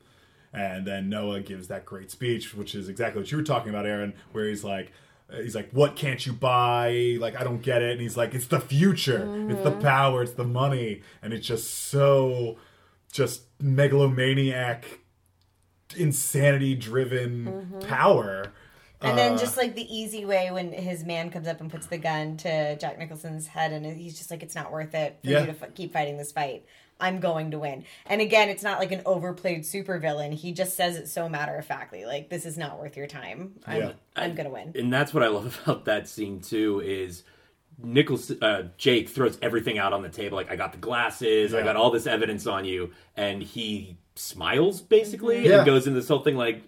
And 0.53 0.85
then 0.87 1.09
Noah 1.09 1.41
gives 1.41 1.67
that 1.67 1.85
great 1.85 2.11
speech, 2.11 2.53
which 2.53 2.75
is 2.75 2.87
exactly 2.87 3.21
what 3.21 3.31
you 3.31 3.37
were 3.37 3.43
talking 3.43 3.69
about, 3.69 3.85
Aaron, 3.85 4.13
where 4.31 4.47
he's 4.47 4.63
like, 4.63 4.93
Uh, 5.31 5.41
he's 5.41 5.55
like, 5.55 5.69
"What 5.71 5.95
can't 5.95 6.25
you 6.25 6.33
buy? 6.33 7.17
Like, 7.19 7.35
I 7.35 7.43
don't 7.43 7.61
get 7.61 7.81
it." 7.81 7.91
And 7.91 8.01
he's 8.01 8.15
like, 8.17 8.33
"It's 8.33 8.47
the 8.47 8.59
future. 8.59 9.23
It's 9.49 9.61
the 9.63 9.71
mm. 9.71 9.81
power. 9.81 10.23
It's 10.23 10.33
the 10.33 10.45
money." 10.45 11.01
And 11.21 11.33
it's 11.33 11.45
just 11.45 11.89
so, 11.89 12.57
just 13.11 13.43
megalomaniac, 13.59 14.85
insanity-driven 15.95 17.45
mm-hmm. 17.45 17.79
power. 17.87 18.53
And 19.01 19.17
then 19.17 19.33
Uh, 19.33 19.37
just 19.37 19.57
like 19.57 19.75
the 19.75 19.95
easy 19.95 20.25
way 20.25 20.49
when 20.49 20.71
his 20.71 21.03
man 21.03 21.29
comes 21.29 21.47
up 21.47 21.61
and 21.61 21.69
puts 21.69 21.85
the 21.85 21.99
gun 21.99 22.35
to 22.37 22.75
Jack 22.77 22.97
Nicholson's 22.97 23.47
head, 23.47 23.71
and 23.71 23.85
he's 23.85 24.17
just 24.17 24.31
like, 24.31 24.41
"It's 24.41 24.55
not 24.55 24.71
worth 24.71 24.95
it 24.95 25.19
for 25.23 25.29
Yeah. 25.29 25.41
you 25.41 25.45
to 25.47 25.51
f- 25.51 25.75
keep 25.75 25.93
fighting 25.93 26.17
this 26.17 26.31
fight. 26.31 26.65
I'm 26.99 27.19
going 27.19 27.51
to 27.51 27.59
win." 27.59 27.85
And 28.05 28.21
again, 28.21 28.49
it's 28.49 28.63
not 28.63 28.79
like 28.79 28.91
an 28.91 29.01
overplayed 29.05 29.61
supervillain. 29.61 30.33
He 30.33 30.51
just 30.51 30.75
says 30.75 30.95
it 30.95 31.07
so 31.07 31.27
matter 31.29 31.55
of 31.55 31.65
factly, 31.65 32.05
like, 32.05 32.29
"This 32.29 32.45
is 32.45 32.57
not 32.57 32.79
worth 32.79 32.97
your 32.97 33.07
time. 33.07 33.59
I'm, 33.65 33.81
Yeah. 33.81 33.91
I'm 34.15 34.35
gonna 34.35 34.49
win." 34.49 34.73
and 34.75 34.91
that's 34.91 35.13
what 35.13 35.23
I 35.23 35.27
love 35.27 35.59
about 35.65 35.85
that 35.85 36.07
scene 36.07 36.39
too 36.39 36.81
is 36.83 37.23
Nichols 37.81 38.31
uh, 38.41 38.69
Jake 38.77 39.09
throws 39.09 39.37
everything 39.41 39.77
out 39.77 39.93
on 39.93 40.01
the 40.01 40.09
table 40.09 40.35
like 40.35 40.49
I 40.49 40.55
got 40.55 40.71
the 40.71 40.77
glasses, 40.79 41.53
I 41.53 41.61
got 41.63 41.75
all 41.75 41.91
this 41.91 42.07
evidence 42.07 42.47
on 42.47 42.65
you 42.65 42.91
and 43.15 43.41
he 43.41 43.97
smiles 44.15 44.81
basically 44.81 45.37
mm-hmm. 45.37 45.45
Yeah. 45.45 45.57
and 45.57 45.65
goes 45.65 45.85
into 45.85 45.99
this 45.99 46.07
whole 46.07 46.23
thing 46.23 46.35
like 46.35 46.63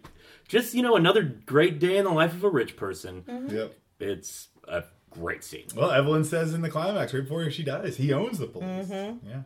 just 0.48 0.74
you 0.74 0.82
know 0.82 0.96
another 0.96 1.24
great 1.24 1.80
day 1.80 1.98
in 1.98 2.06
the 2.06 2.12
life 2.12 2.34
of 2.34 2.44
a 2.44 2.50
rich 2.50 2.76
person. 2.76 3.24
Mm-hmm. 3.28 3.56
Yep. 3.56 3.76
It's 4.00 4.48
a 4.68 4.84
great 5.10 5.44
scene. 5.44 5.68
Well, 5.76 5.92
Evelyn 5.92 6.24
says 6.24 6.54
in 6.54 6.62
the 6.62 6.70
climax 6.70 7.14
right 7.14 7.24
before 7.24 7.50
she 7.52 7.64
dies, 7.64 7.98
he 7.98 8.14
owns 8.14 8.40
the 8.40 8.48
police. 8.48 8.88
Mm-hmm. 8.88 9.28
Yeah. 9.28 9.42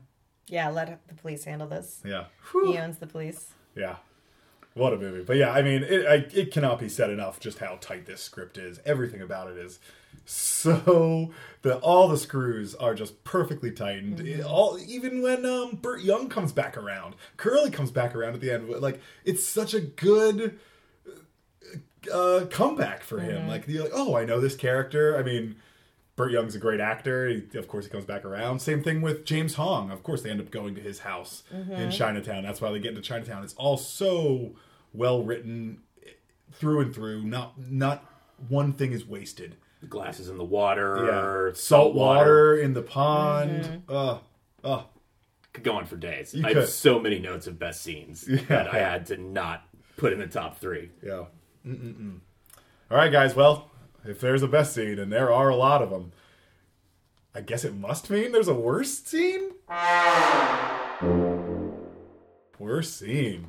Yeah, 0.47 0.69
let 0.69 0.99
the 1.07 1.13
police 1.15 1.43
handle 1.45 1.67
this. 1.67 2.01
Yeah. 2.05 2.25
He 2.65 2.77
owns 2.77 2.97
the 2.97 3.07
police. 3.07 3.49
Yeah. 3.75 3.97
What 4.73 4.93
a 4.93 4.97
movie. 4.97 5.23
But 5.23 5.37
yeah, 5.37 5.51
I 5.51 5.61
mean, 5.61 5.83
it, 5.83 6.05
I, 6.05 6.25
it 6.37 6.51
cannot 6.51 6.79
be 6.79 6.89
said 6.89 7.09
enough 7.09 7.39
just 7.39 7.59
how 7.59 7.77
tight 7.79 8.05
this 8.05 8.21
script 8.21 8.57
is. 8.57 8.79
Everything 8.85 9.21
about 9.21 9.49
it 9.51 9.57
is 9.57 9.79
so 10.25 11.31
the 11.63 11.77
all 11.79 12.07
the 12.07 12.17
screws 12.17 12.73
are 12.75 12.95
just 12.95 13.23
perfectly 13.23 13.71
tightened. 13.71 14.19
It- 14.21 14.43
all 14.43 14.77
even 14.85 15.21
when 15.21 15.45
um 15.45 15.75
Burt 15.81 16.01
Young 16.01 16.27
comes 16.29 16.51
back 16.51 16.75
around, 16.77 17.15
Curly 17.37 17.69
comes 17.71 17.91
back 17.91 18.15
around 18.15 18.33
at 18.33 18.41
the 18.41 18.51
end. 18.51 18.69
Like 18.69 18.99
it's 19.25 19.45
such 19.45 19.73
a 19.73 19.81
good 19.81 20.59
uh 22.11 22.45
comeback 22.49 23.03
for 23.03 23.19
him. 23.19 23.47
Like 23.47 23.67
you're 23.67 23.83
like, 23.83 23.93
oh, 23.95 24.15
I 24.15 24.25
know 24.25 24.39
this 24.39 24.55
character. 24.55 25.17
I 25.17 25.23
mean, 25.23 25.55
Burt 26.15 26.31
Young's 26.31 26.53
a 26.55 26.59
great 26.59 26.79
actor. 26.79 27.27
He, 27.27 27.57
of 27.57 27.67
course, 27.67 27.85
he 27.85 27.91
comes 27.91 28.05
back 28.05 28.23
around. 28.23 28.59
Same 28.59 28.83
thing 28.83 29.01
with 29.01 29.25
James 29.25 29.55
Hong. 29.55 29.89
Of 29.91 30.03
course, 30.03 30.21
they 30.21 30.29
end 30.29 30.39
up 30.41 30.51
going 30.51 30.75
to 30.75 30.81
his 30.81 30.99
house 30.99 31.43
in 31.51 31.89
Chinatown. 31.91 32.43
That's 32.43 32.61
why 32.61 32.71
they 32.71 32.79
get 32.79 32.89
into 32.89 33.01
Chinatown. 33.01 33.43
It's 33.43 33.55
all 33.55 33.77
so 33.77 34.55
well 34.93 35.23
written 35.23 35.79
through 36.51 36.81
and 36.81 36.93
through. 36.93 37.23
Not 37.23 37.53
not 37.59 38.05
one 38.47 38.73
thing 38.73 38.91
is 38.91 39.05
wasted. 39.05 39.55
The 39.81 39.87
glasses 39.87 40.29
in 40.29 40.37
the 40.37 40.45
water, 40.45 41.47
Yeah, 41.49 41.53
salt 41.55 41.93
water 41.95 42.55
in 42.55 42.73
the 42.73 42.81
pond. 42.83 43.81
Uh, 43.89 44.19
uh, 44.63 44.83
Could 45.51 45.63
go 45.63 45.73
on 45.73 45.85
for 45.85 45.97
days. 45.97 46.33
You 46.33 46.45
I 46.45 46.49
could. 46.49 46.57
have 46.57 46.69
so 46.69 46.99
many 46.99 47.19
notes 47.19 47.47
of 47.47 47.57
best 47.59 47.81
scenes 47.81 48.25
Yeah. 48.29 48.37
that 48.49 48.73
I 48.73 48.77
had 48.79 49.07
to 49.07 49.17
not 49.17 49.63
put 49.97 50.13
in 50.13 50.19
the 50.19 50.27
top 50.27 50.59
three. 50.59 50.91
yeah. 51.05 51.25
Mm-mm-mm. 51.67 52.19
All 52.91 52.97
right, 52.97 53.11
guys. 53.11 53.35
Well, 53.35 53.71
if 54.05 54.19
there's 54.19 54.43
a 54.43 54.47
best 54.47 54.73
scene, 54.73 54.99
and 54.99 55.11
there 55.11 55.31
are 55.31 55.49
a 55.49 55.55
lot 55.55 55.81
of 55.81 55.89
them, 55.89 56.11
I 57.35 57.41
guess 57.41 57.63
it 57.63 57.75
must 57.75 58.09
mean 58.09 58.31
there's 58.31 58.47
a 58.47 58.53
worst 58.53 59.07
scene. 59.07 59.51
Worst 62.59 62.97
scene. 62.97 63.47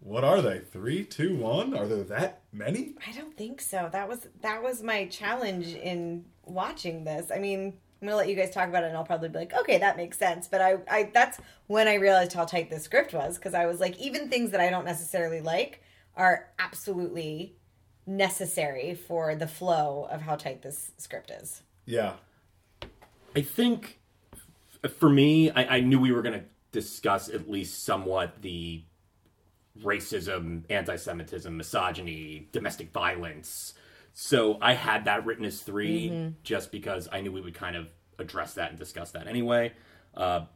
What 0.00 0.22
are 0.24 0.40
they? 0.40 0.60
Three, 0.60 1.04
two, 1.04 1.36
one? 1.36 1.76
Are 1.76 1.86
there 1.86 2.04
that 2.04 2.42
many? 2.52 2.94
I 3.06 3.12
don't 3.12 3.36
think 3.36 3.60
so. 3.60 3.88
That 3.90 4.08
was 4.08 4.28
that 4.40 4.62
was 4.62 4.82
my 4.82 5.06
challenge 5.06 5.74
in 5.74 6.24
watching 6.44 7.04
this. 7.04 7.32
I 7.32 7.38
mean, 7.38 7.74
I'm 8.00 8.06
gonna 8.06 8.16
let 8.16 8.28
you 8.28 8.36
guys 8.36 8.52
talk 8.52 8.68
about 8.68 8.84
it, 8.84 8.88
and 8.88 8.96
I'll 8.96 9.04
probably 9.04 9.30
be 9.30 9.38
like, 9.38 9.54
okay, 9.54 9.78
that 9.78 9.96
makes 9.96 10.16
sense. 10.18 10.46
But 10.46 10.60
I, 10.60 10.76
I 10.88 11.10
that's 11.12 11.40
when 11.66 11.88
I 11.88 11.94
realized 11.94 12.34
how 12.34 12.44
tight 12.44 12.70
the 12.70 12.78
script 12.78 13.14
was 13.14 13.36
because 13.36 13.54
I 13.54 13.66
was 13.66 13.80
like, 13.80 13.98
even 13.98 14.28
things 14.28 14.52
that 14.52 14.60
I 14.60 14.70
don't 14.70 14.84
necessarily 14.84 15.40
like 15.40 15.82
are 16.14 16.50
absolutely 16.58 17.55
necessary 18.06 18.94
for 18.94 19.34
the 19.34 19.48
flow 19.48 20.06
of 20.10 20.22
how 20.22 20.36
tight 20.36 20.62
this 20.62 20.92
script 20.96 21.30
is. 21.30 21.62
Yeah. 21.84 22.14
I 23.34 23.42
think 23.42 23.98
for 24.98 25.10
me, 25.10 25.50
I, 25.50 25.76
I 25.76 25.80
knew 25.80 25.98
we 25.98 26.12
were 26.12 26.22
going 26.22 26.40
to 26.40 26.46
discuss 26.72 27.28
at 27.28 27.50
least 27.50 27.84
somewhat 27.84 28.42
the 28.42 28.84
racism, 29.82 30.62
anti 30.70 30.96
Semitism, 30.96 31.56
misogyny, 31.56 32.48
domestic 32.52 32.92
violence. 32.92 33.74
So 34.12 34.58
I 34.62 34.72
had 34.72 35.04
that 35.04 35.26
written 35.26 35.44
as 35.44 35.60
3 35.60 36.34
just 36.42 36.72
because 36.72 37.08
I 37.12 37.20
knew 37.20 37.32
we 37.32 37.42
would 37.42 37.54
kind 37.54 37.76
of 37.76 37.88
address 38.18 38.54
that 38.54 38.70
and 38.70 38.78
discuss 38.78 39.10
that 39.10 39.26
anyway. 39.26 39.74
Uh, 40.14 40.46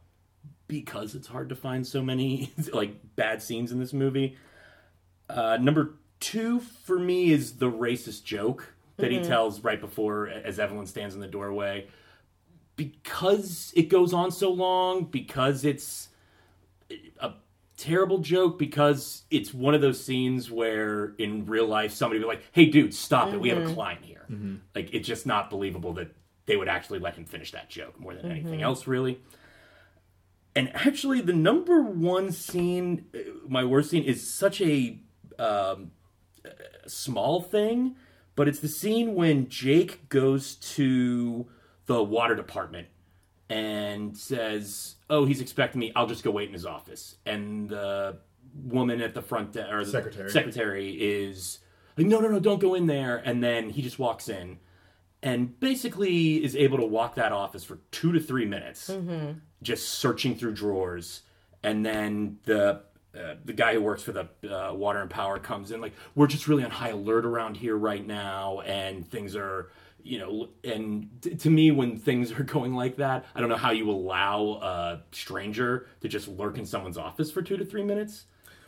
because 0.67 1.13
it's 1.13 1.27
hard 1.27 1.49
to 1.49 1.55
find 1.55 1.85
so 1.85 2.01
many 2.01 2.51
like 2.73 3.15
bad 3.15 3.43
scenes 3.43 3.71
in 3.71 3.79
this 3.79 3.93
movie. 3.93 4.37
Uh, 5.29 5.57
number 5.61 5.95
two 6.21 6.61
for 6.61 6.97
me 6.97 7.31
is 7.31 7.57
the 7.57 7.69
racist 7.69 8.23
joke 8.23 8.73
that 8.97 9.11
he 9.11 9.19
tells 9.19 9.61
right 9.63 9.81
before 9.81 10.29
as 10.29 10.59
Evelyn 10.59 10.85
stands 10.85 11.15
in 11.15 11.21
the 11.21 11.27
doorway. 11.27 11.87
Because 12.77 13.73
it 13.75 13.89
goes 13.89 14.13
on 14.13 14.31
so 14.31 14.51
long, 14.51 15.05
because 15.05 15.65
it's 15.65 16.09
a 17.19 17.33
terrible 17.77 18.19
joke 18.19 18.57
because 18.57 19.23
it's 19.29 19.53
one 19.53 19.73
of 19.73 19.81
those 19.81 20.03
scenes 20.03 20.49
where 20.49 21.13
in 21.17 21.45
real 21.45 21.67
life 21.67 21.91
somebody 21.91 22.19
would 22.19 22.25
be 22.25 22.35
like, 22.35 22.43
"Hey, 22.51 22.65
dude, 22.67 22.93
stop 22.93 23.33
it. 23.33 23.41
We 23.41 23.49
have 23.49 23.57
a 23.69 23.73
client 23.73 24.05
here." 24.05 24.25
Like 24.73 24.93
it's 24.93 25.07
just 25.07 25.25
not 25.25 25.49
believable 25.49 25.93
that 25.93 26.15
they 26.45 26.55
would 26.57 26.67
actually 26.69 26.99
let 26.99 27.15
him 27.15 27.25
finish 27.25 27.51
that 27.51 27.69
joke 27.69 27.99
more 27.99 28.13
than 28.15 28.31
anything 28.31 28.61
else, 28.61 28.87
really. 28.87 29.19
And 30.55 30.73
actually, 30.75 31.21
the 31.21 31.33
number 31.33 31.81
one 31.81 32.31
scene, 32.31 33.05
uh, 33.15 33.19
my 33.47 33.63
worst 33.63 33.89
scene, 33.89 34.03
is 34.03 34.27
such 34.27 34.59
a 34.61 34.99
um, 35.39 35.91
small 36.87 37.41
thing, 37.41 37.95
but 38.35 38.47
it's 38.47 38.59
the 38.59 38.67
scene 38.67 39.15
when 39.15 39.49
Jake 39.49 40.09
goes 40.09 40.55
to 40.55 41.47
the 41.85 42.03
water 42.03 42.35
department 42.35 42.87
and 43.49 44.17
says, 44.17 44.95
"Oh, 45.09 45.25
he's 45.25 45.41
expecting 45.41 45.79
me. 45.79 45.91
I'll 45.95 46.07
just 46.07 46.23
go 46.23 46.31
wait 46.31 46.47
in 46.47 46.53
his 46.53 46.65
office." 46.65 47.15
And 47.25 47.69
the 47.69 48.17
woman 48.63 49.01
at 49.01 49.13
the 49.13 49.21
front 49.21 49.53
de- 49.53 49.69
or 49.69 49.83
the 49.83 49.91
Secretary. 49.91 50.29
secretary 50.29 50.89
is 50.91 51.59
like, 51.97 52.07
"No, 52.07 52.19
no, 52.19 52.29
no, 52.29 52.39
don't 52.39 52.61
go 52.61 52.73
in 52.73 52.87
there." 52.87 53.17
And 53.17 53.43
then 53.43 53.69
he 53.69 53.81
just 53.81 53.99
walks 53.99 54.29
in 54.29 54.59
and 55.23 55.59
basically 55.59 56.43
is 56.43 56.55
able 56.55 56.77
to 56.77 56.85
walk 56.85 57.15
that 57.15 57.31
office 57.31 57.63
for 57.63 57.79
two 57.91 58.11
to 58.11 58.19
three 58.19 58.45
minutes, 58.45 58.89
mm-hmm. 58.89 59.37
just 59.61 59.89
searching 59.89 60.35
through 60.35 60.53
drawers. 60.53 61.21
And 61.63 61.85
then 61.85 62.39
the 62.43 62.81
the 63.43 63.53
guy 63.53 63.73
who 63.73 63.81
works 63.81 64.03
for 64.03 64.11
the 64.11 64.27
uh, 64.43 64.73
water 64.73 64.99
and 64.99 65.09
power 65.09 65.39
comes 65.39 65.71
in 65.71 65.81
like, 65.81 65.93
"We're 66.15 66.27
just 66.27 66.47
really 66.47 66.63
on 66.63 66.71
high 66.71 66.89
alert 66.89 67.25
around 67.25 67.57
here 67.57 67.75
right 67.75 68.05
now, 68.05 68.61
and 68.61 69.09
things 69.09 69.35
are." 69.35 69.71
You 70.03 70.17
know, 70.17 70.49
and 70.63 71.09
t- 71.21 71.35
to 71.35 71.49
me, 71.51 71.69
when 71.69 71.99
things 71.99 72.31
are 72.31 72.43
going 72.55 72.73
like 72.73 72.95
that, 72.95 73.25
I 73.35 73.39
don't 73.39 73.49
know 73.49 73.55
how 73.55 73.69
you 73.69 73.89
allow 73.91 74.59
a 74.61 75.01
stranger 75.11 75.87
to 76.01 76.07
just 76.07 76.27
lurk 76.27 76.57
in 76.57 76.65
someone's 76.65 76.97
office 76.97 77.29
for 77.29 77.43
two 77.43 77.55
to 77.57 77.65
three 77.65 77.83
minutes. 77.83 78.25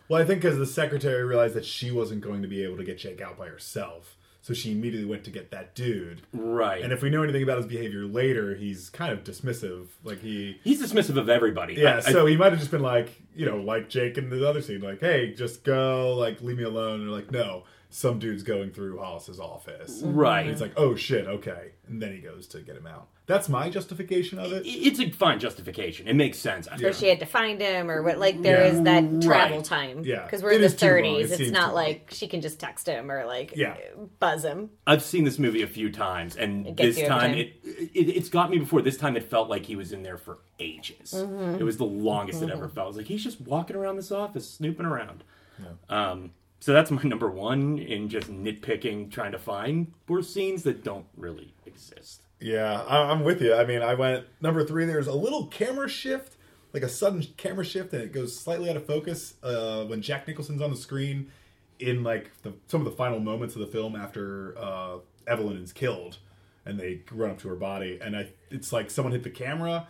Well, 0.08 0.22
I 0.22 0.26
think 0.26 0.42
because 0.42 0.60
the 0.60 0.68
secretary 0.68 1.24
realized 1.24 1.56
that 1.56 1.66
she 1.66 1.90
wasn't 1.90 2.22
going 2.22 2.44
to 2.44 2.48
be 2.48 2.64
able 2.64 2.78
to 2.78 2.84
get 2.84 3.00
Jake 3.00 3.20
out 3.20 3.38
by 3.38 3.48
herself, 3.48 4.16
so 4.44 4.54
she 4.54 4.72
immediately 4.74 5.10
went 5.10 5.24
to 5.24 5.32
get 5.32 5.50
that 5.52 5.74
dude. 5.74 6.22
Right. 6.34 6.84
And 6.84 6.94
if 6.94 7.02
we 7.02 7.10
know 7.10 7.24
anything 7.24 7.42
about 7.44 7.58
his 7.58 7.66
behavior 7.66 8.06
later, 8.06 8.54
he's 8.56 8.90
kind 8.90 9.12
of 9.12 9.24
dismissive. 9.24 9.88
Like 10.04 10.20
he, 10.22 10.60
He's 10.64 10.82
dismissive 10.84 11.18
of 11.18 11.30
everybody. 11.30 11.74
yeah. 11.76 11.96
I- 11.96 11.98
I- 12.10 12.12
so 12.12 12.26
he 12.26 12.38
might 12.38 12.52
have 12.52 12.60
just 12.60 12.70
been 12.72 12.82
like, 12.82 13.20
you 13.36 13.46
know, 13.48 13.58
like 13.58 13.90
Jake 13.90 14.18
in 14.20 14.30
the 14.30 14.48
other 14.48 14.62
scene, 14.62 14.82
like, 14.82 15.00
"Hey, 15.00 15.34
just 15.34 15.64
go, 15.64 16.14
like, 16.16 16.42
leave 16.42 16.58
me 16.58 16.64
alone." 16.64 17.00
And 17.00 17.10
they're 17.10 17.16
like, 17.16 17.32
"No, 17.32 17.64
some 17.94 18.20
dude's 18.20 18.44
going 18.44 18.72
through 18.72 18.98
Hollis's 19.00 19.40
office." 19.40 20.02
Right. 20.04 20.42
And 20.42 20.50
it's 20.50 20.62
like, 20.62 20.74
"Oh 20.78 20.96
shit, 20.96 21.26
okay." 21.28 21.72
And 21.88 22.02
then 22.02 22.12
he 22.14 22.20
goes 22.20 22.48
to 22.48 22.60
get 22.62 22.76
him 22.76 22.88
out. 22.88 23.08
That's 23.26 23.48
my 23.48 23.70
justification 23.70 24.38
of 24.38 24.52
it. 24.52 24.64
it's 24.66 25.00
a 25.00 25.10
fine 25.10 25.40
justification. 25.40 26.10
It 26.10 26.16
makes 26.16 26.38
sense. 26.38 26.68
Or 26.68 26.92
she 26.92 27.08
had 27.08 27.22
to 27.22 27.26
find 27.26 27.62
him, 27.62 27.90
or 27.90 28.04
what? 28.04 28.18
Like 28.20 28.42
there 28.42 28.64
is 28.66 28.76
Yeah. 28.78 28.84
that 29.00 29.22
travel 29.22 29.58
Right. 29.60 29.66
time. 29.66 30.04
Yeah. 30.04 30.24
because 30.26 30.44
we're 30.44 30.52
It 30.52 30.56
in 30.56 30.62
the 30.62 30.66
is 30.68 30.76
too 30.76 30.86
long. 30.88 30.96
It 30.98 31.02
thirties. 31.04 31.32
It's 31.32 31.38
seems 31.40 31.52
not 31.52 31.74
like 31.74 32.08
she 32.12 32.28
can 32.28 32.42
just 32.42 32.60
text 32.60 32.86
him 32.88 33.10
or 33.10 33.26
like 33.26 33.56
Yeah. 33.56 33.78
buzz 34.20 34.44
him. 34.44 34.72
I've 34.86 35.02
seen 35.04 35.24
this 35.24 35.40
movie 35.40 35.62
a 35.62 35.68
few 35.68 35.90
times, 35.90 36.36
and 36.36 36.68
It 36.68 36.76
gets 36.76 36.96
this 36.96 36.98
you 36.98 37.04
every 37.06 37.16
time, 37.18 37.32
time. 37.32 37.38
It, 37.40 37.54
it 37.94 38.10
it's 38.18 38.28
got 38.30 38.50
me 38.50 38.58
before. 38.60 38.82
This 38.82 38.98
time 38.98 39.16
it 39.16 39.24
felt 39.24 39.50
like 39.50 39.66
he 39.66 39.78
was 39.78 39.94
in 39.94 40.04
there 40.04 40.18
for 40.18 40.40
ages. 40.60 41.14
Mm-hmm. 41.16 41.56
It 41.62 41.64
was 41.64 41.78
the 41.78 41.86
longest 41.86 42.42
it 42.42 42.50
ever 42.50 42.68
felt. 42.68 42.86
I 42.86 42.88
was 42.88 42.98
like, 42.98 43.06
he's 43.06 43.24
just 43.24 43.40
walking 43.40 43.76
around 43.78 43.96
this 43.96 44.12
office, 44.12 44.50
snooping 44.50 44.86
around. 44.86 45.24
Um, 45.90 46.32
so 46.64 46.72
that's 46.72 46.92
my 46.92 47.02
number 47.04 47.30
one 47.30 47.78
in 47.78 48.08
just 48.08 48.32
nitpicking, 48.32 49.12
trying 49.12 49.34
to 49.34 49.38
find 49.38 49.92
worse 50.08 50.34
scenes 50.34 50.64
that 50.64 50.82
don't 50.82 51.06
really 51.18 51.54
exist. 51.66 52.22
Yeah, 52.40 52.82
I- 52.84 53.12
I'm 53.12 53.26
with 53.26 53.42
you. 53.42 53.54
I 53.54 53.66
mean, 53.66 53.82
I 53.82 53.96
went 53.96 54.28
number 54.40 54.64
three. 54.66 54.86
There's 54.86 55.08
a 55.08 55.14
little 55.14 55.48
camera 55.48 55.90
shift, 55.90 56.38
like 56.72 56.82
a 56.82 56.88
sudden 56.88 57.22
camera 57.36 57.66
shift, 57.66 57.92
and 57.92 58.02
it 58.02 58.14
goes 58.14 58.34
slightly 58.40 58.70
out 58.70 58.78
of 58.78 58.86
focus 58.86 59.34
uh, 59.44 59.84
when 59.84 60.02
Jack 60.02 60.26
Nicholson's 60.26 60.62
on 60.62 60.70
the 60.70 60.78
screen 60.78 61.30
in 61.80 62.02
like 62.02 62.32
the, 62.44 62.54
some 62.68 62.80
of 62.80 62.86
the 62.86 62.96
final 62.96 63.20
moments 63.20 63.56
of 63.56 63.60
the 63.60 63.68
film 63.68 63.94
after 63.98 64.58
uh, 64.58 65.00
Evelyn 65.28 65.58
is 65.58 65.74
killed, 65.74 66.18
and 66.66 66.80
they 66.80 67.02
run 67.12 67.32
up 67.32 67.40
to 67.40 67.50
her 67.50 67.56
body, 67.58 68.00
and 68.02 68.16
I, 68.16 68.30
it's 68.52 68.72
like 68.72 68.90
someone 68.90 69.12
hit 69.12 69.24
the 69.24 69.30
camera. 69.30 69.86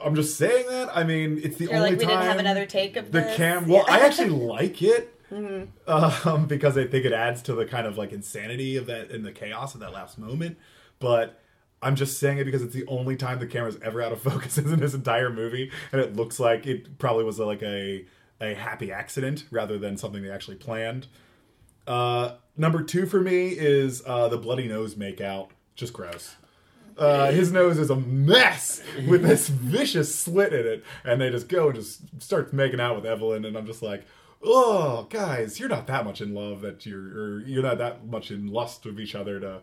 I'm 0.00 0.16
just 0.16 0.36
saying 0.36 0.66
that. 0.68 0.96
I 0.96 1.04
mean, 1.04 1.40
it's 1.44 1.58
the 1.58 1.66
You're 1.66 1.74
only 1.76 1.90
like 1.90 1.98
we 2.00 2.06
time 2.06 2.14
didn't 2.16 2.26
have 2.28 2.38
another 2.40 2.66
take 2.66 2.96
of 2.96 3.12
the 3.12 3.20
this. 3.20 3.36
cam. 3.36 3.68
Well, 3.68 3.84
I 3.86 4.00
actually 4.00 4.30
like 4.56 4.82
it 4.82 5.14
Mm-hmm. 5.30 6.28
um, 6.28 6.46
because 6.46 6.76
I 6.76 6.86
think 6.86 7.04
it 7.04 7.12
adds 7.12 7.42
to 7.42 7.54
the 7.54 7.64
kind 7.64 7.86
of 7.86 7.96
like 7.96 8.12
insanity 8.12 8.76
of 8.76 8.86
that 8.86 9.10
and 9.10 9.24
the 9.24 9.32
chaos 9.32 9.74
of 9.74 9.80
that 9.80 9.92
last 9.92 10.18
moment. 10.18 10.58
But 10.98 11.40
I'm 11.82 11.96
just 11.96 12.18
saying 12.18 12.38
it 12.38 12.44
because 12.44 12.62
it's 12.62 12.74
the 12.74 12.86
only 12.86 13.16
time 13.16 13.38
the 13.38 13.46
camera's 13.46 13.78
ever 13.82 14.02
out 14.02 14.12
of 14.12 14.20
focus 14.22 14.58
in 14.58 14.80
this 14.80 14.94
entire 14.94 15.30
movie, 15.30 15.70
and 15.92 16.00
it 16.00 16.16
looks 16.16 16.38
like 16.38 16.66
it 16.66 16.98
probably 16.98 17.24
was 17.24 17.38
like 17.38 17.62
a 17.62 18.04
a 18.40 18.54
happy 18.54 18.90
accident 18.90 19.44
rather 19.50 19.78
than 19.78 19.96
something 19.96 20.22
they 20.22 20.30
actually 20.30 20.56
planned. 20.56 21.06
Uh, 21.86 22.36
number 22.56 22.82
two 22.82 23.04
for 23.04 23.20
me 23.20 23.48
is 23.48 24.02
uh, 24.06 24.28
the 24.28 24.38
bloody 24.38 24.66
nose 24.66 24.94
makeout. 24.94 25.48
Just 25.74 25.92
gross. 25.92 26.36
Uh, 26.96 27.30
his 27.32 27.50
nose 27.50 27.78
is 27.78 27.88
a 27.88 27.96
mess 27.96 28.82
with 29.08 29.22
this 29.22 29.48
vicious 29.48 30.14
slit 30.14 30.52
in 30.52 30.66
it, 30.66 30.84
and 31.04 31.20
they 31.20 31.30
just 31.30 31.48
go 31.48 31.66
and 31.68 31.74
just 31.74 32.02
start 32.22 32.52
making 32.52 32.80
out 32.80 32.94
with 32.94 33.06
Evelyn, 33.06 33.44
and 33.46 33.56
I'm 33.56 33.66
just 33.66 33.82
like, 33.82 34.04
oh, 34.42 35.06
guys, 35.10 35.60
you're 35.60 35.68
not 35.68 35.86
that 35.86 36.04
much 36.04 36.20
in 36.20 36.34
love 36.34 36.60
that 36.62 36.86
you're, 36.86 37.00
or 37.00 37.40
you're 37.40 37.62
not 37.62 37.78
that 37.78 38.06
much 38.06 38.30
in 38.30 38.46
lust 38.46 38.84
with 38.86 38.98
each 38.98 39.14
other 39.14 39.38
to 39.40 39.60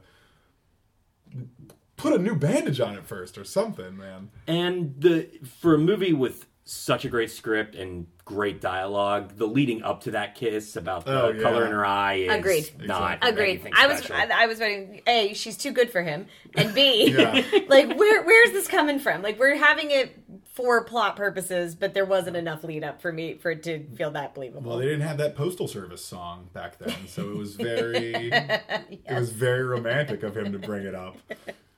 put 1.96 2.14
a 2.14 2.18
new 2.18 2.36
bandage 2.36 2.80
on 2.80 2.96
it 2.96 3.06
first 3.06 3.38
or 3.38 3.44
something, 3.44 3.98
man. 3.98 4.30
And 4.48 4.96
the 5.00 5.30
for 5.62 5.74
a 5.74 5.78
movie 5.80 6.14
with 6.14 6.46
such 6.64 7.06
a 7.06 7.10
great 7.10 7.32
script 7.32 7.76
and 7.76 8.08
great 8.26 8.60
dialogue, 8.60 9.38
the 9.38 9.48
leading 9.48 9.82
up 9.84 10.02
to 10.02 10.12
that 10.12 10.36
kiss 10.36 10.76
about 10.76 11.06
the 11.06 11.22
Oh, 11.24 11.30
yeah. 11.30 11.42
color 11.42 11.66
in 11.66 11.72
her 11.72 11.86
eye 11.86 12.16
is 12.16 12.34
Agreed. 12.34 12.70
not 12.86 13.20
Agreed. 13.22 13.72
I 13.74 13.88
was 13.88 14.00
special. 14.00 14.16
I, 14.16 14.44
I 14.44 14.46
was 14.48 14.60
writing 14.60 15.02
a 15.08 15.34
she's 15.34 15.58
too 15.58 15.72
good 15.72 15.90
for 15.90 16.04
him, 16.04 16.28
and 16.56 16.74
b 16.74 17.12
Yeah. 17.18 17.42
like 17.68 17.98
where 17.98 18.24
where's 18.24 18.52
this 18.52 18.68
coming 18.68 19.00
from? 19.00 19.22
Like 19.22 19.40
we're 19.40 19.56
having 19.58 19.92
it 19.92 20.18
for 20.58 20.84
plot 20.84 21.16
purposes, 21.16 21.76
but 21.76 21.94
there 21.94 22.04
wasn't 22.04 22.36
enough 22.36 22.64
lead 22.64 22.84
up 22.84 23.00
for 23.00 23.14
me 23.14 23.36
for 23.36 23.52
it 23.52 23.62
to 23.64 23.86
feel 23.96 24.10
that 24.12 24.34
believable. 24.34 24.72
Well, 24.72 24.80
they 24.80 24.86
didn't 24.86 25.08
have 25.08 25.20
that 25.20 25.36
postal 25.36 25.68
service 25.68 26.04
song 26.04 26.50
back 26.52 26.80
then, 26.80 27.08
so 27.08 27.30
it 27.30 27.38
was 27.38 27.56
very, 27.56 27.96
it 28.32 29.02
was 29.14 29.32
very 29.32 29.64
romantic 29.64 30.24
of 30.24 30.36
him 30.36 30.52
to 30.52 30.60
bring 30.60 30.86
it 30.86 30.96
up 30.96 31.16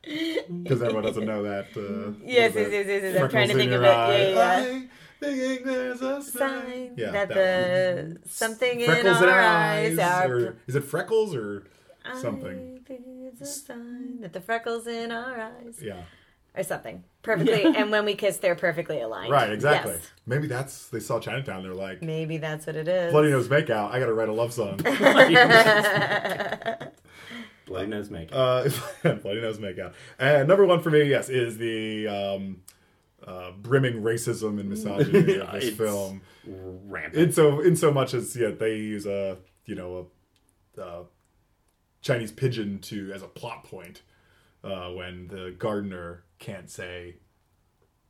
because 0.01 0.81
everyone 0.81 1.03
doesn't 1.03 1.25
know 1.25 1.43
that. 1.43 1.65
Uh, 1.75 2.13
Yes, 2.25 2.55
yes, 2.55 2.69
yes, 2.71 2.87
yes, 2.87 3.03
yes. 3.03 3.21
I'm 3.21 3.29
trying 3.29 3.49
to 3.49 3.55
think 3.55 3.71
of 3.73 3.81
it. 3.83 3.85
Yeah, 3.85 3.97
eye. 3.97 4.17
yeah, 4.17 4.29
yeah. 4.29 4.79
I 5.21 5.25
think 5.25 5.65
there's 5.65 6.01
a 6.01 6.21
sign. 6.21 6.93
Yeah, 6.95 7.11
that, 7.11 7.27
that 7.27 7.35
the 7.35 8.29
something 8.29 8.79
in 8.79 8.85
freckles 8.85 9.17
our, 9.17 9.23
in 9.23 9.29
our 9.29 9.39
eyes, 9.41 9.99
eyes, 9.99 10.29
or 10.29 10.57
is 10.67 10.75
it 10.75 10.85
freckles 10.85 11.35
or 11.35 11.65
something? 12.15 12.79
I 12.81 12.87
think 12.87 13.01
it's 13.27 13.41
a 13.41 13.45
sign 13.45 14.21
that 14.21 14.31
the 14.31 14.39
freckles 14.39 14.87
in 14.87 15.11
our 15.11 15.37
eyes 15.41 15.79
Yeah, 15.81 16.03
or 16.55 16.63
something 16.63 17.03
perfectly. 17.21 17.63
and 17.63 17.91
when 17.91 18.05
we 18.05 18.15
kiss, 18.15 18.37
they're 18.37 18.55
perfectly 18.55 18.99
aligned. 19.01 19.31
right, 19.31 19.51
exactly. 19.51 19.93
Yes. 19.93 20.11
Maybe 20.25 20.47
that's 20.47 20.87
they 20.89 20.99
saw 20.99 21.19
Chinatown. 21.19 21.63
They're 21.63 21.73
like, 21.73 22.01
Maybe 22.01 22.37
that's 22.37 22.65
what 22.65 22.75
it 22.75 22.87
is. 22.87 23.11
bloody 23.11 23.29
nose 23.29 23.47
makeout. 23.47 23.91
I 23.91 23.99
got 23.99 24.07
to 24.07 24.13
write 24.13 24.29
a 24.29 24.33
love 24.33 24.53
song. 24.53 24.77
Bloody 27.65 27.85
nose 27.87 28.09
makeup. 28.09 28.35
Uh, 28.35 28.69
bloody 29.21 29.41
nose 29.41 29.59
makeout. 29.59 29.93
And 30.17 30.47
number 30.47 30.65
one 30.65 30.81
for 30.81 30.89
me, 30.89 31.03
yes, 31.03 31.29
is 31.29 31.57
the 31.59 32.07
um, 32.07 32.61
uh, 33.25 33.51
brimming 33.51 34.01
racism 34.01 34.59
and 34.59 34.69
misogyny 34.69 35.35
of 35.37 35.51
this 35.53 35.65
It's 35.65 35.77
film. 35.77 36.21
rampant. 36.47 37.15
In 37.15 37.31
so 37.31 37.59
in 37.59 37.75
so 37.75 37.91
much 37.91 38.15
as 38.15 38.35
yeah, 38.35 38.49
they 38.49 38.77
use 38.77 39.05
a 39.05 39.37
you 39.65 39.75
know 39.75 40.07
a, 40.77 40.81
a 40.81 41.03
Chinese 42.01 42.31
pigeon 42.31 42.79
to 42.79 43.11
as 43.13 43.21
a 43.21 43.27
plot 43.27 43.65
point 43.65 44.01
uh, 44.63 44.89
when 44.89 45.27
the 45.27 45.53
gardener 45.59 46.23
can't 46.39 46.69
say 46.69 47.15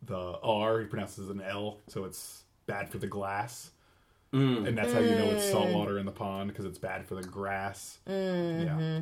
the 0.01 0.39
R, 0.41 0.81
he 0.81 0.85
pronounces 0.85 1.29
an 1.29 1.41
L, 1.41 1.79
so 1.87 2.05
it's 2.05 2.43
bad 2.65 2.89
for 2.89 2.97
the 2.97 3.07
glass. 3.07 3.71
Mm. 4.33 4.67
And 4.67 4.77
that's 4.77 4.93
how 4.93 4.99
you 4.99 5.15
know 5.15 5.31
it's 5.31 5.45
mm. 5.45 5.51
salt 5.51 5.69
water 5.69 5.97
in 5.97 6.05
the 6.05 6.11
pond 6.11 6.49
because 6.49 6.65
it's 6.65 6.77
bad 6.77 7.07
for 7.07 7.15
the 7.15 7.23
grass. 7.23 7.97
Mm-hmm. 8.07 8.61
Yeah. 8.63 9.01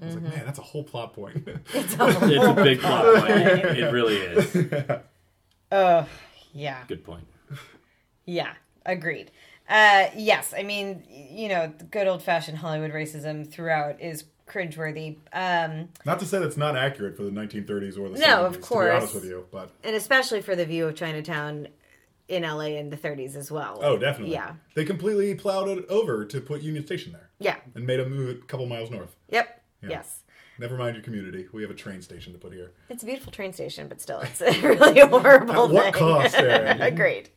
I 0.00 0.04
was 0.04 0.14
like, 0.14 0.24
mm-hmm. 0.24 0.36
man, 0.36 0.46
that's 0.46 0.58
a 0.58 0.62
whole 0.62 0.84
plot 0.84 1.14
point. 1.14 1.36
it's 1.74 1.94
a 1.94 2.54
big 2.54 2.80
plot 2.80 3.04
point. 3.16 3.30
It 3.30 3.92
really 3.92 4.16
is. 4.16 4.72
Oh, 5.72 6.06
yeah. 6.54 6.84
Good 6.86 7.02
point. 7.02 7.26
Yeah, 8.24 8.52
agreed. 8.84 9.32
Uh, 9.68 10.06
yes, 10.16 10.54
I 10.56 10.62
mean, 10.62 11.02
you 11.10 11.48
know, 11.48 11.72
good 11.90 12.06
old 12.06 12.22
fashioned 12.22 12.58
Hollywood 12.58 12.92
racism 12.92 13.50
throughout 13.50 14.00
is 14.00 14.24
cringeworthy. 14.48 15.16
Um, 15.32 15.88
Not 16.04 16.18
to 16.20 16.26
say 16.26 16.38
that's 16.38 16.56
not 16.56 16.76
accurate 16.76 17.16
for 17.16 17.22
the 17.24 17.30
1930s 17.30 17.98
or 17.98 18.08
the 18.08 18.18
70s, 18.18 18.20
No, 18.20 18.46
of 18.46 18.52
to 18.54 18.58
be 18.58 18.64
course. 18.64 18.94
honest 18.94 19.14
with 19.14 19.24
you, 19.24 19.46
but 19.50 19.70
and 19.84 19.94
especially 19.96 20.40
for 20.42 20.54
the 20.56 20.64
view 20.64 20.86
of 20.86 20.94
Chinatown 20.94 21.68
in 22.28 22.42
LA 22.42 22.76
in 22.78 22.90
the 22.90 22.96
30s 22.96 23.36
as 23.36 23.50
well. 23.52 23.78
oh, 23.82 23.96
definitely. 23.96 24.32
Yeah. 24.34 24.54
They 24.74 24.84
completely 24.84 25.34
plowed 25.34 25.68
it 25.68 25.86
over 25.88 26.24
to 26.24 26.40
put 26.40 26.60
Union 26.62 26.84
Station 26.84 27.12
there 27.12 27.30
Yeah. 27.38 27.56
and 27.74 27.86
made 27.86 28.00
a 28.00 28.08
move 28.08 28.30
a 28.30 28.46
couple 28.46 28.66
miles 28.66 28.90
north. 28.90 29.14
Yep. 29.30 29.62
Yeah. 29.82 29.88
Yes. 29.90 30.22
Never 30.58 30.76
mind 30.78 30.96
your 30.96 31.04
community. 31.04 31.46
We 31.52 31.60
have 31.62 31.70
a 31.70 31.74
train 31.74 32.00
station 32.00 32.32
to 32.32 32.38
put 32.38 32.52
here. 32.54 32.72
It's 32.88 33.02
a 33.02 33.06
beautiful 33.06 33.30
train 33.30 33.52
station, 33.52 33.88
but 33.88 34.00
still, 34.00 34.20
it's 34.20 34.40
a 34.40 34.58
really 34.62 35.00
horrible 35.00 35.64
At 35.66 35.70
what 35.70 35.84
thing. 35.84 35.92
cost? 35.92 36.34
Agreed. 36.38 37.28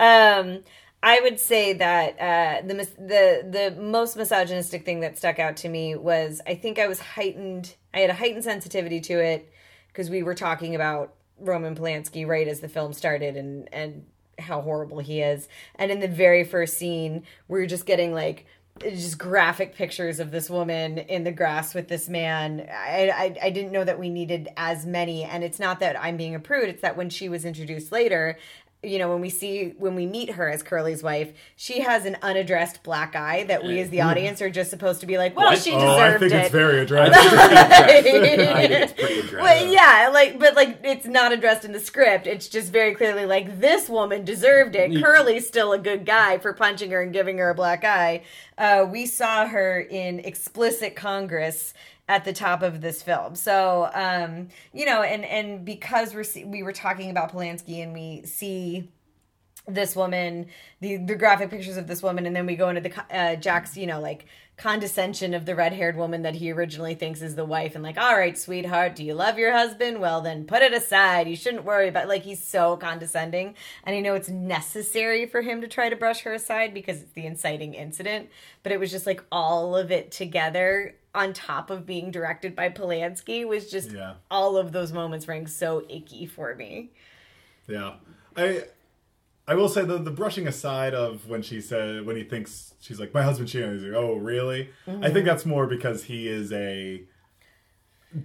Um, 0.00 0.64
I 1.06 1.20
would 1.20 1.38
say 1.38 1.72
that 1.74 2.18
uh, 2.18 2.66
the 2.66 2.74
the 2.98 3.48
the 3.48 3.80
most 3.80 4.16
misogynistic 4.16 4.84
thing 4.84 4.98
that 5.00 5.16
stuck 5.16 5.38
out 5.38 5.56
to 5.58 5.68
me 5.68 5.94
was 5.94 6.40
I 6.48 6.56
think 6.56 6.80
I 6.80 6.88
was 6.88 6.98
heightened. 6.98 7.76
I 7.94 8.00
had 8.00 8.10
a 8.10 8.14
heightened 8.14 8.42
sensitivity 8.42 9.00
to 9.02 9.20
it 9.20 9.52
because 9.86 10.10
we 10.10 10.24
were 10.24 10.34
talking 10.34 10.74
about 10.74 11.14
Roman 11.38 11.76
Polanski 11.76 12.26
right 12.26 12.48
as 12.48 12.58
the 12.58 12.68
film 12.68 12.92
started 12.92 13.36
and 13.36 13.72
and 13.72 14.04
how 14.40 14.60
horrible 14.60 14.98
he 14.98 15.20
is. 15.20 15.48
And 15.76 15.92
in 15.92 16.00
the 16.00 16.08
very 16.08 16.42
first 16.42 16.76
scene, 16.76 17.22
we 17.46 17.60
are 17.60 17.66
just 17.68 17.86
getting 17.86 18.12
like 18.12 18.44
just 18.80 19.16
graphic 19.16 19.76
pictures 19.76 20.18
of 20.18 20.32
this 20.32 20.50
woman 20.50 20.98
in 20.98 21.22
the 21.22 21.32
grass 21.32 21.72
with 21.72 21.86
this 21.86 22.08
man. 22.08 22.68
I, 22.68 23.10
I 23.10 23.46
I 23.46 23.50
didn't 23.50 23.70
know 23.70 23.84
that 23.84 24.00
we 24.00 24.10
needed 24.10 24.48
as 24.56 24.84
many. 24.84 25.22
And 25.22 25.44
it's 25.44 25.60
not 25.60 25.78
that 25.78 25.94
I'm 26.02 26.16
being 26.16 26.34
a 26.34 26.40
prude. 26.40 26.68
It's 26.68 26.82
that 26.82 26.96
when 26.96 27.10
she 27.10 27.28
was 27.28 27.44
introduced 27.44 27.92
later, 27.92 28.38
you 28.86 28.98
know, 28.98 29.10
when 29.10 29.20
we 29.20 29.28
see 29.30 29.74
when 29.78 29.94
we 29.94 30.06
meet 30.06 30.30
her 30.30 30.48
as 30.48 30.62
Curly's 30.62 31.02
wife, 31.02 31.32
she 31.56 31.80
has 31.80 32.04
an 32.06 32.16
unaddressed 32.22 32.82
black 32.82 33.16
eye 33.16 33.44
that 33.44 33.64
we 33.64 33.80
as 33.80 33.90
the 33.90 34.00
audience 34.02 34.40
are 34.40 34.48
just 34.50 34.70
supposed 34.70 35.00
to 35.00 35.06
be 35.06 35.18
like, 35.18 35.36
well, 35.36 35.50
What? 35.50 35.58
she 35.58 35.72
Oh, 35.72 35.80
deserved 35.80 36.16
I 36.16 36.18
think 36.18 36.32
it. 36.32 36.36
it's 36.44 36.50
very 36.52 36.80
addressed. 36.80 37.14
I 37.16 38.02
think 38.02 38.24
it's 38.24 38.92
pretty 38.92 39.18
addressed. 39.20 39.34
Well, 39.42 39.66
yeah, 39.66 40.10
like, 40.12 40.38
but 40.38 40.54
like, 40.54 40.78
it's 40.84 41.06
not 41.06 41.32
addressed 41.32 41.64
in 41.64 41.72
the 41.72 41.80
script. 41.80 42.26
It's 42.26 42.48
just 42.48 42.72
very 42.72 42.94
clearly 42.94 43.26
like 43.26 43.60
this 43.60 43.88
woman 43.88 44.24
deserved 44.24 44.76
it. 44.76 45.02
Curly's 45.02 45.46
still 45.46 45.72
a 45.72 45.78
good 45.78 46.06
guy 46.06 46.38
for 46.38 46.52
punching 46.52 46.90
her 46.92 47.02
and 47.02 47.12
giving 47.12 47.38
her 47.38 47.50
a 47.50 47.54
black 47.54 47.84
eye. 47.84 48.22
Uh, 48.58 48.86
we 48.90 49.06
saw 49.06 49.46
her 49.46 49.80
in 49.80 50.20
explicit 50.20 50.96
Congress 50.96 51.74
at 52.08 52.24
the 52.24 52.32
top 52.32 52.62
of 52.62 52.80
this 52.80 53.02
film. 53.02 53.34
So, 53.34 53.90
um, 53.92 54.48
you 54.72 54.86
know, 54.86 55.02
and 55.02 55.24
and 55.24 55.64
because 55.64 56.14
we're 56.14 56.24
we 56.46 56.62
were 56.62 56.72
talking 56.72 57.10
about 57.10 57.32
Polanski 57.32 57.82
and 57.82 57.92
we 57.92 58.22
see 58.24 58.90
this 59.68 59.96
woman, 59.96 60.46
the 60.80 60.96
the 60.98 61.16
graphic 61.16 61.50
pictures 61.50 61.76
of 61.76 61.86
this 61.86 62.02
woman, 62.02 62.26
and 62.26 62.34
then 62.34 62.46
we 62.46 62.56
go 62.56 62.68
into 62.68 62.80
the 62.80 63.16
uh, 63.16 63.36
Jack's, 63.36 63.76
you 63.76 63.86
know, 63.86 64.00
like 64.00 64.26
condescension 64.56 65.34
of 65.34 65.44
the 65.44 65.54
red 65.54 65.74
haired 65.74 65.96
woman 65.96 66.22
that 66.22 66.36
he 66.36 66.50
originally 66.50 66.94
thinks 66.94 67.20
is 67.20 67.34
the 67.34 67.44
wife, 67.44 67.74
and 67.74 67.84
like, 67.84 67.98
all 67.98 68.16
right, 68.16 68.38
sweetheart, 68.38 68.96
do 68.96 69.04
you 69.04 69.12
love 69.12 69.38
your 69.38 69.52
husband? 69.52 70.00
Well, 70.00 70.22
then 70.22 70.46
put 70.46 70.62
it 70.62 70.72
aside. 70.72 71.28
You 71.28 71.36
shouldn't 71.36 71.64
worry 71.64 71.88
about. 71.88 72.08
Like, 72.08 72.22
he's 72.22 72.42
so 72.42 72.76
condescending, 72.78 73.54
and 73.84 73.94
I 73.94 74.00
know 74.00 74.14
it's 74.14 74.30
necessary 74.30 75.26
for 75.26 75.42
him 75.42 75.60
to 75.60 75.68
try 75.68 75.90
to 75.90 75.96
brush 75.96 76.20
her 76.22 76.32
aside 76.32 76.72
because 76.72 77.02
it's 77.02 77.12
the 77.12 77.26
inciting 77.26 77.74
incident, 77.74 78.30
but 78.62 78.72
it 78.72 78.80
was 78.80 78.90
just 78.90 79.06
like 79.06 79.22
all 79.30 79.76
of 79.76 79.90
it 79.90 80.10
together. 80.10 80.94
On 81.14 81.32
top 81.32 81.70
of 81.70 81.86
being 81.86 82.10
directed 82.10 82.54
by 82.54 82.68
Polanski, 82.68 83.46
was 83.48 83.70
just 83.70 83.90
Yeah. 83.90 84.16
all 84.30 84.58
of 84.58 84.72
those 84.72 84.92
moments 84.92 85.26
rang 85.26 85.46
so 85.46 85.82
icky 85.88 86.26
for 86.26 86.54
me. 86.54 86.90
Yeah, 87.66 87.94
I 88.36 88.64
I 89.48 89.54
will 89.54 89.68
say 89.68 89.84
the 89.84 89.98
the 89.98 90.10
brushing 90.10 90.48
aside 90.48 90.94
of 90.94 91.28
when 91.28 91.42
she 91.42 91.60
said 91.60 92.04
when 92.04 92.16
he 92.16 92.24
thinks 92.24 92.74
she's 92.80 92.98
like 92.98 93.14
my 93.14 93.22
husband 93.22 93.48
cheated, 93.48 93.72
he's 93.74 93.82
like 93.82 93.94
oh 93.94 94.14
really? 94.14 94.70
I 94.86 94.90
think 94.90 95.02
mm-hmm. 95.02 95.26
that's 95.26 95.46
more 95.46 95.66
because 95.66 96.04
he 96.04 96.28
is 96.28 96.52
a 96.52 97.02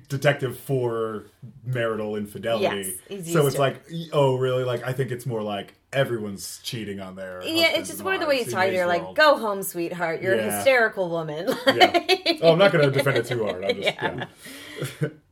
detective 0.09 0.57
for 0.57 1.26
marital 1.63 2.15
infidelity. 2.15 2.97
Yes, 3.09 3.26
he's 3.26 3.34
so 3.34 3.45
it's 3.45 3.59
like 3.59 3.84
oh 4.13 4.38
really? 4.38 4.63
Like 4.63 4.84
I 4.84 4.93
think 4.93 5.11
it's 5.11 5.26
more 5.26 5.43
like 5.43 5.76
everyone's 5.93 6.59
cheating 6.63 6.99
on 6.99 7.15
their 7.15 7.41
Yeah, 7.43 7.72
it's 7.74 7.89
just 7.89 8.03
one 8.03 8.13
of 8.13 8.22
the 8.22 8.28
ways 8.28 8.39
wives 8.39 8.45
he's 8.45 8.53
in 8.53 8.57
talking. 8.57 8.72
his 8.72 8.78
You're 8.78 8.88
like, 8.88 9.15
go 9.15 9.38
home, 9.38 9.63
sweetheart. 9.63 10.22
You're 10.22 10.36
a 10.36 10.43
hysterical 10.43 11.09
woman. 11.09 11.49
Yeah. 11.72 12.38
Oh, 12.41 12.53
I'm 12.53 12.57
not 12.57 12.72
going 12.72 12.84
to 12.86 12.91
defend 12.91 13.17
it 13.17 13.26
too 13.26 13.43
hard. 13.43 13.63
I'm 13.63 13.76
just 13.76 13.97
Yeah. 14.01 14.26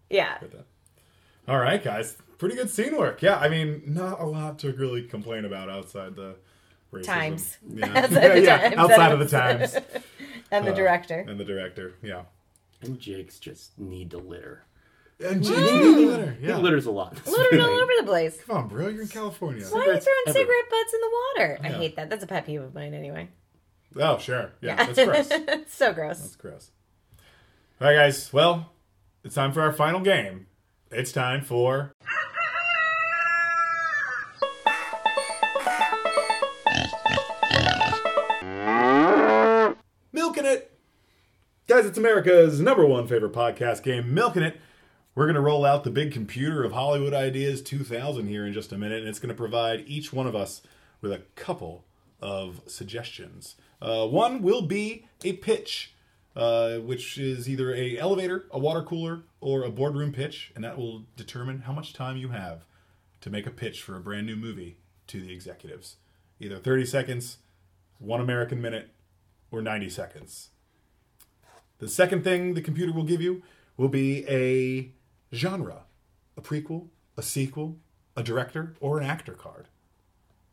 yeah. 0.09 0.37
yeah. 0.41 0.59
All 1.47 1.57
right, 1.57 1.83
guys. 1.83 2.17
Pretty 2.39 2.55
good 2.55 2.69
scene 2.71 2.97
work. 2.97 3.21
Yeah, 3.21 3.35
I 3.37 3.49
mean, 3.49 3.83
not 3.85 4.19
a 4.19 4.25
lot 4.25 4.57
to 4.59 4.71
really 4.73 5.03
complain 5.03 5.45
about 5.45 5.69
outside 5.69 6.15
the 6.15 6.37
racism. 6.91 7.03
Times. 7.05 7.57
Yeah, 7.71 7.85
Outside 7.95 8.13
yeah, 8.23 8.33
the 8.33 8.41
yeah, 8.41 8.57
times. 8.69 8.75
outside 8.77 9.11
of 9.11 9.19
the 9.19 9.27
times. 9.27 9.75
and 10.51 10.65
the 10.65 10.71
Uh, 10.71 10.75
director. 10.75 11.19
And 11.27 11.39
the 11.39 11.43
director, 11.45 11.93
yeah. 12.01 12.23
And 12.81 12.99
Jake's 12.99 13.39
just 13.39 13.77
need 13.77 14.09
to 14.11 14.17
litter. 14.17 14.63
And 15.19 15.43
Jake's 15.43 15.59
need 15.59 15.79
really 15.79 16.05
litter, 16.05 16.37
Yeah. 16.41 16.55
He 16.55 16.61
litters 16.63 16.85
a 16.85 16.91
lot. 16.91 17.13
Littered 17.27 17.59
all 17.59 17.69
over 17.77 17.91
the 17.99 18.05
place. 18.05 18.41
Come 18.47 18.55
on, 18.57 18.67
bro, 18.69 18.87
you're 18.87 19.01
in 19.01 19.09
California. 19.09 19.65
Why 19.65 19.81
are 19.81 19.93
you 19.93 19.99
throwing 19.99 20.17
everywhere. 20.27 20.33
cigarette 20.33 20.69
butts 20.71 20.93
in 20.93 20.99
the 21.01 21.11
water? 21.11 21.59
I 21.61 21.67
hate 21.77 21.95
that. 21.97 22.09
That's 22.09 22.23
a 22.23 22.27
pet 22.27 22.45
peeve 22.45 22.61
of 22.61 22.73
mine 22.73 22.93
anyway. 22.93 23.27
Oh, 23.97 24.17
sure. 24.17 24.51
Yeah, 24.61 24.75
that's 24.75 25.03
gross. 25.03 25.29
so 25.73 25.91
gross. 25.93 26.19
That's 26.21 26.35
gross. 26.37 26.71
All 27.81 27.87
right, 27.87 27.95
guys. 27.95 28.31
Well, 28.31 28.71
it's 29.25 29.35
time 29.35 29.51
for 29.51 29.61
our 29.61 29.73
final 29.73 29.99
game. 29.99 30.47
It's 30.89 31.11
time 31.11 31.43
for. 31.43 31.91
Guys, 41.70 41.86
it's 41.86 41.99
America's 41.99 42.59
number 42.59 42.84
one 42.84 43.05
favorite 43.05 43.32
podcast 43.32 43.84
game, 43.84 44.11
Milking 44.11 44.41
It. 44.41 44.59
We're 45.13 45.28
going 45.28 45.36
to 45.36 45.41
roll 45.41 45.63
out 45.63 45.84
the 45.84 45.91
big 45.91 46.11
computer 46.11 46.63
of 46.63 46.72
Hollywood 46.72 47.13
Ideas 47.13 47.61
2000 47.61 48.26
here 48.26 48.47
in 48.47 48.53
just 48.53 48.72
a 48.72 48.78
minute, 48.80 49.01
and 49.01 49.07
it's 49.07 49.20
going 49.20 49.30
to 49.30 49.36
provide 49.36 49.84
each 49.86 50.11
one 50.11 50.26
of 50.26 50.36
us 50.36 50.63
with 50.99 51.11
a 51.11 51.22
couple 51.36 51.86
of 52.20 52.61
suggestions. 52.65 53.53
Uh, 53.80 54.07
one 54.07 54.41
will 54.41 54.63
be 54.63 55.05
a 55.24 55.34
pitch, 55.34 55.93
uh, 56.36 56.78
which 56.78 57.20
is 57.20 57.47
either 57.47 57.72
a 57.76 57.99
elevator, 57.99 58.47
a 58.49 58.57
water 58.57 58.82
cooler, 58.82 59.22
or 59.39 59.61
a 59.61 59.70
boardroom 59.70 60.11
pitch, 60.11 60.51
and 60.55 60.63
that 60.63 60.76
will 60.76 61.03
determine 61.15 61.59
how 61.59 61.72
much 61.72 61.93
time 61.93 62.17
you 62.17 62.30
have 62.30 62.65
to 63.22 63.30
make 63.30 63.45
a 63.45 63.51
pitch 63.51 63.84
for 63.84 63.95
a 63.95 64.01
brand 64.01 64.26
new 64.26 64.36
movie 64.36 64.80
to 65.05 65.22
the 65.22 65.32
executives. 65.32 65.97
Either 66.39 66.57
30 66.57 66.88
seconds, 66.88 67.38
one 67.99 68.22
American 68.22 68.59
minute, 68.59 68.89
or 69.51 69.61
90 69.61 69.88
seconds. 69.91 70.49
The 71.80 71.88
second 71.88 72.23
thing 72.23 72.53
the 72.53 72.61
computer 72.61 72.91
will 72.91 73.03
give 73.03 73.21
you 73.21 73.41
will 73.77 73.89
be 73.89 74.27
a 74.27 74.91
genre, 75.34 75.84
a 76.38 76.41
prequel, 76.41 76.88
a 77.17 77.23
sequel, 77.23 77.77
a 78.15 78.23
director, 78.23 78.75
or 78.80 78.99
an 78.99 79.05
actor 79.05 79.34
card. 79.34 79.67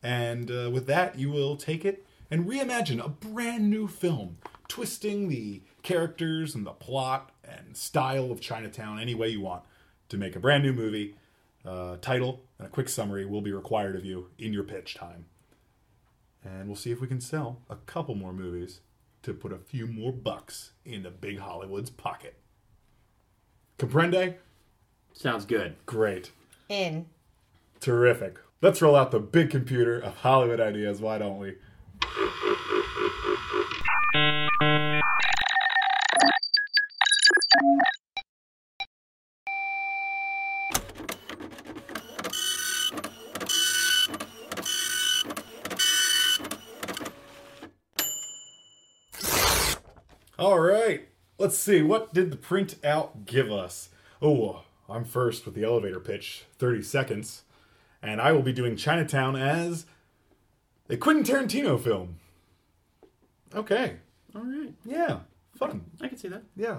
And 0.03 0.51
uh, 0.51 0.70
with 0.70 0.87
that, 0.87 1.18
you 1.18 1.31
will 1.31 1.57
take 1.57 1.85
it 1.85 2.07
and 2.31 2.47
reimagine 2.47 3.05
a 3.05 3.09
brand 3.09 3.68
new 3.68 3.89
film, 3.89 4.39
twisting 4.68 5.29
the 5.29 5.62
characters 5.83 6.55
and 6.55 6.64
the 6.64 6.72
plot 6.72 7.31
and 7.45 7.77
style 7.77 8.31
of 8.31 8.41
Chinatown 8.41 9.01
any 9.01 9.14
way 9.14 9.29
you 9.29 9.41
want 9.41 9.62
to 10.09 10.16
make 10.16 10.37
a 10.37 10.41
brand 10.41 10.62
new 10.62 10.72
movie. 10.72 11.16
Uh, 11.64 11.97
title 11.97 12.45
and 12.59 12.68
a 12.68 12.70
quick 12.70 12.89
summary 12.89 13.27
will 13.27 13.41
be 13.41 13.53
required 13.53 13.97
of 13.97 14.05
you 14.05 14.29
in 14.39 14.53
your 14.53 14.62
pitch 14.62 14.95
time. 14.95 15.27
And 16.45 16.68
we'll 16.68 16.77
see 16.77 16.93
if 16.93 17.01
we 17.01 17.09
can 17.09 17.20
sell 17.20 17.62
a 17.68 17.74
couple 17.74 18.14
more 18.14 18.33
movies 18.33 18.81
to 19.27 19.35
put 19.35 19.53
a 19.53 19.59
few 19.59 19.89
more 19.89 20.12
bucks 20.12 20.70
into 20.85 21.11
Big 21.11 21.41
Hollywood's 21.41 21.91
pocket. 21.91 22.37
Comprende? 23.77 24.37
Sounds 25.12 25.45
good. 25.45 25.74
Great. 25.85 26.31
In. 26.68 27.07
Terrific. 27.81 28.37
Let's 28.62 28.81
roll 28.81 28.95
out 28.95 29.11
the 29.11 29.18
big 29.18 29.51
computer 29.51 29.99
of 29.99 30.18
Hollywood 30.18 30.61
ideas, 30.61 31.01
why 31.01 31.18
don't 31.18 31.41
we? 31.41 31.57
All 50.39 50.61
right. 50.61 51.09
Let's 51.39 51.56
see. 51.67 51.83
What 51.83 52.14
did 52.14 52.31
the 52.31 52.37
printout 52.37 53.27
give 53.27 53.51
us? 53.51 53.91
Oh, 54.23 54.62
I'm 54.89 55.05
first 55.05 55.45
with 55.45 55.55
the 55.55 55.64
elevator 55.64 56.01
pitch, 56.01 56.45
30 56.59 56.83
seconds. 56.83 57.43
And 58.01 58.21
I 58.21 58.33
will 58.33 58.43
be 58.43 58.53
doing 58.53 58.77
Chinatown 58.77 59.35
as 59.37 59.85
a 60.89 60.97
Quentin 60.97 61.25
Tarantino 61.25 61.79
film. 61.79 62.21
Okay. 63.55 63.97
All 64.35 64.43
right. 64.43 64.73
Yeah. 64.85 65.21
Fun. 65.57 65.85
I 66.01 66.09
can 66.09 66.17
see 66.17 66.29
that. 66.29 66.43
Yeah. 66.57 66.79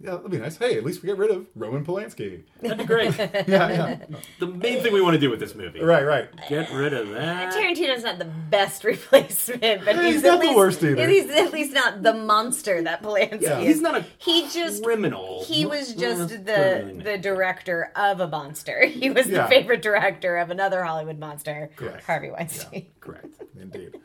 Yeah, 0.00 0.16
that'd 0.16 0.30
be 0.30 0.38
nice. 0.38 0.56
Hey, 0.58 0.76
at 0.76 0.84
least 0.84 1.02
we 1.02 1.06
get 1.06 1.16
rid 1.16 1.30
of 1.30 1.46
Roman 1.54 1.84
Polanski. 1.84 2.42
That'd 2.60 2.78
be 2.78 2.84
great. 2.84 3.16
Yeah, 3.18 3.44
yeah. 3.46 3.98
the 4.40 4.46
main 4.48 4.82
thing 4.82 4.92
we 4.92 5.00
want 5.00 5.14
to 5.14 5.20
do 5.20 5.30
with 5.30 5.38
this 5.40 5.54
movie. 5.54 5.80
Right, 5.80 6.02
right. 6.04 6.28
Get 6.48 6.70
rid 6.72 6.92
of 6.92 7.10
that. 7.10 7.54
Tarantino's 7.54 8.02
not 8.02 8.18
the 8.18 8.24
best 8.24 8.84
replacement, 8.84 9.84
but 9.84 9.94
Yeah, 9.96 10.02
he's, 10.02 10.14
he's 10.16 10.24
at 10.24 10.28
not 10.28 10.40
the 10.40 10.46
least, 10.46 10.56
worst 10.56 10.82
either. 10.84 11.08
He's 11.08 11.30
at 11.30 11.52
least 11.52 11.72
not 11.72 12.02
the 12.02 12.12
monster 12.12 12.82
that 12.82 13.02
Polanski 13.02 13.42
Yeah. 13.42 13.60
is. 13.60 13.66
He's 13.66 13.80
not 13.80 13.96
a 13.96 14.04
He 14.18 14.48
just 14.48 14.82
criminal. 14.82 15.44
he 15.44 15.64
was 15.64 15.94
just 15.94 16.28
the 16.44 16.52
criminally 16.52 17.02
the 17.04 17.18
director 17.18 17.90
of 17.96 18.20
a 18.20 18.28
monster. 18.28 18.84
He 18.86 19.10
was 19.10 19.26
Yeah. 19.28 19.44
the 19.44 19.48
favorite 19.48 19.80
director 19.82 20.36
of 20.36 20.50
another 20.50 20.82
Hollywood 20.84 21.18
monster, 21.18 21.70
Correct. 21.76 22.04
Harvey 22.04 22.30
Weinstein. 22.30 22.86
Correct. 23.00 23.26
Indeed. 23.58 23.96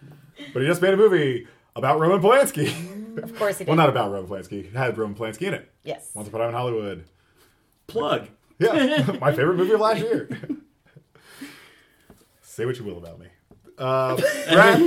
But 0.53 0.61
he 0.61 0.67
just 0.67 0.81
made 0.81 0.93
a 0.93 0.97
movie 0.97 1.47
about 1.75 1.99
Roman 1.99 2.21
Polanski. 2.21 2.98
Of 3.18 3.36
course 3.38 3.57
he 3.57 3.64
did. 3.66 3.68
well, 3.70 3.78
not 3.78 3.89
about 3.89 4.12
Roman 4.12 4.30
Polanski. 4.30 4.66
It 4.66 4.74
had 4.76 4.97
Roman 4.97 5.16
Polanski 5.16 5.47
in 5.47 5.53
it. 5.55 5.72
yes. 5.84 6.12
Once 6.14 6.28
Upon 6.28 6.41
a 6.41 6.43
Time 6.45 6.49
in 6.49 6.55
Hollywood. 6.55 7.05
Plug. 7.88 8.28
Yeah, 8.60 9.18
my 9.22 9.32
favorite 9.34 9.55
movie 9.57 9.72
of 9.74 9.80
last 9.80 9.99
year. 10.01 10.30
Say 12.41 12.66
what 12.66 12.78
you 12.78 12.84
will 12.84 12.97
about 12.97 13.20
me. 13.20 13.28
Uh, 13.78 14.16
Brad, 14.51 14.80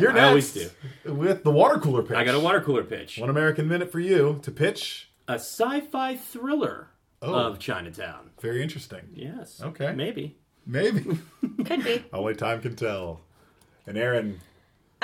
you're 0.00 0.12
next. 0.12 0.24
I 0.24 0.28
always 0.28 0.52
do. 0.52 0.70
With 1.12 1.44
the 1.44 1.50
water 1.52 1.78
cooler 1.78 2.02
pitch. 2.02 2.16
I 2.16 2.24
got 2.24 2.34
a 2.34 2.40
water 2.40 2.60
cooler 2.60 2.82
pitch. 2.84 3.18
One 3.18 3.30
American 3.30 3.68
minute 3.68 3.92
for 3.92 4.00
you 4.00 4.40
to 4.42 4.50
pitch. 4.50 5.10
A 5.28 5.34
sci-fi 5.34 6.16
thriller 6.16 6.88
Oh. 7.24 7.32
of 7.34 7.60
Chinatown. 7.60 8.30
Very 8.40 8.60
interesting. 8.62 9.02
Yes. 9.14 9.60
Okay. 9.62 9.92
Maybe. 9.92 10.36
Maybe. 10.66 11.18
Could 11.64 11.84
be. 11.84 12.04
Only 12.12 12.34
time 12.34 12.60
can 12.60 12.74
tell. 12.74 13.20
And 13.86 13.96
Aaron, 13.96 14.40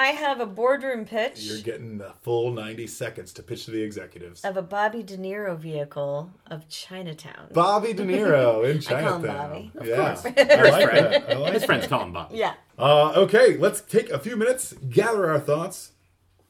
I 0.00 0.12
have 0.12 0.38
a 0.38 0.46
boardroom 0.46 1.04
pitch 1.04 1.40
you're 1.40 1.60
getting 1.60 1.98
the 1.98 2.12
full 2.22 2.52
90 2.52 2.86
seconds 2.86 3.32
to 3.32 3.42
pitch 3.42 3.64
to 3.64 3.72
the 3.72 3.82
executives. 3.82 4.44
of 4.44 4.56
a 4.56 4.62
Bobby 4.62 5.02
De 5.02 5.16
Niro 5.18 5.58
vehicle 5.58 6.30
of 6.46 6.68
Chinatown. 6.68 7.48
Bobby 7.52 7.92
De 7.94 8.04
Niro 8.04 8.64
in 8.70 8.78
I 8.78 8.80
call 9.02 9.16
him 9.16 9.22
Chinatown. 9.22 9.50
Bobby. 9.50 9.72
Of 9.74 9.86
yeah. 9.88 9.96
course. 9.96 10.24
I 10.24 10.28
like 10.28 10.34
that. 10.36 11.30
I 11.30 11.34
like 11.34 11.52
His 11.52 11.62
that. 11.62 11.66
friends 11.66 11.86
call 11.88 12.04
him 12.04 12.12
Bobby. 12.12 12.36
Yeah. 12.36 12.54
Uh, 12.78 13.12
okay, 13.16 13.56
let's 13.58 13.80
take 13.80 14.08
a 14.10 14.20
few 14.20 14.36
minutes, 14.36 14.72
gather 14.88 15.28
our 15.28 15.40
thoughts, 15.40 15.90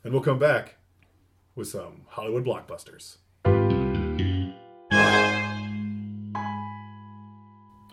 and 0.05 0.13
we'll 0.13 0.21
come 0.23 0.39
back 0.39 0.77
with 1.55 1.69
some 1.69 2.03
Hollywood 2.09 2.45
blockbusters. 2.45 3.17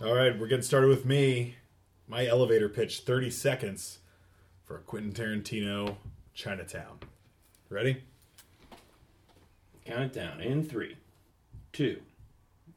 All 0.04 0.14
right, 0.14 0.38
we're 0.38 0.48
getting 0.48 0.64
started 0.64 0.88
with 0.90 1.06
me. 1.06 1.56
My 2.10 2.26
elevator 2.28 2.68
pitch 2.68 3.00
30 3.00 3.30
seconds 3.30 4.00
for 4.66 4.80
Quentin 4.80 5.14
Tarantino 5.14 5.96
Chinatown. 6.34 7.00
Ready? 7.70 8.04
Count 9.86 10.04
it 10.04 10.14
down 10.14 10.42
in 10.42 10.64
three, 10.64 10.98
two, 11.72 12.02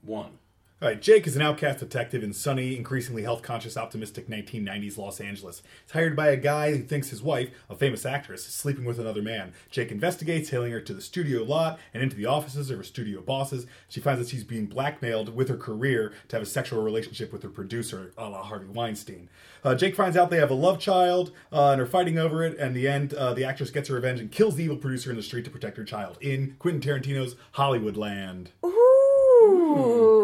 one. 0.02 0.38
All 0.80 0.86
right, 0.86 1.02
Jake 1.02 1.26
is 1.26 1.34
an 1.34 1.42
outcast 1.42 1.80
detective 1.80 2.22
in 2.22 2.32
sunny, 2.32 2.76
increasingly 2.76 3.24
health 3.24 3.42
conscious, 3.42 3.76
optimistic 3.76 4.28
1990s 4.28 4.96
Los 4.96 5.20
Angeles. 5.20 5.60
He's 5.84 5.92
hired 5.92 6.14
by 6.14 6.28
a 6.28 6.36
guy 6.36 6.70
who 6.70 6.84
thinks 6.84 7.10
his 7.10 7.20
wife, 7.20 7.50
a 7.68 7.74
famous 7.74 8.06
actress, 8.06 8.46
is 8.46 8.54
sleeping 8.54 8.84
with 8.84 9.00
another 9.00 9.20
man. 9.20 9.54
Jake 9.72 9.90
investigates, 9.90 10.50
hailing 10.50 10.70
her 10.70 10.80
to 10.80 10.94
the 10.94 11.00
studio 11.00 11.42
lot 11.42 11.80
and 11.92 12.00
into 12.00 12.14
the 12.14 12.26
offices 12.26 12.70
of 12.70 12.76
her 12.76 12.84
studio 12.84 13.20
bosses. 13.20 13.66
She 13.88 13.98
finds 13.98 14.20
that 14.20 14.28
she's 14.28 14.44
being 14.44 14.66
blackmailed 14.66 15.34
with 15.34 15.48
her 15.48 15.56
career 15.56 16.12
to 16.28 16.36
have 16.36 16.44
a 16.44 16.48
sexual 16.48 16.80
relationship 16.80 17.32
with 17.32 17.42
her 17.42 17.48
producer, 17.48 18.12
a 18.16 18.28
la 18.28 18.44
Harvey 18.44 18.68
Weinstein. 18.68 19.28
Uh, 19.64 19.74
Jake 19.74 19.96
finds 19.96 20.16
out 20.16 20.30
they 20.30 20.36
have 20.36 20.52
a 20.52 20.54
love 20.54 20.78
child 20.78 21.32
uh, 21.52 21.72
and 21.72 21.80
are 21.80 21.86
fighting 21.86 22.18
over 22.18 22.44
it. 22.44 22.56
And 22.56 22.68
in 22.68 22.74
the 22.74 22.86
end, 22.86 23.14
uh, 23.14 23.34
the 23.34 23.44
actress 23.44 23.72
gets 23.72 23.88
her 23.88 23.96
revenge 23.96 24.20
and 24.20 24.30
kills 24.30 24.54
the 24.54 24.62
evil 24.62 24.76
producer 24.76 25.10
in 25.10 25.16
the 25.16 25.24
street 25.24 25.44
to 25.46 25.50
protect 25.50 25.76
her 25.76 25.84
child 25.84 26.18
in 26.20 26.54
Quentin 26.60 26.80
Tarantino's 26.80 27.34
Hollywood 27.50 27.96
Land. 27.96 28.52
Ooh. 28.64 30.17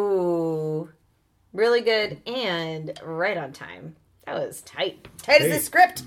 Really 1.54 1.80
good 1.80 2.20
and 2.26 2.98
right 3.02 3.36
on 3.38 3.52
time. 3.52 3.96
That 4.26 4.34
was 4.34 4.60
tight. 4.62 5.06
Tight 5.18 5.40
as 5.40 5.46
Hey. 5.46 5.52
the 5.52 5.60
script. 5.60 6.02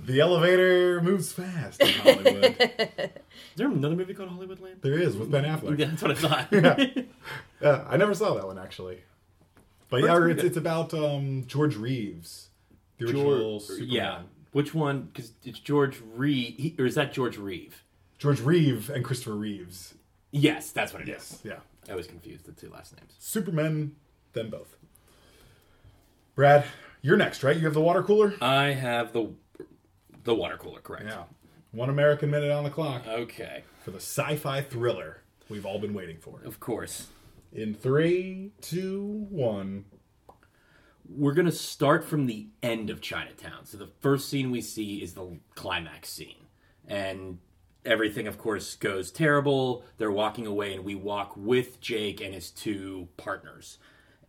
The 0.00 0.20
elevator 0.20 1.00
moves 1.00 1.32
fast 1.32 1.80
in 1.80 1.88
Hollywood. 1.88 2.44
Is 2.60 3.56
there 3.56 3.68
another 3.68 3.96
movie 3.96 4.14
called 4.14 4.28
Hollywood 4.30 4.60
Land? 4.60 4.76
There 4.82 4.98
is 4.98 5.16
with 5.16 5.30
Ben 5.30 5.44
Affleck. 5.44 5.78
Yeah, 5.78 5.86
that's 5.86 6.02
what 6.02 6.10
I 6.10 6.14
thought. 6.46 6.48
yeah. 6.52 7.02
Uh, 7.60 7.84
I 7.88 7.96
never 7.96 8.14
saw 8.14 8.34
that 8.34 8.46
one 8.46 8.56
actually. 8.58 8.98
But 9.88 10.04
yeah, 10.04 10.24
it's, 10.28 10.44
it's 10.44 10.56
about 10.56 10.94
um, 10.94 11.42
George 11.48 11.74
Reeves, 11.74 12.50
the 12.98 13.06
original 13.06 13.58
George, 13.58 13.62
Superman. 13.62 13.88
yeah. 13.90 14.20
Which 14.52 14.74
one? 14.74 15.08
Because 15.12 15.32
it's 15.44 15.58
George 15.58 16.00
Reeve, 16.14 16.78
or 16.78 16.86
is 16.86 16.94
that 16.94 17.12
George 17.12 17.36
Reeve? 17.36 17.82
George 18.18 18.40
Reeve 18.40 18.90
and 18.90 19.04
Christopher 19.04 19.34
Reeves. 19.34 19.94
Yes, 20.30 20.70
that's 20.70 20.92
what 20.92 21.02
it 21.02 21.08
is. 21.08 21.40
Yes, 21.44 21.56
yeah. 21.88 21.92
I 21.92 21.96
was 21.96 22.06
confused 22.06 22.44
the 22.46 22.52
two 22.52 22.70
last 22.70 22.96
names. 22.96 23.14
Superman, 23.18 23.96
them 24.34 24.50
both. 24.50 24.76
Brad, 26.38 26.66
you're 27.02 27.16
next, 27.16 27.42
right? 27.42 27.56
You 27.56 27.64
have 27.64 27.74
the 27.74 27.80
water 27.80 28.00
cooler. 28.00 28.32
I 28.40 28.66
have 28.66 29.12
the 29.12 29.32
the 30.22 30.36
water 30.36 30.56
cooler, 30.56 30.80
correct? 30.80 31.06
Yeah. 31.08 31.24
One 31.72 31.90
American 31.90 32.30
minute 32.30 32.52
on 32.52 32.62
the 32.62 32.70
clock 32.70 33.02
Okay, 33.08 33.64
for 33.82 33.90
the 33.90 33.96
sci-fi 33.96 34.60
thriller 34.60 35.22
we've 35.48 35.66
all 35.66 35.80
been 35.80 35.94
waiting 35.94 36.18
for. 36.18 36.40
of 36.44 36.60
course. 36.60 37.08
In 37.52 37.74
three, 37.74 38.52
two, 38.60 39.26
one. 39.30 39.86
We're 41.08 41.32
gonna 41.32 41.50
start 41.50 42.04
from 42.04 42.26
the 42.26 42.46
end 42.62 42.88
of 42.88 43.00
Chinatown. 43.00 43.64
So 43.64 43.76
the 43.76 43.90
first 43.98 44.28
scene 44.28 44.52
we 44.52 44.60
see 44.60 45.02
is 45.02 45.14
the 45.14 45.40
climax 45.56 46.08
scene, 46.08 46.46
and 46.86 47.38
everything, 47.84 48.28
of 48.28 48.38
course, 48.38 48.76
goes 48.76 49.10
terrible. 49.10 49.82
They're 49.96 50.12
walking 50.12 50.46
away, 50.46 50.74
and 50.74 50.84
we 50.84 50.94
walk 50.94 51.36
with 51.36 51.80
Jake 51.80 52.20
and 52.20 52.32
his 52.32 52.52
two 52.52 53.08
partners, 53.16 53.78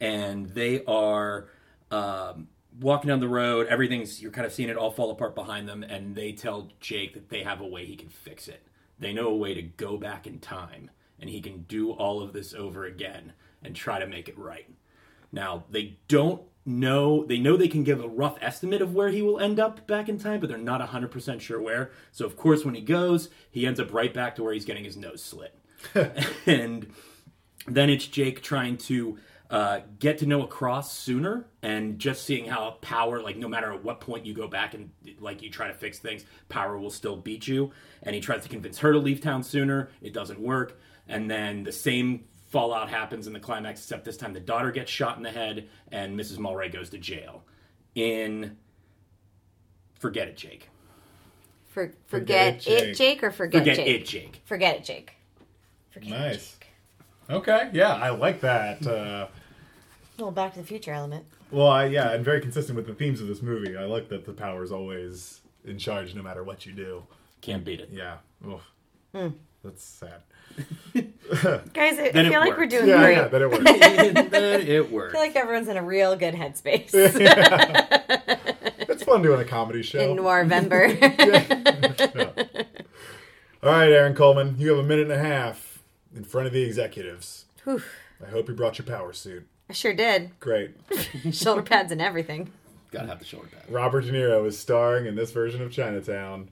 and 0.01 0.49
they 0.49 0.83
are 0.85 1.49
um, 1.91 2.47
walking 2.79 3.07
down 3.07 3.19
the 3.19 3.27
road. 3.27 3.67
Everything's 3.67 4.21
you're 4.21 4.31
kind 4.31 4.45
of 4.45 4.53
seeing 4.53 4.69
it 4.69 4.77
all 4.77 4.91
fall 4.91 5.11
apart 5.11 5.35
behind 5.35 5.67
them, 5.67 5.83
and 5.83 6.15
they 6.15 6.31
tell 6.31 6.69
Jake 6.79 7.13
that 7.13 7.29
they 7.29 7.43
have 7.43 7.61
a 7.61 7.67
way 7.67 7.85
he 7.85 7.95
can 7.95 8.09
fix 8.09 8.47
it. 8.47 8.65
They 8.99 9.13
know 9.13 9.27
a 9.27 9.35
way 9.35 9.53
to 9.53 9.61
go 9.61 9.97
back 9.97 10.27
in 10.27 10.39
time, 10.39 10.91
and 11.19 11.29
he 11.29 11.41
can 11.41 11.63
do 11.63 11.91
all 11.91 12.21
of 12.21 12.33
this 12.33 12.53
over 12.53 12.85
again 12.85 13.33
and 13.63 13.75
try 13.75 13.99
to 13.99 14.07
make 14.07 14.27
it 14.27 14.37
right. 14.37 14.69
Now, 15.31 15.65
they 15.69 15.97
don't 16.07 16.41
know, 16.65 17.25
they 17.25 17.37
know 17.37 17.55
they 17.55 17.67
can 17.67 17.83
give 17.83 18.03
a 18.03 18.07
rough 18.07 18.37
estimate 18.41 18.81
of 18.81 18.93
where 18.93 19.09
he 19.09 19.21
will 19.21 19.39
end 19.39 19.59
up 19.59 19.85
back 19.87 20.09
in 20.09 20.17
time, 20.17 20.39
but 20.39 20.49
they're 20.49 20.57
not 20.57 20.81
100% 20.81 21.41
sure 21.41 21.61
where. 21.61 21.91
So, 22.11 22.25
of 22.25 22.35
course, 22.35 22.65
when 22.65 22.75
he 22.75 22.81
goes, 22.81 23.29
he 23.51 23.65
ends 23.65 23.79
up 23.79 23.93
right 23.93 24.13
back 24.13 24.35
to 24.35 24.43
where 24.43 24.53
he's 24.53 24.65
getting 24.65 24.83
his 24.83 24.97
nose 24.97 25.23
slit. 25.23 25.55
and 26.45 26.91
then 27.67 27.89
it's 27.89 28.07
Jake 28.07 28.41
trying 28.41 28.77
to 28.77 29.17
uh, 29.49 29.79
get 29.97 30.19
to 30.19 30.25
Noah 30.27 30.47
Cross 30.47 30.95
sooner 30.97 31.45
and 31.63 31.97
just 31.97 32.23
seeing 32.25 32.45
how 32.45 32.71
power, 32.81 33.21
like 33.21 33.35
no 33.35 33.47
matter 33.47 33.71
at 33.73 33.83
what 33.83 33.99
point 33.99 34.25
you 34.25 34.33
go 34.33 34.47
back 34.47 34.75
and 34.75 34.91
like 35.19 35.41
you 35.41 35.49
try 35.49 35.67
to 35.67 35.73
fix 35.73 35.99
things, 35.99 36.23
power 36.49 36.77
will 36.77 36.91
still 36.91 37.15
beat 37.15 37.47
you. 37.47 37.71
And 38.03 38.13
he 38.13 38.21
tries 38.21 38.43
to 38.43 38.49
convince 38.49 38.77
her 38.79 38.91
to 38.93 38.99
leave 38.99 39.21
town 39.21 39.43
sooner. 39.43 39.89
It 40.01 40.13
doesn't 40.13 40.39
work. 40.39 40.79
And 41.07 41.29
then 41.29 41.63
the 41.63 41.71
same 41.71 42.25
fallout 42.49 42.89
happens 42.89 43.25
in 43.25 43.33
the 43.33 43.39
climax, 43.39 43.79
except 43.81 44.05
this 44.05 44.17
time 44.17 44.33
the 44.33 44.39
daughter 44.39 44.71
gets 44.71 44.91
shot 44.91 45.17
in 45.17 45.23
the 45.23 45.31
head 45.31 45.67
and 45.91 46.19
Mrs. 46.19 46.37
Mulwray 46.37 46.71
goes 46.71 46.89
to 46.91 46.99
jail. 46.99 47.43
In 47.95 48.55
Forget 49.99 50.27
It, 50.29 50.37
Jake. 50.37 50.69
For, 51.67 51.91
forget, 52.07 52.65
it, 52.67 52.95
Jake. 52.95 53.23
or 53.23 53.31
forget, 53.31 53.61
Forget 53.61 53.75
Jake? 53.77 53.87
It, 53.87 54.05
Jake. 54.05 54.41
Forget 54.45 54.75
it, 54.77 54.83
Jake. 54.83 55.13
Nice. 56.03 56.58
Okay, 57.29 57.69
yeah, 57.73 57.93
I 57.93 58.09
like 58.09 58.41
that. 58.41 58.85
Uh, 58.85 59.27
little 60.17 60.31
Back 60.31 60.53
to 60.53 60.59
the 60.59 60.65
Future 60.65 60.91
element. 60.93 61.25
well, 61.51 61.67
I, 61.67 61.85
yeah, 61.85 62.11
and 62.11 62.25
very 62.25 62.41
consistent 62.41 62.75
with 62.75 62.87
the 62.87 62.93
themes 62.93 63.21
of 63.21 63.27
this 63.27 63.41
movie. 63.41 63.77
I 63.77 63.85
like 63.85 64.09
that 64.09 64.25
the 64.25 64.33
power 64.33 64.63
is 64.63 64.71
always 64.71 65.41
in 65.63 65.77
charge, 65.77 66.15
no 66.15 66.23
matter 66.23 66.43
what 66.43 66.65
you 66.65 66.71
do. 66.73 67.03
Can't 67.41 67.63
beat 67.63 67.79
it. 67.81 67.89
Yeah, 67.91 68.17
Oof. 68.47 68.61
Hmm. 69.13 69.27
that's 69.63 69.83
sad. 69.83 70.23
Guys, 71.73 71.99
I, 71.99 72.11
I 72.15 72.29
feel 72.29 72.39
like 72.39 72.57
we're 72.57 72.65
doing 72.65 72.87
Yeah, 72.87 72.97
great. 73.03 73.15
yeah, 73.15 73.27
that 73.27 73.41
it 73.41 73.51
works. 73.51 73.63
then 73.63 74.61
it 74.61 74.85
I 74.87 74.87
feel 74.87 75.11
like 75.13 75.35
everyone's 75.35 75.67
in 75.67 75.77
a 75.77 75.83
real 75.83 76.15
good 76.15 76.33
headspace 76.33 76.89
it's 78.89 79.03
fun 79.03 79.21
doing 79.21 79.39
a 79.39 79.45
comedy 79.45 79.83
show. 79.83 79.99
in 79.99 80.17
Noirvember. 80.17 80.99
All 83.61 83.71
right, 83.71 83.91
Aaron 83.91 84.15
Coleman, 84.15 84.55
you 84.57 84.69
have 84.69 84.79
a 84.79 84.83
minute 84.83 85.03
and 85.11 85.13
a 85.13 85.19
half 85.23 85.68
in 86.15 86.23
front 86.23 86.47
of 86.47 86.53
the 86.53 86.63
executives. 86.63 87.45
Whew. 87.63 87.81
I 88.25 88.29
hope 88.29 88.47
you 88.47 88.55
brought 88.55 88.77
your 88.77 88.85
power 88.85 89.13
suit. 89.13 89.47
I 89.69 89.73
sure 89.73 89.93
did. 89.93 90.31
Great. 90.39 90.71
Shoulder 91.31 91.61
pads 91.61 91.91
and 91.91 92.01
everything. 92.01 92.51
Gotta 92.91 93.07
have 93.07 93.19
the 93.19 93.25
shoulder 93.25 93.47
pads. 93.47 93.69
Robert 93.69 94.01
De 94.01 94.11
Niro 94.11 94.47
is 94.47 94.57
starring 94.57 95.05
in 95.05 95.15
this 95.15 95.31
version 95.31 95.61
of 95.61 95.71
Chinatown. 95.71 96.49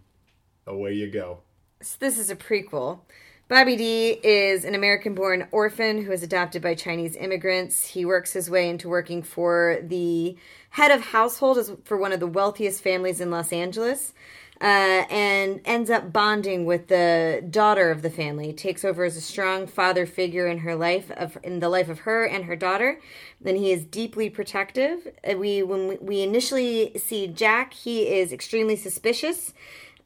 Away 0.68 0.93
you 0.93 1.10
go. 1.10 1.39
So 1.82 1.95
this 1.99 2.20
is 2.20 2.30
a 2.30 2.36
prequel. 2.36 2.99
Bobby 3.47 3.78
D 3.78 4.20
is 4.24 4.66
an 4.66 4.76
American 4.76 5.16
born 5.16 5.47
orphan 5.51 6.03
who 6.03 6.12
is 6.12 6.22
adopted 6.22 6.62
by 6.62 6.76
Chinese 6.76 7.16
immigrants. 7.16 7.88
He 7.88 8.03
works 8.05 8.34
his 8.34 8.49
way 8.49 8.70
into 8.70 8.89
working 8.89 9.24
for 9.24 9.78
the 9.82 10.36
head 10.72 10.91
of 10.91 11.01
household 11.01 11.80
for 11.86 11.97
one 11.97 12.12
of 12.12 12.20
the 12.20 12.28
wealthiest 12.28 12.84
families 12.84 13.22
in 13.22 13.32
Los 13.32 13.53
Angeles. 13.53 14.14
Uh, 14.60 15.05
and 15.12 15.62
ends 15.66 15.91
up 15.91 16.12
bonding 16.12 16.66
with 16.66 16.88
the 16.88 17.45
daughter 17.47 17.91
of 17.91 18.01
the 18.01 18.10
family. 18.10 18.51
Takes 18.51 18.84
over 18.84 19.03
as 19.03 19.16
a 19.16 19.22
strong 19.22 19.68
father 19.68 20.08
figure 20.08 20.47
in 20.47 20.60
her 20.60 20.76
life, 20.76 21.12
of 21.12 21.38
in 21.43 21.60
the 21.60 21.70
life 21.70 21.89
of 21.89 21.99
her 21.99 22.26
and 22.26 22.45
her 22.45 22.55
daughter. 22.55 22.99
Then 23.39 23.55
he 23.55 23.72
is 23.72 23.86
deeply 23.86 24.32
protective. 24.32 25.08
Uh, 25.24 25.38
We 25.38 25.62
when 25.62 25.99
we- 26.01 26.22
initially 26.22 26.93
see 26.97 27.28
Jack, 27.28 27.74
he 27.74 28.08
is 28.08 28.34
extremely 28.34 28.76
suspicious. 28.76 29.53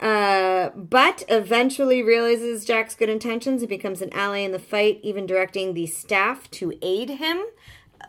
Uh, 0.02 0.72
but 0.76 1.24
eventually 1.30 2.02
realizes 2.02 2.66
Jack's 2.66 2.96
good 2.96 3.08
intentions 3.08 3.62
and 3.62 3.70
becomes 3.70 4.02
an 4.02 4.12
ally 4.12 4.40
in 4.40 4.52
the 4.52 4.60
fight, 4.60 5.00
even 5.04 5.26
directing 5.28 5.76
the 5.76 5.86
staff 5.88 6.50
to 6.52 6.74
aid 6.82 7.10
him, 7.12 7.44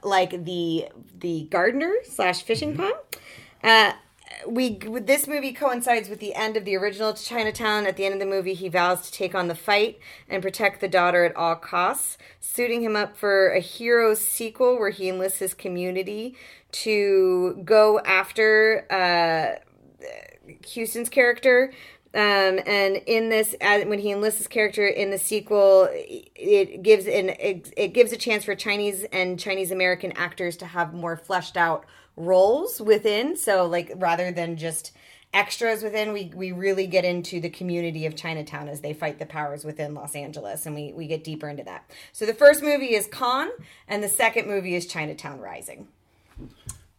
like 0.03 0.45
the 0.45 0.88
the 1.20 1.47
gardener 1.51 1.95
slash 2.03 2.43
fishing 2.43 2.74
pond. 2.76 2.95
Uh, 3.62 3.93
we 4.47 4.78
this 4.78 5.26
movie 5.26 5.53
coincides 5.53 6.09
with 6.09 6.20
the 6.20 6.34
end 6.34 6.57
of 6.57 6.64
the 6.64 6.76
original 6.76 7.12
Chinatown. 7.14 7.86
At 7.86 7.97
the 7.97 8.05
end 8.05 8.14
of 8.14 8.20
the 8.20 8.26
movie, 8.26 8.55
he 8.55 8.68
vows 8.68 9.03
to 9.03 9.12
take 9.12 9.34
on 9.34 9.49
the 9.49 9.55
fight 9.55 9.99
and 10.28 10.43
protect 10.43 10.80
the 10.80 10.88
daughter 10.88 11.24
at 11.24 11.36
all 11.36 11.57
costs, 11.57 12.18
suiting 12.40 12.82
him 12.82 12.97
up 12.97 13.16
for 13.16 13.51
a 13.51 13.61
hero 13.61 14.14
sequel 14.14 14.78
where 14.78 14.90
he 14.90 15.09
enlists 15.09 15.38
his 15.38 15.55
community 15.55 16.36
to 16.72 17.61
go 17.64 18.01
after 18.01 18.86
uh, 18.90 20.07
Huston's 20.74 21.09
character. 21.09 21.72
Um, 22.14 22.61
and 22.66 22.97
in 23.07 23.30
this, 23.30 23.55
when 23.61 23.99
he 23.99 24.12
enlists 24.12 24.38
his 24.38 24.49
character 24.49 24.86
in 24.86 25.11
the 25.11 25.18
sequel, 25.18 25.88
it 25.90 26.82
gives 26.82 27.07
an 27.07 27.30
it, 27.30 27.72
it 27.74 27.88
gives 27.88 28.12
a 28.12 28.18
chance 28.18 28.45
for 28.45 28.55
Chinese 28.55 29.05
and 29.12 29.38
Chinese 29.38 29.70
American 29.70 30.12
actors 30.12 30.57
to 30.59 30.66
have 30.66 30.93
more 30.93 31.16
fleshed 31.16 31.57
out 31.57 31.86
roles 32.16 32.80
within. 32.80 33.36
So, 33.36 33.66
like 33.66 33.92
rather 33.96 34.30
than 34.32 34.56
just 34.56 34.92
extras 35.34 35.82
within, 35.82 36.12
we 36.12 36.32
we 36.34 36.52
really 36.52 36.86
get 36.86 37.04
into 37.04 37.40
the 37.40 37.50
community 37.50 38.06
of 38.06 38.16
Chinatown 38.16 38.68
as 38.68 38.80
they 38.80 38.92
fight 38.92 39.18
the 39.18 39.26
powers 39.26 39.64
within 39.64 39.94
Los 39.94 40.14
Angeles, 40.14 40.66
and 40.66 40.74
we 40.74 40.92
we 40.92 41.06
get 41.06 41.24
deeper 41.24 41.48
into 41.48 41.64
that. 41.64 41.90
So 42.12 42.26
the 42.26 42.34
first 42.34 42.62
movie 42.62 42.94
is 42.94 43.06
Con, 43.06 43.50
and 43.88 44.02
the 44.02 44.08
second 44.08 44.46
movie 44.46 44.74
is 44.74 44.86
Chinatown 44.86 45.40
Rising. 45.40 45.88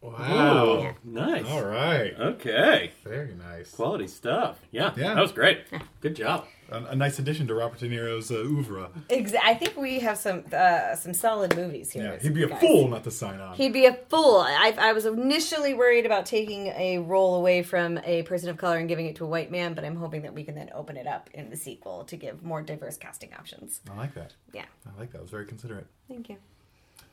Wow. 0.00 0.66
Ooh, 0.76 0.94
nice. 1.02 1.46
All 1.46 1.64
right. 1.64 2.12
Okay. 2.18 2.92
Very 3.04 3.34
nice. 3.34 3.70
Quality 3.70 4.06
stuff. 4.06 4.60
Yeah. 4.70 4.92
Yeah. 4.96 5.14
That 5.14 5.20
was 5.22 5.32
great. 5.32 5.62
Good 6.02 6.14
job. 6.14 6.46
A, 6.74 6.90
a 6.90 6.96
nice 6.96 7.18
addition 7.18 7.46
to 7.46 7.54
Robert 7.54 7.78
De 7.78 7.88
Niro's 7.88 8.30
uh, 8.30 8.34
oeuvre. 8.34 8.88
Exa- 9.08 9.38
I 9.42 9.54
think 9.54 9.76
we 9.76 10.00
have 10.00 10.18
some 10.18 10.44
uh, 10.52 10.94
some 10.96 11.14
solid 11.14 11.54
movies 11.56 11.90
here. 11.92 12.04
Yeah, 12.04 12.18
he'd 12.20 12.34
be 12.34 12.42
a 12.42 12.48
guys. 12.48 12.60
fool 12.60 12.88
not 12.88 13.04
to 13.04 13.10
sign 13.10 13.38
on. 13.40 13.54
He'd 13.56 13.72
be 13.72 13.86
a 13.86 13.94
fool. 14.08 14.38
I, 14.40 14.74
I 14.78 14.92
was 14.92 15.06
initially 15.06 15.74
worried 15.74 16.06
about 16.06 16.26
taking 16.26 16.66
a 16.68 16.98
role 16.98 17.36
away 17.36 17.62
from 17.62 17.98
a 18.04 18.22
person 18.24 18.48
of 18.48 18.56
color 18.56 18.78
and 18.78 18.88
giving 18.88 19.06
it 19.06 19.16
to 19.16 19.24
a 19.24 19.28
white 19.28 19.50
man, 19.50 19.74
but 19.74 19.84
I'm 19.84 19.96
hoping 19.96 20.22
that 20.22 20.34
we 20.34 20.42
can 20.44 20.54
then 20.54 20.70
open 20.74 20.96
it 20.96 21.06
up 21.06 21.30
in 21.32 21.50
the 21.50 21.56
sequel 21.56 22.04
to 22.04 22.16
give 22.16 22.42
more 22.42 22.62
diverse 22.62 22.96
casting 22.96 23.32
options. 23.34 23.80
I 23.90 23.96
like 23.96 24.14
that. 24.14 24.34
Yeah. 24.52 24.64
I 24.86 24.98
like 24.98 25.12
that. 25.12 25.18
It 25.18 25.22
was 25.22 25.30
very 25.30 25.46
considerate. 25.46 25.86
Thank 26.08 26.28
you. 26.28 26.36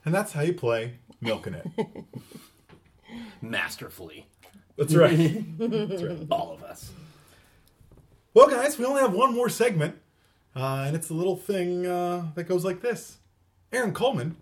And 0.06 0.14
that's 0.16 0.32
how 0.32 0.42
you 0.42 0.54
play 0.54 0.94
Milking 1.22 1.54
It. 1.54 1.68
Masterfully. 3.42 4.26
That's 4.78 4.96
right. 4.96 5.44
That's 5.60 6.02
right. 6.02 6.28
All 6.32 6.54
of 6.54 6.64
us. 6.64 6.92
Well, 8.34 8.48
guys, 8.48 8.80
we 8.80 8.86
only 8.86 9.02
have 9.02 9.14
one 9.14 9.34
more 9.34 9.50
segment, 9.50 9.96
uh, 10.56 10.86
and 10.88 10.96
it's 10.96 11.10
a 11.10 11.14
little 11.14 11.36
thing 11.36 11.86
uh, 11.86 12.28
that 12.36 12.46
goes 12.46 12.64
like 12.64 12.80
this. 12.80 13.18
Aaron 13.74 13.94
Coleman, 13.94 14.38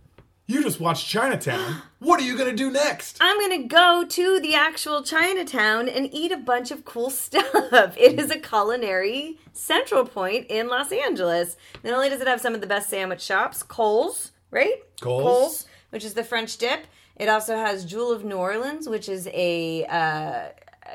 you 0.46 0.62
just 0.62 0.80
watched 0.80 1.08
Chinatown. 1.08 1.82
what 2.00 2.20
are 2.20 2.24
you 2.24 2.38
going 2.38 2.52
to 2.52 2.56
do 2.56 2.70
next? 2.70 3.18
I'm 3.20 3.40
gonna 3.40 3.68
go 3.68 4.06
to 4.08 4.40
the 4.40 4.54
actual 4.54 5.02
Chinatown 5.02 5.90
and 5.90 6.08
eat 6.14 6.32
a 6.32 6.38
bunch 6.38 6.70
of 6.70 6.86
cool 6.86 7.10
stuff. 7.10 7.98
It 7.98 8.20
is 8.20 8.30
a 8.30 8.38
culinary 8.38 9.40
central 9.54 10.06
point 10.06 10.46
in 10.50 10.68
Los 10.68 10.92
Angeles. 10.92 11.58
Not 11.84 11.94
only 11.94 12.10
does 12.10 12.22
it 12.22 12.28
have 12.28 12.42
some 12.42 12.54
of 12.54 12.62
the 12.62 12.68
best 12.68 12.92
sandwich 12.92 13.22
shops, 13.22 13.64
Cole's, 13.64 14.34
right? 14.52 14.84
Coles, 15.02 15.66
which 15.90 16.06
is 16.06 16.14
the 16.14 16.24
French 16.24 16.58
dip. 16.58 16.86
It 17.16 17.28
also 17.28 17.56
has 17.56 17.86
Jewel 17.86 18.12
of 18.12 18.24
New 18.24 18.38
Orleans, 18.38 18.88
which 18.88 19.10
is 19.10 19.28
a 19.34 19.86
uh, 19.86 20.50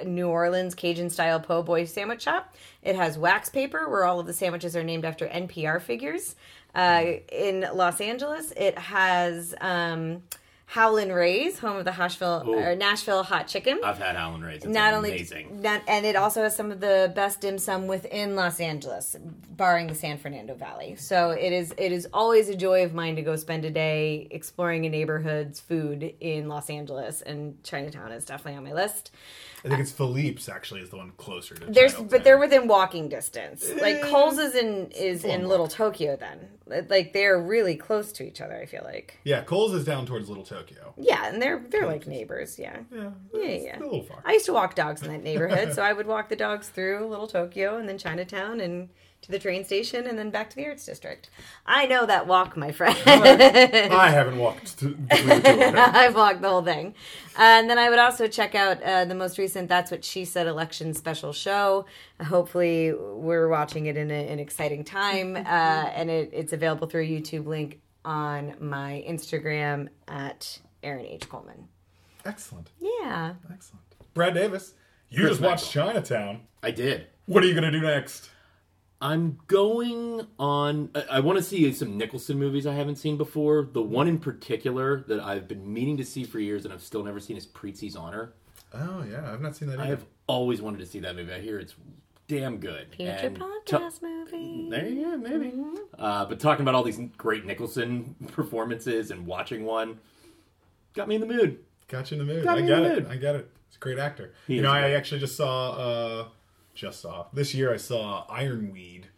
New 0.04 0.28
Orleans 0.28 0.74
Cajun 0.74 1.10
style 1.10 1.40
po' 1.40 1.62
boy 1.62 1.84
sandwich 1.84 2.22
shop. 2.22 2.54
It 2.82 2.96
has 2.96 3.18
Wax 3.18 3.48
Paper, 3.48 3.88
where 3.88 4.04
all 4.04 4.20
of 4.20 4.26
the 4.26 4.32
sandwiches 4.32 4.76
are 4.76 4.84
named 4.84 5.04
after 5.04 5.26
NPR 5.26 5.80
figures. 5.80 6.36
Uh, 6.74 7.04
in 7.30 7.66
Los 7.74 8.00
Angeles, 8.00 8.52
it 8.56 8.76
has 8.76 9.54
um, 9.60 10.22
Howlin' 10.66 11.12
Ray's, 11.12 11.58
home 11.60 11.76
of 11.76 11.84
the 11.84 11.92
Hashville, 11.92 12.46
Ooh. 12.48 12.54
or 12.54 12.74
Nashville 12.74 13.22
hot 13.22 13.46
chicken. 13.46 13.78
I've 13.84 13.98
had 13.98 14.16
Howlin' 14.16 14.42
Ray's. 14.42 14.64
It's 14.64 14.66
not 14.66 14.92
only 14.92 15.24
not, 15.52 15.82
and 15.86 16.04
it 16.04 16.16
also 16.16 16.42
has 16.42 16.56
some 16.56 16.72
of 16.72 16.80
the 16.80 17.12
best 17.14 17.42
dim 17.42 17.58
sum 17.58 17.86
within 17.86 18.34
Los 18.34 18.58
Angeles, 18.58 19.14
barring 19.50 19.86
the 19.86 19.94
San 19.94 20.18
Fernando 20.18 20.54
Valley. 20.54 20.96
So 20.96 21.30
it 21.30 21.52
is 21.52 21.72
it 21.76 21.92
is 21.92 22.08
always 22.12 22.48
a 22.48 22.56
joy 22.56 22.84
of 22.84 22.92
mine 22.92 23.14
to 23.16 23.22
go 23.22 23.36
spend 23.36 23.64
a 23.64 23.70
day 23.70 24.26
exploring 24.32 24.84
a 24.84 24.88
neighborhood's 24.88 25.60
food 25.60 26.14
in 26.18 26.48
Los 26.48 26.68
Angeles, 26.70 27.22
and 27.22 27.62
Chinatown 27.62 28.10
is 28.10 28.24
definitely 28.24 28.56
on 28.56 28.64
my 28.64 28.72
list. 28.72 29.12
I 29.64 29.68
think 29.68 29.80
it's 29.80 29.92
Philippe's 29.92 30.48
actually 30.48 30.82
is 30.82 30.90
the 30.90 30.96
one 30.98 31.12
closer 31.16 31.54
to. 31.54 31.66
There's, 31.66 31.94
but 31.94 32.22
they're 32.22 32.38
within 32.38 32.68
walking 32.68 33.08
distance. 33.08 33.70
Like 33.80 33.96
Eh, 33.96 34.10
Cole's 34.10 34.38
is 34.38 34.54
in 34.54 34.90
is 34.90 35.24
in 35.24 35.48
Little 35.48 35.68
Tokyo. 35.68 36.16
Then, 36.16 36.86
like 36.90 37.12
they're 37.14 37.40
really 37.40 37.74
close 37.74 38.12
to 38.12 38.24
each 38.26 38.40
other. 38.42 38.56
I 38.56 38.66
feel 38.66 38.82
like. 38.84 39.18
Yeah, 39.24 39.42
Cole's 39.42 39.72
is 39.72 39.84
down 39.84 40.04
towards 40.04 40.28
Little 40.28 40.44
Tokyo. 40.44 40.92
Yeah, 40.98 41.28
and 41.28 41.40
they're 41.40 41.64
they're 41.70 41.86
like 41.86 42.06
neighbors. 42.06 42.58
Yeah. 42.58 42.80
Yeah, 42.94 43.10
Yeah, 43.32 43.40
yeah. 43.42 43.78
a 43.78 43.84
little 43.84 44.02
far. 44.02 44.22
I 44.26 44.32
used 44.34 44.46
to 44.46 44.52
walk 44.52 44.74
dogs 44.74 45.02
in 45.02 45.08
that 45.10 45.22
neighborhood, 45.22 45.72
so 45.74 45.82
I 45.82 45.92
would 45.94 46.06
walk 46.14 46.28
the 46.28 46.36
dogs 46.36 46.68
through 46.68 47.06
Little 47.06 47.26
Tokyo 47.28 47.78
and 47.78 47.88
then 47.88 47.96
Chinatown 47.96 48.60
and 48.60 48.90
to 49.24 49.30
the 49.32 49.38
train 49.38 49.64
station 49.64 50.06
and 50.06 50.18
then 50.18 50.30
back 50.30 50.50
to 50.50 50.56
the 50.56 50.66
Arts 50.66 50.84
District. 50.84 51.30
I 51.64 51.86
know 51.86 52.04
that 52.06 52.26
walk, 52.26 52.56
my 52.56 52.72
friend. 52.72 52.96
I 53.06 54.10
haven't 54.10 54.36
walked 54.38 54.78
to, 54.80 54.88
between 54.94 55.28
the 55.28 55.34
two 55.40 55.50
of 55.50 55.58
them. 55.58 55.74
I've 55.94 56.14
walked 56.14 56.42
the 56.42 56.48
whole 56.50 56.62
thing. 56.62 56.94
And 57.38 57.68
then 57.70 57.78
I 57.78 57.88
would 57.88 57.98
also 57.98 58.28
check 58.28 58.54
out 58.54 58.82
uh, 58.82 59.06
the 59.06 59.14
most 59.14 59.38
recent 59.38 59.68
That's 59.68 59.90
What 59.90 60.04
She 60.04 60.24
Said 60.26 60.46
election 60.46 60.92
special 60.94 61.32
show. 61.32 61.86
Hopefully, 62.22 62.92
we're 62.92 63.48
watching 63.48 63.86
it 63.86 63.96
in 63.96 64.10
a, 64.10 64.28
an 64.28 64.38
exciting 64.38 64.84
time. 64.84 65.36
Uh, 65.54 65.88
and 65.94 66.10
it, 66.10 66.30
it's 66.32 66.52
available 66.52 66.86
through 66.88 67.02
a 67.02 67.08
YouTube 67.08 67.46
link 67.46 67.80
on 68.04 68.54
my 68.60 69.04
Instagram 69.08 69.88
at 70.08 70.58
Aaron 70.82 71.06
H. 71.06 71.28
Coleman. 71.28 71.68
Excellent, 72.24 72.70
Yeah. 72.80 73.34
excellent. 73.52 73.84
Brad 74.14 74.34
Davis, 74.34 74.74
you 75.10 75.18
Chris 75.20 75.30
just 75.32 75.40
watched 75.42 75.70
Chinatown. 75.70 76.40
I 76.62 76.70
did. 76.72 77.06
What 77.26 77.42
are 77.44 77.46
you 77.46 77.52
going 77.54 77.64
to 77.64 77.70
do 77.70 77.80
next? 77.80 78.30
I'm 79.04 79.38
going 79.48 80.26
on. 80.38 80.88
I, 80.94 81.04
I 81.16 81.20
want 81.20 81.36
to 81.36 81.44
see 81.44 81.70
some 81.74 81.98
Nicholson 81.98 82.38
movies 82.38 82.66
I 82.66 82.72
haven't 82.72 82.96
seen 82.96 83.18
before. 83.18 83.68
The 83.70 83.82
one 83.82 84.08
in 84.08 84.18
particular 84.18 85.04
that 85.08 85.20
I've 85.20 85.46
been 85.46 85.70
meaning 85.70 85.98
to 85.98 86.04
see 86.06 86.24
for 86.24 86.40
years 86.40 86.64
and 86.64 86.72
I've 86.72 86.82
still 86.82 87.04
never 87.04 87.20
seen 87.20 87.36
is 87.36 87.46
Prizzi's 87.46 87.96
Honor. 87.96 88.32
Oh 88.72 89.04
yeah, 89.08 89.30
I've 89.30 89.42
not 89.42 89.56
seen 89.56 89.68
that. 89.68 89.78
I 89.78 89.82
Either. 89.82 89.90
have 89.96 90.06
always 90.26 90.62
wanted 90.62 90.78
to 90.78 90.86
see 90.86 91.00
that 91.00 91.14
movie. 91.16 91.34
I 91.34 91.40
hear 91.40 91.58
it's 91.58 91.74
damn 92.28 92.56
good. 92.56 92.94
Future 92.96 93.10
And 93.12 93.38
podcast 93.38 94.00
movie. 94.00 94.68
There 94.70 94.88
you 94.88 95.04
go, 95.04 95.16
maybe. 95.18 95.52
Uh, 95.98 96.24
but 96.24 96.40
talking 96.40 96.62
about 96.62 96.74
all 96.74 96.82
these 96.82 96.98
great 97.18 97.44
Nicholson 97.44 98.14
performances 98.32 99.10
and 99.10 99.26
watching 99.26 99.66
one 99.66 99.98
got 100.94 101.08
me 101.08 101.16
in 101.16 101.20
the 101.20 101.26
mood. 101.26 101.58
Got 101.88 102.10
you 102.10 102.18
in 102.18 102.26
the 102.26 102.32
mood. 102.34 102.44
Got 102.44 102.56
I 102.56 102.60
got 102.62 102.78
in 102.78 102.82
the 102.84 102.92
it. 102.96 103.02
mood. 103.02 103.12
I 103.12 103.16
get 103.16 103.34
it. 103.36 103.50
He's 103.68 103.76
a 103.76 103.80
great 103.80 103.98
actor. 103.98 104.32
He 104.46 104.54
you 104.54 104.60
is 104.60 104.64
know, 104.64 104.72
I 104.72 104.80
great. 104.80 104.94
actually 104.94 105.20
just 105.20 105.36
saw, 105.36 105.72
uh, 105.72 106.28
just 106.74 107.00
saw 107.00 107.26
this 107.32 107.54
year. 107.54 107.72
I 107.72 107.76
saw 107.76 108.26
Ironweed, 108.28 109.08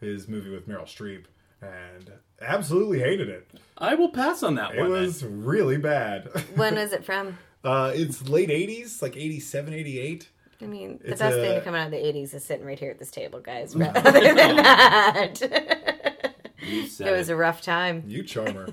his 0.00 0.28
movie 0.28 0.50
with 0.50 0.68
Meryl 0.68 0.84
Streep, 0.84 1.24
and 1.62 2.12
absolutely 2.40 3.00
hated 3.00 3.28
it. 3.28 3.48
I 3.78 3.94
will 3.94 4.10
pass 4.10 4.42
on 4.42 4.54
that 4.56 4.74
It 4.74 4.80
one. 4.80 4.88
It 4.88 4.90
was 4.92 5.24
really 5.24 5.76
bad. 5.78 6.28
When 6.56 6.76
is 6.78 6.92
it 6.92 7.04
from? 7.04 7.38
uh, 7.64 7.92
it's 7.94 8.28
late 8.28 8.48
'80s, 8.50 9.00
like 9.02 9.16
'87, 9.16 9.72
'88. 9.74 10.28
I 10.60 10.66
mean, 10.66 10.98
the 11.02 11.10
It's 11.10 11.20
best 11.20 11.36
a- 11.36 11.40
thing 11.40 11.54
to 11.56 11.60
come 11.60 11.74
out 11.74 11.86
of 11.86 11.90
the 11.90 11.98
80s 11.98 12.32
is 12.32 12.44
sitting 12.44 12.64
right 12.64 12.78
here 12.78 12.90
at 12.90 12.98
this 12.98 13.10
table, 13.10 13.40
guys. 13.40 13.74
Rather 13.76 14.00
than 14.12 14.36
that. 14.56 15.42
It 16.62 17.10
was 17.10 17.28
a 17.28 17.36
rough 17.36 17.60
time. 17.60 18.04
You 18.06 18.22
charmer. 18.22 18.68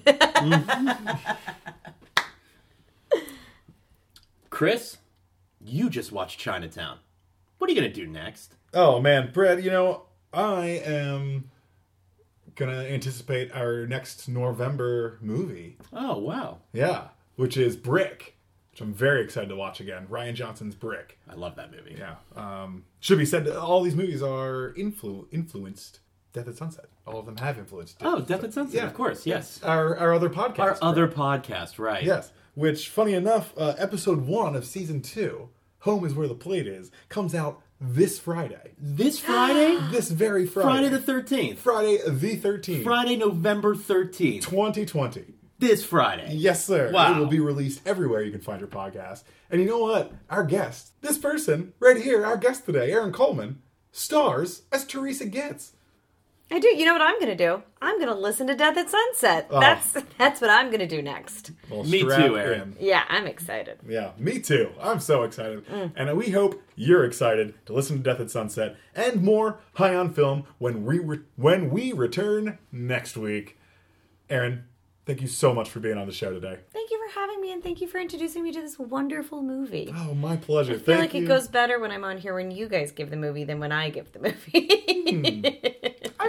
Chris, 4.49 4.97
you 5.59 5.89
just 5.89 6.11
watched 6.11 6.39
Chinatown. 6.39 6.99
What 7.61 7.69
are 7.69 7.73
you 7.73 7.79
going 7.79 7.93
to 7.93 8.01
do 8.01 8.07
next? 8.07 8.55
oh 8.73 8.99
man, 8.99 9.29
Brett. 9.31 9.61
You 9.61 9.69
know, 9.69 10.01
I 10.33 10.65
am 10.83 11.51
gonna 12.55 12.79
anticipate 12.85 13.51
our 13.55 13.85
next 13.85 14.27
November 14.27 15.19
movie. 15.21 15.77
Oh, 15.93 16.17
wow. 16.17 16.57
Yeah, 16.73 17.09
which 17.35 17.57
is 17.57 17.75
Brick, 17.75 18.35
which 18.71 18.81
I'm 18.81 18.95
very 18.95 19.23
excited 19.23 19.49
to 19.49 19.55
watch 19.55 19.79
again. 19.79 20.07
Rian 20.09 20.33
Johnson's 20.33 20.73
Brick. 20.73 21.19
I 21.29 21.35
love 21.35 21.55
that 21.57 21.69
movie. 21.71 21.95
Yeah. 21.99 22.15
Um, 22.35 22.85
should 22.99 23.19
be 23.19 23.25
said, 23.27 23.47
all 23.47 23.83
these 23.83 23.93
movies 23.95 24.23
are 24.23 24.73
influ- 24.75 25.27
influenced 25.31 25.99
Death 26.33 26.47
at 26.47 26.57
Sunset. 26.57 26.85
All 27.05 27.19
of 27.19 27.27
them 27.27 27.37
have 27.37 27.59
influenced. 27.59 27.97
Oh, 28.01 28.21
Death 28.21 28.43
at 28.43 28.53
Sunset, 28.55 28.73
Yeah. 28.81 28.87
of 28.87 28.95
course, 28.95 29.27
yes. 29.27 29.61
Our, 29.61 29.95
our 29.97 30.13
other 30.13 30.31
podcast. 30.31 30.59
Our 30.59 30.77
other 30.81 31.07
podcast, 31.07 31.77
right. 31.77 32.03
Yes. 32.03 32.31
Which, 32.55 32.89
funny 32.89 33.13
enough, 33.13 33.53
uh, 33.55 33.75
episode 33.77 34.25
one 34.25 34.55
of 34.55 34.65
season 34.65 35.01
two, 35.03 35.49
Home 35.81 36.05
is 36.05 36.13
Where 36.13 36.27
the 36.27 36.35
Plate 36.35 36.67
Is, 36.67 36.91
comes 37.09 37.33
out 37.33 37.61
this 37.79 38.19
Friday. 38.19 38.73
This 38.77 39.19
Friday? 39.19 39.79
This 39.91 40.11
very 40.11 40.45
Friday. 40.45 40.89
Friday 40.89 40.89
the 40.89 40.99
13th. 40.99 41.57
Friday 41.57 41.97
the 42.07 42.37
13th. 42.37 42.83
Friday, 42.83 43.15
November 43.15 43.73
13th. 43.75 44.41
2020. 44.41 45.33
This 45.57 45.83
Friday. 45.83 46.33
Yes, 46.35 46.65
sir. 46.65 46.91
Wow. 46.91 47.15
It 47.15 47.19
will 47.19 47.25
be 47.27 47.39
released 47.39 47.81
everywhere 47.85 48.21
you 48.21 48.31
can 48.31 48.41
find 48.41 48.59
your 48.59 48.69
podcast. 48.69 49.23
And 49.49 49.59
you 49.59 49.67
know 49.67 49.79
what? 49.79 50.11
Our 50.29 50.43
guest, 50.43 50.91
this 51.01 51.17
person 51.17 51.73
right 51.79 51.97
here, 51.97 52.23
our 52.25 52.37
guest 52.37 52.65
today, 52.65 52.91
Aaron 52.91 53.11
Coleman, 53.11 53.61
stars 53.91 54.61
as 54.71 54.85
Teresa 54.85 55.25
Getz. 55.25 55.73
I 56.51 56.59
do. 56.59 56.67
You 56.67 56.85
know 56.85 56.93
what 56.93 57.01
I'm 57.01 57.15
going 57.19 57.35
to 57.35 57.43
do? 57.47 57.63
I'm 57.81 57.95
going 57.95 58.09
to 58.09 58.15
listen 58.15 58.45
to 58.47 58.55
Death 58.55 58.77
at 58.77 58.89
Sunset. 58.89 59.47
Oh. 59.49 59.59
That's 59.59 59.95
that's 60.17 60.41
what 60.41 60.49
I'm 60.49 60.67
going 60.67 60.79
to 60.79 60.87
do 60.87 61.01
next. 61.01 61.51
Well, 61.69 61.83
Me 61.83 62.01
too, 62.01 62.37
Aaron. 62.37 62.75
in. 62.79 62.85
Yeah, 62.87 63.03
I'm 63.09 63.25
excited. 63.25 63.79
Yeah, 63.87 64.11
me 64.17 64.39
too. 64.39 64.71
I'm 64.79 64.99
so 64.99 65.23
excited. 65.23 65.65
Mm. 65.67 65.93
And 65.95 66.17
we 66.17 66.31
hope 66.31 66.61
you're 66.75 67.05
excited 67.05 67.53
to 67.67 67.73
listen 67.73 67.97
to 67.97 68.03
Death 68.03 68.19
at 68.19 68.29
Sunset 68.29 68.75
and 68.93 69.21
more 69.23 69.59
High 69.75 69.95
on 69.95 70.13
Film 70.13 70.43
when 70.57 70.83
we 70.85 70.99
re- 70.99 71.21
when 71.37 71.69
we 71.69 71.93
return 71.93 72.57
next 72.71 73.15
week. 73.15 73.57
Aaron, 74.29 74.65
thank 75.05 75.21
you 75.21 75.27
so 75.27 75.53
much 75.53 75.69
for 75.69 75.79
being 75.79 75.97
on 75.97 76.07
the 76.07 76.13
show 76.13 76.31
today. 76.31 76.57
Thank 76.71 76.91
you 76.91 76.97
for 77.05 77.19
having 77.19 77.41
me, 77.41 77.51
and 77.51 77.61
thank 77.63 77.81
you 77.81 77.87
for 77.87 77.97
introducing 77.97 78.43
me 78.43 78.51
to 78.53 78.61
this 78.61 78.77
wonderful 78.79 79.41
movie. 79.41 79.93
Oh, 79.95 80.13
my 80.13 80.37
pleasure. 80.37 80.73
I 80.73 80.75
feel 80.75 80.85
thank 80.97 80.99
like 80.99 81.13
you. 81.13 81.23
it 81.23 81.27
goes 81.27 81.47
better 81.47 81.79
when 81.79 81.91
I'm 81.91 82.03
on 82.03 82.17
here 82.17 82.33
when 82.33 82.51
you 82.51 82.67
guys 82.69 82.91
give 82.91 83.09
the 83.09 83.17
movie 83.17 83.43
than 83.43 83.59
when 83.59 83.71
I 83.71 83.89
give 83.89 84.11
the 84.13 84.19
movie. 84.19 84.69
I 84.71 85.70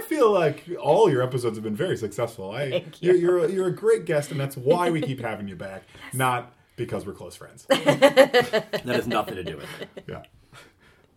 feel 0.03 0.31
like 0.31 0.63
all 0.81 1.09
your 1.09 1.21
episodes 1.21 1.57
have 1.57 1.63
been 1.63 1.75
very 1.75 1.97
successful. 1.97 2.51
I, 2.51 2.69
Thank 2.69 3.01
You're, 3.01 3.15
you. 3.15 3.21
you're, 3.21 3.37
a, 3.45 3.51
you're 3.51 3.67
a 3.67 3.75
great 3.75 4.05
guest, 4.05 4.31
and 4.31 4.39
that's 4.39 4.55
why 4.57 4.89
we 4.89 5.01
keep 5.01 5.19
having 5.31 5.47
you 5.47 5.55
back, 5.55 5.83
not 6.13 6.53
because 6.75 7.05
we're 7.05 7.13
close 7.13 7.35
friends. 7.35 7.65
That 7.69 8.81
has 8.85 9.07
nothing 9.07 9.35
to 9.35 9.43
do 9.43 9.57
with 9.57 9.67
it. 9.81 10.03
yeah. 10.07 10.23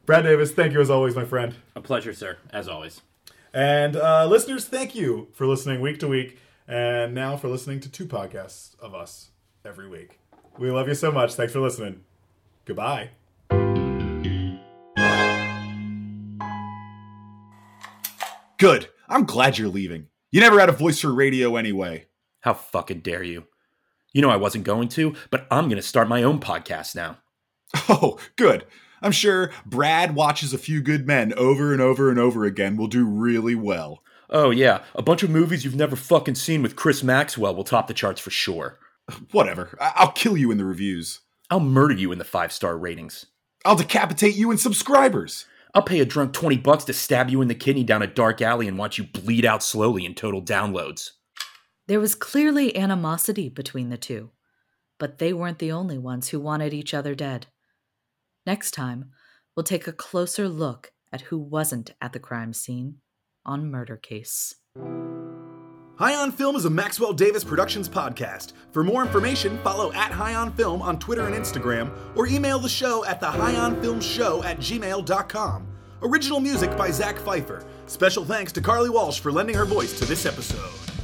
Brad 0.04 0.24
Davis, 0.24 0.52
thank 0.52 0.72
you 0.72 0.80
as 0.80 0.90
always, 0.90 1.16
my 1.16 1.24
friend. 1.24 1.54
A 1.74 1.80
pleasure, 1.80 2.12
sir, 2.12 2.36
as 2.50 2.68
always. 2.68 3.00
And 3.52 3.96
uh, 3.96 4.26
listeners, 4.26 4.66
thank 4.66 4.94
you 4.94 5.28
for 5.32 5.46
listening 5.46 5.80
week 5.80 5.98
to 6.00 6.08
week, 6.08 6.38
and 6.68 7.14
now 7.14 7.36
for 7.36 7.48
listening 7.48 7.80
to 7.80 7.90
two 7.90 8.06
podcasts 8.06 8.78
of 8.78 8.94
us 8.94 9.30
every 9.64 9.88
week. 9.88 10.20
We 10.58 10.70
love 10.70 10.88
you 10.88 10.94
so 10.94 11.10
much. 11.10 11.34
Thanks 11.34 11.52
for 11.52 11.60
listening. 11.60 12.02
Goodbye. 12.66 13.10
Good. 18.58 18.88
I'm 19.08 19.24
glad 19.24 19.58
you're 19.58 19.68
leaving. 19.68 20.06
You 20.30 20.40
never 20.40 20.58
had 20.58 20.68
a 20.68 20.72
voice 20.72 21.00
for 21.00 21.12
radio 21.12 21.56
anyway. 21.56 22.06
How 22.40 22.54
fucking 22.54 23.00
dare 23.00 23.22
you? 23.22 23.44
You 24.12 24.22
know 24.22 24.30
I 24.30 24.36
wasn't 24.36 24.64
going 24.64 24.88
to, 24.90 25.14
but 25.30 25.46
I'm 25.50 25.64
going 25.66 25.76
to 25.76 25.82
start 25.82 26.08
my 26.08 26.22
own 26.22 26.40
podcast 26.40 26.94
now. 26.94 27.18
Oh, 27.88 28.18
good. 28.36 28.64
I'm 29.02 29.12
sure 29.12 29.50
Brad 29.66 30.14
watches 30.14 30.54
A 30.54 30.58
Few 30.58 30.80
Good 30.80 31.06
Men 31.06 31.32
over 31.34 31.72
and 31.72 31.82
over 31.82 32.08
and 32.10 32.18
over 32.18 32.44
again 32.44 32.76
will 32.76 32.86
do 32.86 33.04
really 33.04 33.54
well. 33.54 34.02
Oh, 34.30 34.50
yeah, 34.50 34.82
a 34.94 35.02
bunch 35.02 35.22
of 35.22 35.30
movies 35.30 35.64
you've 35.64 35.76
never 35.76 35.94
fucking 35.96 36.34
seen 36.36 36.62
with 36.62 36.76
Chris 36.76 37.02
Maxwell 37.02 37.54
will 37.54 37.64
top 37.64 37.86
the 37.88 37.94
charts 37.94 38.20
for 38.20 38.30
sure. 38.30 38.78
Whatever. 39.32 39.76
I- 39.80 39.92
I'll 39.96 40.12
kill 40.12 40.36
you 40.36 40.50
in 40.50 40.58
the 40.58 40.64
reviews. 40.64 41.20
I'll 41.50 41.60
murder 41.60 41.94
you 41.94 42.10
in 42.10 42.18
the 42.18 42.24
five 42.24 42.52
star 42.52 42.76
ratings. 42.78 43.26
I'll 43.64 43.76
decapitate 43.76 44.34
you 44.36 44.50
in 44.50 44.58
subscribers. 44.58 45.44
I'll 45.76 45.82
pay 45.82 46.00
a 46.00 46.06
drunk 46.06 46.32
20 46.32 46.56
bucks 46.56 46.84
to 46.84 46.94
stab 46.94 47.28
you 47.28 47.42
in 47.42 47.48
the 47.48 47.54
kidney 47.54 47.84
down 47.84 48.00
a 48.00 48.06
dark 48.06 48.40
alley 48.40 48.66
and 48.66 48.78
watch 48.78 48.96
you 48.96 49.04
bleed 49.04 49.44
out 49.44 49.62
slowly 49.62 50.06
in 50.06 50.14
total 50.14 50.40
downloads. 50.40 51.10
There 51.86 52.00
was 52.00 52.14
clearly 52.14 52.74
animosity 52.74 53.50
between 53.50 53.90
the 53.90 53.98
two, 53.98 54.30
but 54.98 55.18
they 55.18 55.34
weren't 55.34 55.58
the 55.58 55.72
only 55.72 55.98
ones 55.98 56.28
who 56.28 56.40
wanted 56.40 56.72
each 56.72 56.94
other 56.94 57.14
dead. 57.14 57.48
Next 58.46 58.70
time, 58.70 59.10
we'll 59.54 59.64
take 59.64 59.86
a 59.86 59.92
closer 59.92 60.48
look 60.48 60.92
at 61.12 61.20
who 61.20 61.36
wasn't 61.36 61.90
at 62.00 62.14
the 62.14 62.20
crime 62.20 62.54
scene 62.54 63.02
on 63.44 63.70
Murder 63.70 63.98
Case. 63.98 64.54
High 65.98 66.14
on 66.14 66.30
Film 66.30 66.56
is 66.56 66.66
a 66.66 66.70
Maxwell 66.70 67.14
Davis 67.14 67.42
Productions 67.42 67.88
podcast. 67.88 68.52
For 68.70 68.84
more 68.84 69.02
information, 69.02 69.56
follow 69.64 69.92
at 69.94 70.10
High 70.10 70.34
on 70.34 70.52
Film 70.52 70.82
on 70.82 70.98
Twitter 70.98 71.26
and 71.26 71.34
Instagram, 71.34 71.90
or 72.14 72.26
email 72.26 72.58
the 72.58 72.68
show 72.68 73.02
at 73.06 73.18
the 73.18 73.26
High 73.26 73.56
on 73.56 73.80
Film 73.80 74.02
Show 74.02 74.42
at 74.42 74.58
gmail.com. 74.58 75.66
Original 76.02 76.40
music 76.40 76.76
by 76.76 76.90
Zach 76.90 77.16
Pfeiffer. 77.18 77.64
Special 77.86 78.26
thanks 78.26 78.52
to 78.52 78.60
Carly 78.60 78.90
Walsh 78.90 79.20
for 79.20 79.32
lending 79.32 79.56
her 79.56 79.64
voice 79.64 79.98
to 79.98 80.04
this 80.04 80.26
episode. 80.26 80.95